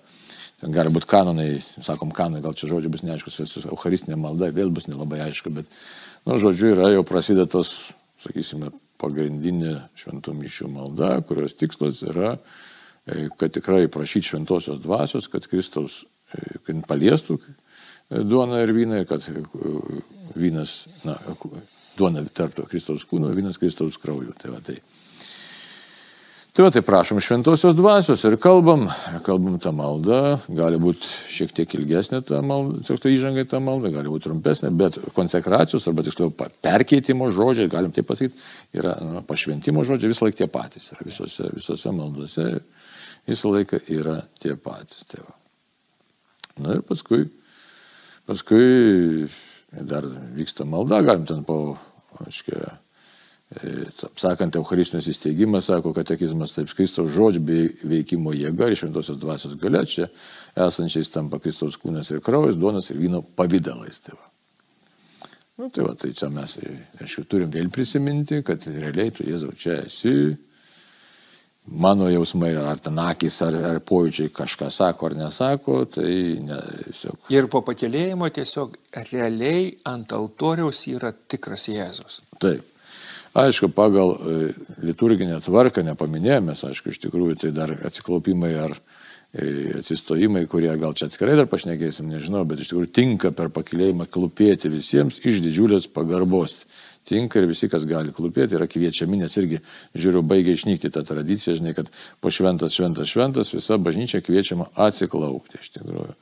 Ten 0.62 0.72
gali 0.74 0.92
būti 0.94 1.08
kanonai, 1.10 1.48
sakom 1.82 2.12
kanonai, 2.14 2.42
gal 2.44 2.54
čia 2.56 2.70
žodžiai 2.70 2.92
bus 2.92 3.02
neaiškus, 3.04 3.66
eucharistinė 3.66 4.16
malda 4.20 4.52
vėl 4.54 4.70
bus 4.74 4.86
nelabai 4.88 5.20
aišku, 5.26 5.52
bet, 5.52 5.68
nu, 6.24 6.38
žodžiu, 6.40 6.70
yra 6.76 6.92
jau 6.94 7.02
prasidėtas, 7.06 7.72
sakysime, 8.22 8.70
pagrindinė 9.02 9.74
šventų 9.98 10.36
mišių 10.38 10.70
malda, 10.72 11.18
kurios 11.26 11.56
tikslas 11.58 12.04
yra, 12.06 12.36
e, 13.04 13.28
kad 13.38 13.52
tikrai 13.56 13.88
prašyti 13.92 14.30
šventosios 14.30 14.80
dvasios, 14.84 15.28
kad 15.32 15.48
Kristaus, 15.50 16.04
e, 16.32 16.58
kad 16.64 16.84
paliestų 16.88 17.38
e, 17.42 18.22
duoną 18.22 18.62
ir 18.64 18.74
vyną, 18.76 19.02
kad 19.10 19.26
vynas, 20.38 20.84
na, 21.04 21.18
duona 21.98 22.24
tarp 22.32 22.62
Kristaus 22.70 23.06
kūno, 23.10 23.34
vynas 23.34 23.60
Kristaus 23.60 23.98
krauju. 24.00 24.36
Tai 24.40 24.54
va, 24.54 24.62
tai. 24.64 24.78
Tai 26.54 26.62
va, 26.62 26.70
tai 26.70 26.84
prašom 26.86 27.18
šventosios 27.18 27.74
dvasios 27.74 28.20
ir 28.28 28.36
kalbam, 28.38 28.84
kalbam 29.26 29.56
tą 29.58 29.72
maldą, 29.74 30.18
gali 30.54 30.76
būti 30.78 31.08
šiek 31.34 31.50
tiek 31.50 31.72
ilgesnė 31.74 32.20
ta 32.28 32.38
malda, 32.46 32.76
tiesiog 32.78 33.00
tai 33.02 33.10
įžangai 33.10 33.42
ta 33.50 33.58
malda, 33.58 33.90
gali 33.90 34.12
būti 34.12 34.28
trumpesnė, 34.28 34.70
bet 34.78 35.00
konsekracijos 35.16 35.88
arba 35.90 36.04
tiksliau 36.06 36.30
perkeitimo 36.62 37.26
žodžiai, 37.34 37.72
galim 37.72 37.90
taip 37.96 38.06
pasakyti, 38.06 38.38
yra 38.78 38.94
nu, 39.02 39.24
pašventimo 39.26 39.82
žodžiai 39.82 40.12
visą 40.12 40.28
laiką 40.28 40.38
tie 40.44 40.48
patys, 40.54 40.86
yra 40.94 41.08
visose, 41.08 41.48
visose 41.56 41.94
maldose, 41.98 42.46
visą 43.26 43.50
laiką 43.56 43.82
yra 43.98 44.20
tie 44.38 44.54
patys. 44.54 45.02
Tai 45.10 45.24
va. 45.24 45.34
Na 46.62 46.78
ir 46.78 46.86
paskui, 46.86 47.26
paskui 48.30 49.26
dar 49.74 50.06
vyksta 50.38 50.70
malda, 50.70 51.02
galim 51.02 51.26
ten 51.26 51.42
po, 51.42 51.74
aiškiai, 52.22 52.76
sakant, 54.18 54.56
Eucharistinius 54.58 55.08
įsteigimas, 55.12 55.68
sako 55.70 55.92
katekizmas, 55.96 56.54
taip 56.56 56.72
Kristaus 56.74 57.12
žodžių 57.14 57.42
bei 57.44 57.66
veikimo 57.94 58.34
jėga 58.34 58.70
ir 58.70 58.78
šventosios 58.80 59.20
dvasios 59.22 59.56
galia 59.60 59.84
čia 59.88 60.08
esančiais 60.66 61.12
tampa 61.12 61.40
Kristaus 61.42 61.78
kūnas 61.80 62.10
ir 62.14 62.22
kraujas, 62.24 62.58
duonas 62.58 62.90
ir 62.90 62.98
vyno 63.02 63.22
pavydalais. 63.36 64.00
Tai 64.04 64.16
va. 64.16 64.30
Nu, 65.56 65.68
tai, 65.70 65.84
va, 65.86 65.94
tai 65.94 66.10
čia 66.16 66.32
mes, 66.34 66.56
aišku, 66.98 67.28
turim 67.30 67.52
vėl 67.54 67.70
prisiminti, 67.70 68.40
kad 68.46 68.64
realiai 68.66 69.14
tu 69.14 69.22
Jėzau 69.22 69.52
čia 69.54 69.76
esi, 69.84 70.34
mano 71.64 72.08
jausmai, 72.10 72.50
ar 72.58 72.82
ten 72.82 72.98
akis, 72.98 73.38
ar, 73.46 73.56
ar 73.70 73.78
pojūčiai 73.86 74.32
kažką 74.34 74.68
sako 74.74 75.12
ar 75.12 75.16
nesako, 75.20 75.78
tai 75.94 76.10
ne, 76.42 76.58
tiesiog. 76.88 77.30
Ir 77.32 77.46
po 77.52 77.62
pakėlėjimo 77.70 78.28
tiesiog 78.34 78.74
realiai 79.12 79.70
ant 79.88 80.12
altoriaus 80.16 80.84
yra 80.90 81.14
tikras 81.14 81.68
Jėzus. 81.70 82.20
Taip. 82.42 82.73
Aišku, 83.34 83.68
pagal 83.74 84.14
e, 84.14 84.34
liturginę 84.86 85.40
tvarką 85.42 85.82
nepaminėjome, 85.82 86.54
aišku, 86.54 86.92
iš 86.94 87.00
tikrųjų 87.02 87.40
tai 87.42 87.50
dar 87.56 87.72
atsiklaupimai 87.82 88.52
ar 88.62 88.76
e, 88.78 89.74
atsistojimai, 89.80 90.44
kurie 90.46 90.70
gal 90.78 90.94
čia 90.94 91.08
atskirai 91.10 91.34
dar 91.40 91.48
pašnekėsim, 91.50 92.06
nežinau, 92.14 92.44
bet 92.46 92.62
iš 92.62 92.70
tikrųjų 92.70 92.92
tinka 92.94 93.32
per 93.34 93.50
pakilėjimą 93.56 94.06
klūpėti 94.14 94.70
visiems 94.70 95.18
iš 95.26 95.42
didžiulės 95.42 95.90
pagarbos. 95.90 96.60
Tinka 97.04 97.42
ir 97.42 97.50
visi, 97.50 97.66
kas 97.68 97.82
gali 97.90 98.14
klūpėti, 98.14 98.54
yra 98.56 98.70
kviečiami, 98.70 99.18
nes 99.20 99.34
irgi, 99.36 99.58
žiūriu, 99.98 100.22
baigia 100.24 100.54
išnykti 100.54 100.94
tą 100.94 101.02
tradiciją, 101.04 101.58
žinai, 101.58 101.74
kad 101.76 101.90
po 102.22 102.30
šventas, 102.32 102.78
šventas, 102.78 103.10
šventas 103.10 103.50
visa 103.52 103.76
bažnyčia 103.82 104.22
kviečiama 104.24 104.70
atsiklaupti 104.86 105.58
iš 105.58 105.74
tikrųjų 105.74 106.14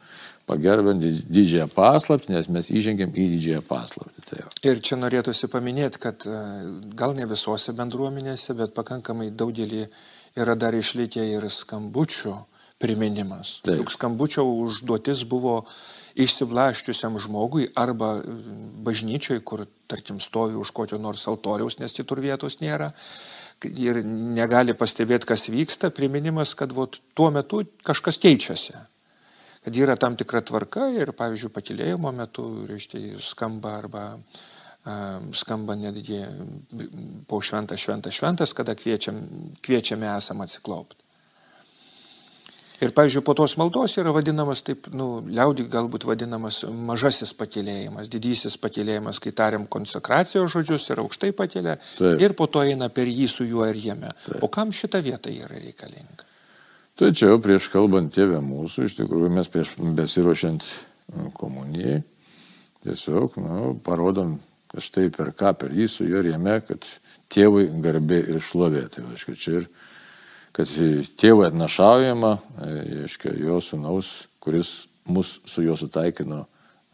pagerbėm 0.49 0.99
didžiąją 1.03 1.69
paslaptį, 1.77 2.35
nes 2.35 2.49
mes 2.51 2.71
įžengėm 2.75 3.13
į 3.15 3.29
didžiąją 3.37 3.63
paslaptį. 3.69 4.22
Ir 4.63 4.79
čia 4.79 4.95
norėtųsi 4.95 5.49
paminėti, 5.51 5.99
kad 5.99 6.23
e, 6.23 6.41
gal 6.95 7.17
ne 7.17 7.27
visose 7.27 7.73
bendruomenėse, 7.75 8.55
bet 8.55 8.77
pakankamai 8.77 9.33
daugelį 9.35 9.89
yra 10.39 10.55
dar 10.55 10.77
išlikę 10.79 11.25
ir 11.33 11.49
skambučių 11.51 12.37
priminimas. 12.83 13.57
Taip. 13.67 13.81
Juk 13.81 13.91
skambučio 13.91 14.45
užduotis 14.47 15.25
buvo 15.27 15.65
išsiblaščiusiam 16.15 17.19
žmogui 17.25 17.73
arba 17.75 18.15
e, 18.21 18.37
bažnyčioj, 18.87 19.43
kur, 19.43 19.65
tarkim, 19.91 20.23
stovi 20.23 20.55
už 20.61 20.71
kokio 20.79 21.01
nors 21.03 21.27
altoriaus, 21.27 21.81
nes 21.83 21.99
kitur 21.99 22.23
vietos 22.23 22.61
nėra. 22.63 22.93
Ir 23.67 23.99
negali 24.07 24.79
pastebėti, 24.79 25.27
kas 25.27 25.49
vyksta, 25.51 25.91
priminimas, 25.95 26.55
kad 26.59 26.71
vat, 26.75 27.03
tuo 27.19 27.33
metu 27.35 27.65
kažkas 27.87 28.23
keičiasi 28.23 28.79
kad 29.65 29.77
yra 29.77 29.97
tam 29.97 30.17
tikra 30.19 30.43
tvarka 30.45 30.89
ir, 30.97 31.15
pavyzdžiui, 31.17 31.53
pakilėjimo 31.55 32.13
metu, 32.17 32.49
reiškia, 32.69 33.21
skamba 33.23 33.77
arba 33.83 34.09
skamba 35.33 35.77
netgi 35.79 36.25
po 37.31 37.39
šventas, 37.41 37.79
šventas, 37.81 38.17
šventas, 38.19 38.53
kada 38.53 38.75
kviečiam, 38.75 39.21
kviečiame 39.63 40.09
esam 40.17 40.43
atsiklaupti. 40.43 40.99
Ir, 42.83 42.91
pavyzdžiui, 42.91 43.23
po 43.23 43.31
tos 43.39 43.53
maldos 43.61 43.93
yra 44.01 44.11
vadinamas 44.11 44.65
taip, 44.67 44.89
nu, 44.91 45.21
liaudį 45.31 45.69
galbūt 45.71 46.03
vadinamas 46.03 46.65
mažasis 46.67 47.31
pakėlėjimas, 47.39 48.11
didysis 48.11 48.57
pakėlėjimas, 48.59 49.23
kai 49.23 49.31
tariam 49.39 49.69
konsekracijos 49.71 50.51
žodžius 50.51 50.89
ir 50.91 51.05
aukštai 51.05 51.31
taip. 52.01 52.19
ir 52.27 52.35
po 52.35 52.51
to 52.51 52.65
eina 52.67 52.91
per 52.91 53.07
jį 53.07 53.29
su 53.31 53.47
juo 53.47 53.69
ir 53.71 53.79
jame. 53.79 54.11
Taip. 54.27 54.43
O 54.43 54.51
kam 54.51 54.75
šita 54.75 54.99
vieta 54.99 55.31
yra 55.31 55.63
reikalinga? 55.63 56.27
Tačiau 57.01 57.39
prieš 57.41 57.71
kalbant 57.73 58.13
tėvę 58.13 58.43
mūsų, 58.45 58.85
iš 58.85 58.99
tikrųjų 58.99 59.31
mes 59.33 59.49
prieš 59.49 59.71
besiruošiant 59.97 60.67
nu, 61.17 61.31
komunijai, 61.33 62.03
tiesiog 62.85 63.39
nu, 63.41 63.71
parodom 63.85 64.35
štai 64.77 65.09
per 65.13 65.31
ką, 65.37 65.55
per 65.57 65.73
jį 65.73 65.87
su 65.89 66.05
ir 66.09 66.29
jame, 66.29 66.59
kad 66.69 66.85
tėvui 67.33 67.67
garbė 67.85 68.21
ir 68.35 68.45
šlovė. 68.45 68.87
Tai 68.93 69.07
aišku, 69.13 69.37
čia 69.41 69.63
ir 69.63 69.69
kad 70.53 70.69
tėvui 71.21 71.49
atnašaujama, 71.49 72.33
aišku, 72.61 73.33
jo 73.41 73.61
sunaus, 73.65 74.13
kuris 74.43 74.75
mus 75.09 75.39
su 75.49 75.65
juo 75.65 75.77
sutaikino, 75.81 76.45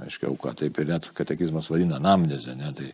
aišku, 0.03 0.31
auka, 0.31 0.55
taip 0.63 0.79
ir 0.79 0.93
net 0.93 1.11
katekizmas 1.15 1.71
vadina 1.73 1.99
namnezę, 2.03 2.55
ne, 2.59 2.71
tai 2.75 2.93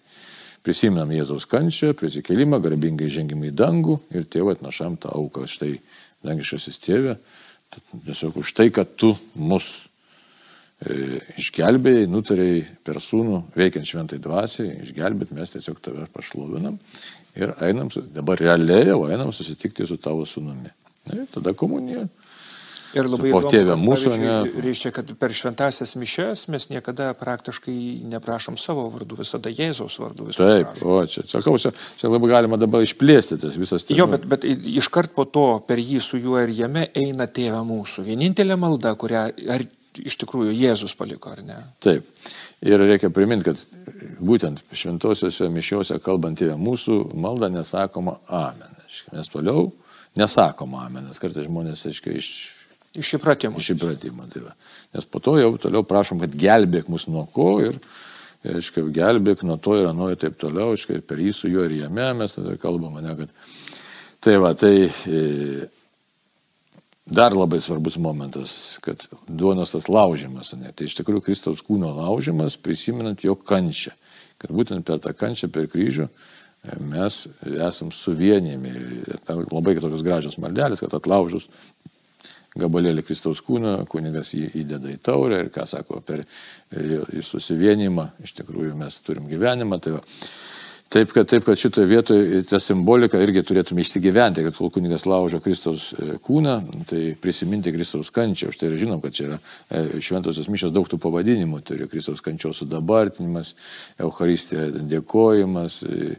prisiminam 0.65 1.13
Jėzaus 1.13 1.47
kančią, 1.51 1.93
prisikelimą, 1.99 2.61
garbingai 2.65 3.11
žengimą 3.13 3.51
į 3.51 3.57
dangų 3.59 3.99
ir 4.17 4.29
tėvui 4.31 4.55
atnašam 4.57 4.97
tą 5.01 5.13
auką. 5.13 5.45
Štai 5.51 5.77
dangiškasis 6.25 6.81
tėvė, 6.85 7.19
tiesiog 8.07 8.39
už 8.41 8.55
tai, 8.57 8.71
kad 8.75 8.95
tu 9.01 9.13
mus 9.37 9.67
e, 10.81 11.21
išgelbėjai, 11.41 12.09
nutarėjai 12.11 12.63
per 12.87 13.01
sūnų, 13.03 13.43
veikiant 13.59 13.89
šventai 13.89 14.21
dvasiai, 14.25 14.79
išgelbėt, 14.87 15.35
mes 15.37 15.53
tiesiog 15.53 15.83
tave 15.85 16.09
pašlovinam 16.15 16.81
ir 17.37 17.53
einam, 17.67 17.91
dabar 18.15 18.41
realiai 18.41 18.89
jau 18.89 19.03
einam 19.11 19.35
susitikti 19.35 19.87
su 19.89 19.99
tavo 20.01 20.25
sūnumi. 20.29 20.73
Ir 21.13 21.27
tada 21.35 21.53
komunija. 21.53 22.07
Ir 22.95 23.09
labai 23.11 23.33
o 23.35 23.41
tėvė 23.51 23.77
mūsų, 23.81 24.15
ne. 24.23 24.35
Reiškia, 24.65 24.93
kad 24.95 25.13
per 25.19 25.35
šventasias 25.35 25.95
mišes 25.99 26.47
mes 26.53 26.69
niekada 26.71 27.11
praktiškai 27.19 27.77
neprašom 28.15 28.59
savo 28.61 28.87
vardų, 28.95 29.21
visada 29.23 29.53
Jėzaus 29.53 29.99
vardų. 30.03 30.29
visada 30.31 30.59
Taip, 30.59 30.73
prašom. 30.73 30.91
o 30.95 31.07
čia, 31.11 31.27
sakau, 31.31 31.57
čia, 31.61 31.75
čia 32.01 32.11
labai 32.13 32.31
galima 32.33 32.59
dabar 32.61 32.85
išplėsti 32.87 33.41
tas 33.43 33.59
visas 33.61 33.87
Jo, 33.95 34.07
bet, 34.11 34.27
bet 34.31 34.47
iškart 34.47 35.15
po 35.17 35.27
to 35.27 35.47
per 35.67 35.83
jį 35.83 36.01
su 36.03 36.21
juo 36.23 36.39
ir 36.43 36.55
jame 36.55 36.89
eina 36.95 37.27
tėvė 37.27 37.65
mūsų. 37.67 38.07
Vienintelė 38.07 38.59
malda, 38.61 38.95
kurią 38.99 39.27
ar 39.55 39.67
iš 40.03 40.17
tikrųjų 40.23 40.55
Jėzus 40.57 40.95
paliko, 40.99 41.35
ar 41.35 41.43
ne? 41.47 41.61
Taip. 41.85 42.07
Ir 42.65 42.81
reikia 42.81 43.11
priminti, 43.15 43.53
kad 43.53 44.19
būtent 44.25 44.63
šventosiuose 44.75 45.51
mišiuose 45.53 45.99
kalbant 46.03 46.41
tėvė 46.41 46.57
mūsų 46.59 47.01
malda 47.21 47.51
nesakoma 47.53 48.19
amen. 48.27 48.71
Mes 49.13 49.29
toliau 49.31 49.69
nesakoma 50.19 50.85
amen, 50.87 51.09
nes 51.11 51.21
kartais 51.21 51.47
žmonės, 51.49 51.85
aiškiai, 51.91 52.19
iš 52.23 52.31
Iš 52.95 53.17
įpratimo. 53.19 53.59
iš 53.59 53.73
įpratimo. 53.75 54.27
Tai 54.31 54.45
va. 54.47 54.55
Nes 54.95 55.07
po 55.11 55.19
to 55.23 55.35
jau 55.41 55.51
toliau 55.59 55.83
prašom, 55.87 56.21
kad 56.23 56.35
gelbėk 56.39 56.91
mus 56.93 57.09
nuo 57.11 57.25
ko 57.27 57.57
ir, 57.65 57.79
aiškiai, 58.47 58.87
gelbėk 58.95 59.43
nuo 59.43 59.57
to 59.59 59.75
ir 59.81 59.89
nuo 59.97 60.13
ir 60.13 60.21
taip 60.21 60.37
toliau, 60.39 60.75
aiškiai, 60.77 61.03
per 61.03 61.23
jį 61.23 61.33
su 61.35 61.51
juo 61.51 61.65
ir 61.67 61.75
jame 61.81 62.13
mes 62.21 62.37
tada 62.37 62.55
kalbame, 62.61 63.03
ne, 63.03 63.17
kad. 63.19 63.33
Tai 64.25 64.37
va, 64.41 64.53
tai 64.57 64.87
e, 64.89 65.67
dar 67.05 67.35
labai 67.37 67.59
svarbus 67.61 67.99
momentas, 68.01 68.79
kad 68.85 69.03
duonos 69.27 69.75
tas 69.75 69.91
laužimas, 69.91 70.55
ne, 70.57 70.71
tai 70.73 70.87
iš 70.87 70.95
tikrųjų 71.01 71.27
Kristaus 71.27 71.65
kūno 71.67 71.91
laužimas, 71.99 72.57
prisimenant 72.57 73.27
jo 73.27 73.35
kančią. 73.37 73.93
Kad 74.41 74.55
būtent 74.55 74.87
per 74.87 75.03
tą 75.03 75.13
kančią, 75.19 75.51
per 75.53 75.67
kryžių 75.73 76.07
e, 76.07 76.79
mes 76.79 77.25
esam 77.59 77.91
suvienijami. 77.93 78.79
Ir 79.03 79.21
Labai 79.51 79.77
tokios 79.81 80.07
gražios 80.07 80.39
maldelės, 80.39 80.85
kad 80.85 80.95
atlaužus 80.95 81.51
gabalėlį 82.59 83.05
Kristaus 83.07 83.43
kūno, 83.45 83.77
kunigas 83.91 84.35
jį 84.35 84.49
įdeda 84.63 84.93
į 84.93 84.99
taurę 85.05 85.43
ir 85.43 85.53
ką 85.55 85.67
sako, 85.69 86.01
per 86.07 86.25
į 86.75 87.23
susivienimą 87.25 88.11
iš 88.25 88.37
tikrųjų 88.41 88.75
mes 88.79 88.99
turim 89.07 89.31
gyvenimą. 89.31 89.81
Tai 89.83 89.99
va. 89.99 90.05
Taip 90.95 91.11
kad, 91.11 91.27
taip, 91.27 91.43
kad 91.43 91.59
šitoje 91.59 91.89
vietoje 91.91 92.43
tą 92.47 92.61
simboliką 92.63 93.19
irgi 93.19 93.43
turėtume 93.43 93.83
įsigyventi, 93.83 94.45
kad 94.47 94.55
kol 94.55 94.71
kunigas 94.71 95.07
laužo 95.11 95.41
Kristaus 95.43 95.89
e, 95.97 96.19
kūną, 96.23 96.53
tai 96.87 97.01
prisiminti 97.19 97.73
Kristaus 97.75 98.13
kančią. 98.15 98.53
Už 98.53 98.61
tai 98.61 98.69
ir 98.69 98.77
žinom, 98.79 99.01
kad 99.03 99.17
čia 99.17 99.25
yra 99.27 99.39
e, 99.41 99.99
šventosios 100.05 100.47
mišos 100.53 100.75
daug 100.77 100.87
tų 100.87 101.01
pavadinimų. 101.03 101.65
Turi 101.67 101.89
Kristaus 101.91 102.23
kančios 102.23 102.61
sudabartinimas, 102.63 103.57
Euharistija 103.99 104.69
dėkojimas, 104.93 105.81
e, 105.89 106.15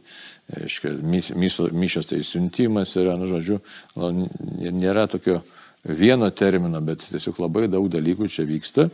mišios 1.06 2.12
tai 2.12 2.20
siuntimas 2.26 2.98
yra, 3.00 3.16
nu 3.22 3.30
žodžiu, 3.32 3.62
nėra 3.96 5.08
tokio 5.10 5.40
vieno 5.86 6.30
termino, 6.34 6.82
bet 6.82 7.06
tiesiog 7.10 7.40
labai 7.46 7.68
daug 7.72 7.88
dalykų 7.92 8.30
čia 8.32 8.46
vyksta. 8.50 8.90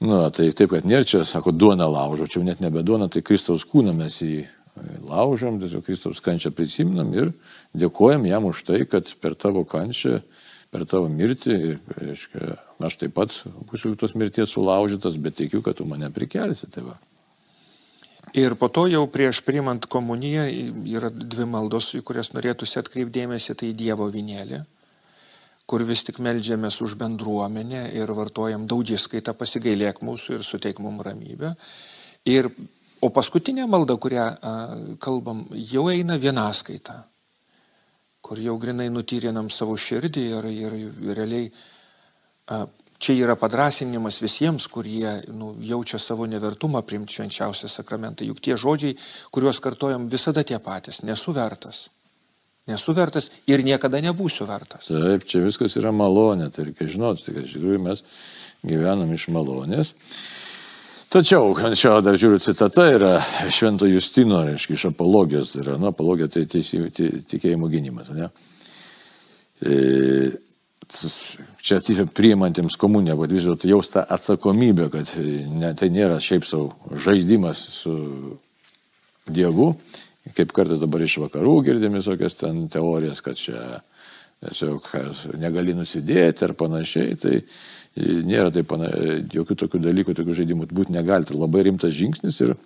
Nu, 0.00 0.18
tai 0.34 0.50
taip, 0.52 0.74
kad 0.74 0.84
nėra 0.84 1.06
čia, 1.08 1.22
sako, 1.24 1.54
duona 1.56 1.86
laužo, 1.88 2.28
čia 2.28 2.42
net 2.44 2.60
nebe 2.60 2.82
duona, 2.84 3.08
tai 3.08 3.22
Kristaus 3.24 3.64
kūną 3.64 3.94
mes 3.96 4.18
jį 4.20 4.42
e, 4.44 4.48
laužom, 5.08 5.56
tiesiog 5.62 5.86
Kristaus 5.86 6.20
kančią 6.24 6.52
prisiminam 6.52 7.14
ir 7.16 7.32
dėkojam 7.72 8.26
jam 8.28 8.48
už 8.50 8.60
tai, 8.68 8.82
kad 8.84 9.08
per 9.22 9.38
tavo 9.40 9.64
kančią, 9.64 10.20
per 10.68 10.84
tavo 10.84 11.08
mirtį, 11.08 11.56
ir, 11.70 11.80
reiškia, 11.96 12.58
aš 12.84 12.98
taip 13.00 13.16
pat 13.16 13.32
būsiu 13.70 13.94
tos 13.96 14.12
mirties 14.12 14.52
sulaužytas, 14.52 15.16
bet 15.16 15.38
tikiu, 15.40 15.64
kad 15.64 15.80
tu 15.80 15.88
mane 15.88 16.12
prikelsi. 16.12 16.68
Tai 16.68 16.90
va. 16.90 16.98
Ir 18.36 18.52
po 18.60 18.68
to 18.68 18.84
jau 18.92 19.06
prieš 19.08 19.40
priimant 19.46 19.86
komuniją 19.88 20.44
yra 20.92 21.08
dvi 21.08 21.46
maldos, 21.48 21.94
į 21.96 22.02
kurias 22.04 22.34
norėtųsi 22.34 22.82
atkreipdėmėsi, 22.82 23.56
tai 23.56 23.72
Dievo 23.72 24.10
vinėlė, 24.12 24.66
kur 25.66 25.82
vis 25.82 26.04
tik 26.06 26.20
melžiamės 26.22 26.78
už 26.84 26.94
bendruomenę 27.00 27.88
ir 27.98 28.10
vartojam 28.14 28.68
daugiskaitą 28.70 29.34
pasigailėk 29.34 30.00
mūsų 30.06 30.38
ir 30.38 30.46
suteik 30.46 30.78
mums 30.82 31.02
ramybę. 31.06 31.52
Ir, 32.30 32.48
o 33.02 33.10
paskutinė 33.14 33.66
malda, 33.70 33.98
kurią 33.98 34.26
a, 34.26 34.54
kalbam, 35.02 35.44
jau 35.54 35.88
eina 35.90 36.18
vienaskaita, 36.22 37.00
kur 38.22 38.38
jau 38.42 38.56
grinai 38.62 38.88
nutyrinam 38.90 39.50
savo 39.50 39.76
širdį 39.78 40.26
ir, 40.38 40.50
ir, 40.54 40.78
ir 41.10 41.18
realiai 41.18 41.50
a, 41.50 42.64
čia 42.98 43.18
yra 43.26 43.36
padrasinimas 43.38 44.20
visiems, 44.22 44.68
kurie 44.72 45.18
nu, 45.34 45.54
jaučia 45.66 45.98
savo 46.02 46.26
nevertumą 46.30 46.82
priimti 46.86 47.18
švenčiausią 47.18 47.70
sakramentą. 47.70 48.26
Juk 48.26 48.40
tie 48.42 48.56
žodžiai, 48.58 48.96
kuriuos 49.34 49.60
kartojam, 49.62 50.08
visada 50.10 50.46
tie 50.46 50.58
patys- 50.62 51.02
nesu 51.10 51.34
vertas. 51.34 51.88
Nesu 52.66 52.94
vertas 52.96 53.28
ir 53.46 53.62
niekada 53.62 54.00
nebūsiu 54.02 54.46
vertas. 54.48 54.88
Taip, 54.90 55.26
čia 55.28 55.44
viskas 55.44 55.76
yra 55.78 55.92
malonė, 55.94 56.48
tai 56.54 56.66
reikia 56.66 56.88
žinoti, 56.90 57.28
kad 57.30 57.44
iš 57.46 57.52
tikrųjų 57.58 57.82
mes 57.84 58.02
gyvenam 58.66 59.12
iš 59.14 59.28
malonės. 59.34 59.92
Tačiau, 61.14 61.52
čia 61.78 61.92
dar 62.02 62.18
žiūriu 62.18 62.40
citata, 62.42 62.88
yra 62.90 63.12
Švento 63.54 63.86
Justino, 63.86 64.40
reiškia, 64.48 64.74
iš 64.74 64.88
apologijos, 64.90 65.52
yra, 65.62 65.76
nu, 65.78 65.92
apologija 65.92 66.26
tai 66.34 66.42
teisy, 66.50 66.80
ti- 66.90 67.12
tikėjimo 67.30 67.70
gynimas, 67.70 68.10
ne? 68.14 68.32
E, 69.62 69.76
Čia 71.66 71.80
priimantiems 72.14 72.76
komuniją, 72.78 73.16
bet 73.18 73.32
vis 73.34 73.42
dėlto 73.42 73.66
jaus 73.66 73.88
tą 73.90 74.04
atsakomybę, 74.14 74.84
kad 74.92 75.10
ne, 75.18 75.72
tai 75.74 75.88
nėra 75.90 76.20
šiaip 76.22 76.44
savo 76.46 76.76
žaidimas 76.94 77.58
su 77.74 77.94
Dievu, 79.26 79.72
kaip 80.34 80.52
kartais 80.56 80.80
dabar 80.82 81.04
iš 81.04 81.18
vakarų 81.22 81.56
girdim 81.68 81.94
visokias 81.98 82.34
ten 82.38 82.66
teorijas, 82.72 83.22
kad 83.22 83.38
čia 83.38 83.82
tiesiog 84.44 84.90
negali 85.40 85.74
nusidėti 85.76 86.44
ar 86.44 86.54
panašiai, 86.58 87.16
tai 87.20 87.40
nėra 87.96 88.50
taip, 88.52 88.68
pana, 88.68 88.90
jokių 89.32 89.56
tokių 89.62 89.80
dalykų, 89.86 90.16
tokių 90.16 90.40
žaidimų 90.42 90.68
būti 90.72 90.94
negali. 90.96 91.28
Tai 91.28 91.38
labai 91.40 91.64
rimtas 91.68 91.94
žingsnis 91.96 92.40
ir 92.44 92.56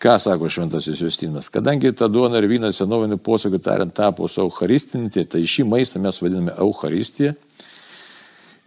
ką 0.00 0.16
sako 0.20 0.48
šventasis 0.52 1.00
Justinas, 1.00 1.48
kadangi 1.52 1.92
ta 1.96 2.08
duona 2.08 2.40
ir 2.40 2.48
vynas 2.48 2.80
senovinių 2.80 3.20
posakių 3.20 3.60
tariant 3.64 3.94
tapo 3.96 4.28
su 4.28 4.42
Eucharistinti, 4.44 5.26
tai 5.28 5.44
šį 5.44 5.66
maistą 5.68 6.00
mes 6.00 6.20
vadiname 6.22 6.54
Eucharistiją. 6.56 7.34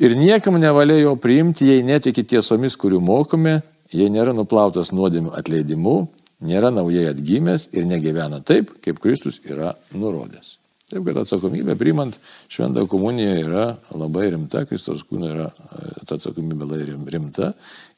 Ir 0.02 0.18
niekam 0.18 0.58
nevalia 0.62 0.98
jo 1.00 1.14
priimti, 1.22 1.68
jei 1.70 1.86
netiki 1.86 2.26
tiesomis, 2.26 2.78
kurių 2.78 3.00
mokome, 3.02 3.60
jei 3.94 4.10
nėra 4.14 4.34
nuplautas 4.34 4.90
nuodėmių 4.94 5.36
atleidimu, 5.38 5.98
nėra 6.44 6.74
naujai 6.74 7.10
atgimęs 7.14 7.70
ir 7.74 7.88
negyvena 7.90 8.42
taip, 8.46 8.76
kaip 8.84 9.00
Kristus 9.04 9.40
yra 9.48 9.74
nurodęs. 9.96 10.58
Taip 10.94 11.08
kad 11.08 11.18
atsakomybė 11.24 11.74
priimant 11.80 12.18
šventą 12.52 12.84
komuniją 12.92 13.38
yra 13.48 13.64
labai 13.96 14.28
rimta, 14.34 14.62
Kristaus 14.70 15.02
kūno 15.08 15.30
yra 15.32 15.48
e, 15.50 15.94
ta 16.06 16.20
atsakomybė 16.20 16.68
labai 16.68 16.82
rim- 16.90 17.08
rimta 17.10 17.54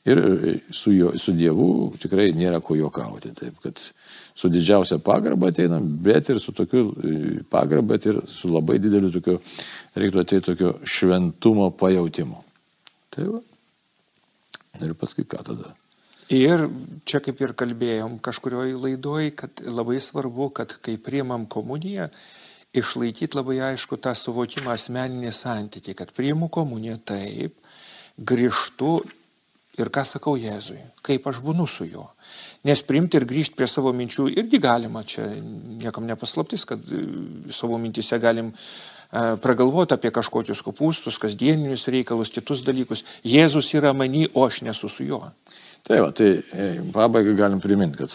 ir 0.07 0.21
e, 0.21 0.53
su, 0.71 0.93
jo, 0.95 1.11
su 1.19 1.33
Dievu 1.35 1.67
tikrai 1.99 2.29
nėra 2.37 2.61
ko 2.63 2.77
juokauti. 2.79 3.33
Taip 3.35 3.57
kad 3.63 3.81
su 4.37 4.51
didžiausia 4.53 5.01
pagarba 5.03 5.49
ateinam, 5.51 5.87
bet 6.05 6.29
ir 6.31 6.39
su 6.39 6.53
tokiu 6.55 6.85
e, 6.93 7.15
pagarba, 7.51 7.95
bet 7.95 8.07
ir 8.11 8.21
su 8.31 8.53
labai 8.53 8.77
dideliu 8.79 9.11
tokiu, 9.17 9.41
reiktų 9.97 10.21
ateiti 10.21 10.45
tokio 10.53 10.75
šventumo 10.85 11.71
pajautimu. 11.75 12.39
Tai 13.15 13.27
va. 13.33 13.43
Ir 14.83 14.95
paskui 14.99 15.27
ką 15.27 15.43
tada? 15.47 15.73
Ir 16.33 16.63
čia 17.05 17.21
kaip 17.21 17.41
ir 17.43 17.53
kalbėjom 17.53 18.17
kažkurioje 18.23 18.79
laidoje, 18.81 19.35
kad 19.37 19.61
labai 19.61 19.99
svarbu, 20.01 20.49
kad 20.57 20.73
kai 20.81 20.97
priimam 20.97 21.45
komuniją, 21.45 22.07
išlaikyti 22.75 23.37
labai 23.37 23.59
aišku 23.71 23.99
tą 24.01 24.15
suvokimą 24.17 24.73
asmeninį 24.73 25.31
santykį, 25.31 25.93
kad 25.93 26.15
priimu 26.17 26.49
komuniją 26.49 26.97
taip, 27.05 27.53
grįžtu 28.17 28.97
ir 29.77 29.91
ką 29.91 30.05
sakau 30.07 30.33
Jėzui, 30.39 30.79
kaip 31.05 31.27
aš 31.29 31.41
būnu 31.43 31.67
su 31.69 31.85
juo. 31.85 32.07
Nes 32.65 32.81
priimti 32.81 33.19
ir 33.19 33.27
grįžti 33.27 33.57
prie 33.59 33.67
savo 33.69 33.91
minčių 33.93 34.27
irgi 34.33 34.59
galima, 34.63 35.03
čia 35.03 35.27
niekam 35.29 36.07
nepaslaptis, 36.07 36.65
kad 36.65 36.81
e, 36.89 37.03
savo 37.53 37.77
mintise 37.81 38.17
galim 38.23 38.49
e, 38.49 38.55
pragalvoti 39.43 39.93
apie 39.97 40.13
kažkokius 40.15 40.63
kopūstus, 40.65 41.19
kasdieninius 41.21 41.85
reikalus, 41.91 42.31
kitus 42.33 42.63
dalykus. 42.65 43.03
Jėzus 43.27 43.73
yra 43.75 43.93
many, 43.93 44.25
o 44.33 44.47
aš 44.47 44.63
nesu 44.65 44.89
su 44.89 45.05
juo. 45.05 45.27
Tai 45.85 45.99
va, 46.01 46.09
tai 46.15 46.31
e, 46.41 46.69
pabaigai 46.93 47.35
galim 47.37 47.59
priminti, 47.61 47.99
kad 48.01 48.13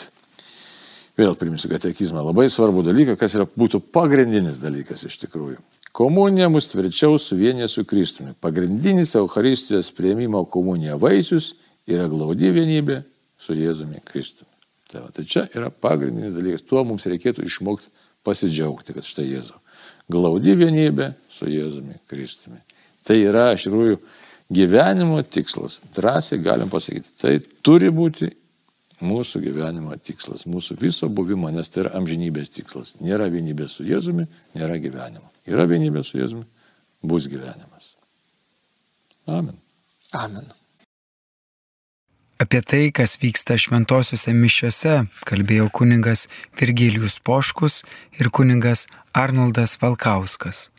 vėl 1.20 1.36
priminsiu 1.38 1.70
katekizmą 1.70 2.24
labai 2.26 2.48
svarbu 2.50 2.82
dalyką, 2.82 3.14
kas 3.20 3.36
yra, 3.38 3.46
būtų 3.46 3.78
pagrindinis 3.94 4.58
dalykas 4.62 5.04
iš 5.06 5.20
tikrųjų. 5.22 5.60
Komunija 5.94 6.48
mus 6.50 6.66
tvirčiau 6.70 7.18
suvienė 7.18 7.68
su 7.70 7.84
Kristumi. 7.86 8.34
Pagrindinis 8.42 9.14
Euharistijos 9.18 9.90
prieimimo 9.94 10.42
komunija 10.50 10.98
vaisius 10.98 11.52
yra 11.86 12.08
glaudi 12.10 12.50
vienybė 12.54 13.00
su 13.38 13.54
Jėzumi 13.58 14.02
Kristumi. 14.06 14.50
Tai, 14.90 15.04
va, 15.04 15.10
tai 15.14 15.24
čia 15.30 15.46
yra 15.54 15.70
pagrindinis 15.70 16.34
dalykas. 16.34 16.66
Tuo 16.66 16.82
mums 16.86 17.06
reikėtų 17.10 17.46
išmokti 17.46 17.90
pasidžiaugti, 18.26 18.94
kad 18.96 19.06
štai 19.06 19.28
Jėzau. 19.28 19.58
Glaudi 20.10 20.56
vienybė 20.58 21.12
su 21.30 21.46
Jėzumi 21.50 22.00
Kristumi. 22.10 22.58
Tai 23.06 23.18
yra 23.18 23.52
iš 23.54 23.68
tikrųjų 23.68 24.00
gyvenimo 24.50 25.22
tikslas. 25.22 25.80
Drąsiai 25.96 26.42
galim 26.42 26.70
pasakyti, 26.70 27.08
tai 27.20 27.38
turi 27.62 27.90
būti 27.94 28.30
mūsų 29.00 29.40
gyvenimo 29.46 29.96
tikslas, 29.96 30.44
mūsų 30.50 30.76
viso 30.80 31.08
buvimo, 31.08 31.50
nes 31.54 31.72
tai 31.72 31.84
yra 31.86 31.94
amžinybės 32.00 32.52
tikslas. 32.58 32.94
Nėra 33.00 33.30
vienybės 33.32 33.78
su 33.78 33.86
Jėzumi, 33.88 34.26
nėra 34.58 34.76
gyvenimo. 34.82 35.30
Yra 35.48 35.66
vienybė 35.70 36.04
su 36.04 36.20
Jėzumi, 36.20 36.46
bus 37.02 37.28
gyvenimas. 37.30 37.94
Amen. 39.26 39.56
Amen. 40.12 40.48
Apie 42.40 42.62
tai, 42.64 42.86
kas 42.88 43.18
vyksta 43.20 43.58
šventosiuose 43.60 44.32
mišiuose, 44.32 44.94
kalbėjo 45.28 45.68
kuningas 45.76 46.24
Virgilijus 46.56 47.18
Poškus 47.20 47.82
ir 48.16 48.30
kuningas 48.32 48.86
Arnoldas 49.12 49.76
Valkauskas. 49.82 50.70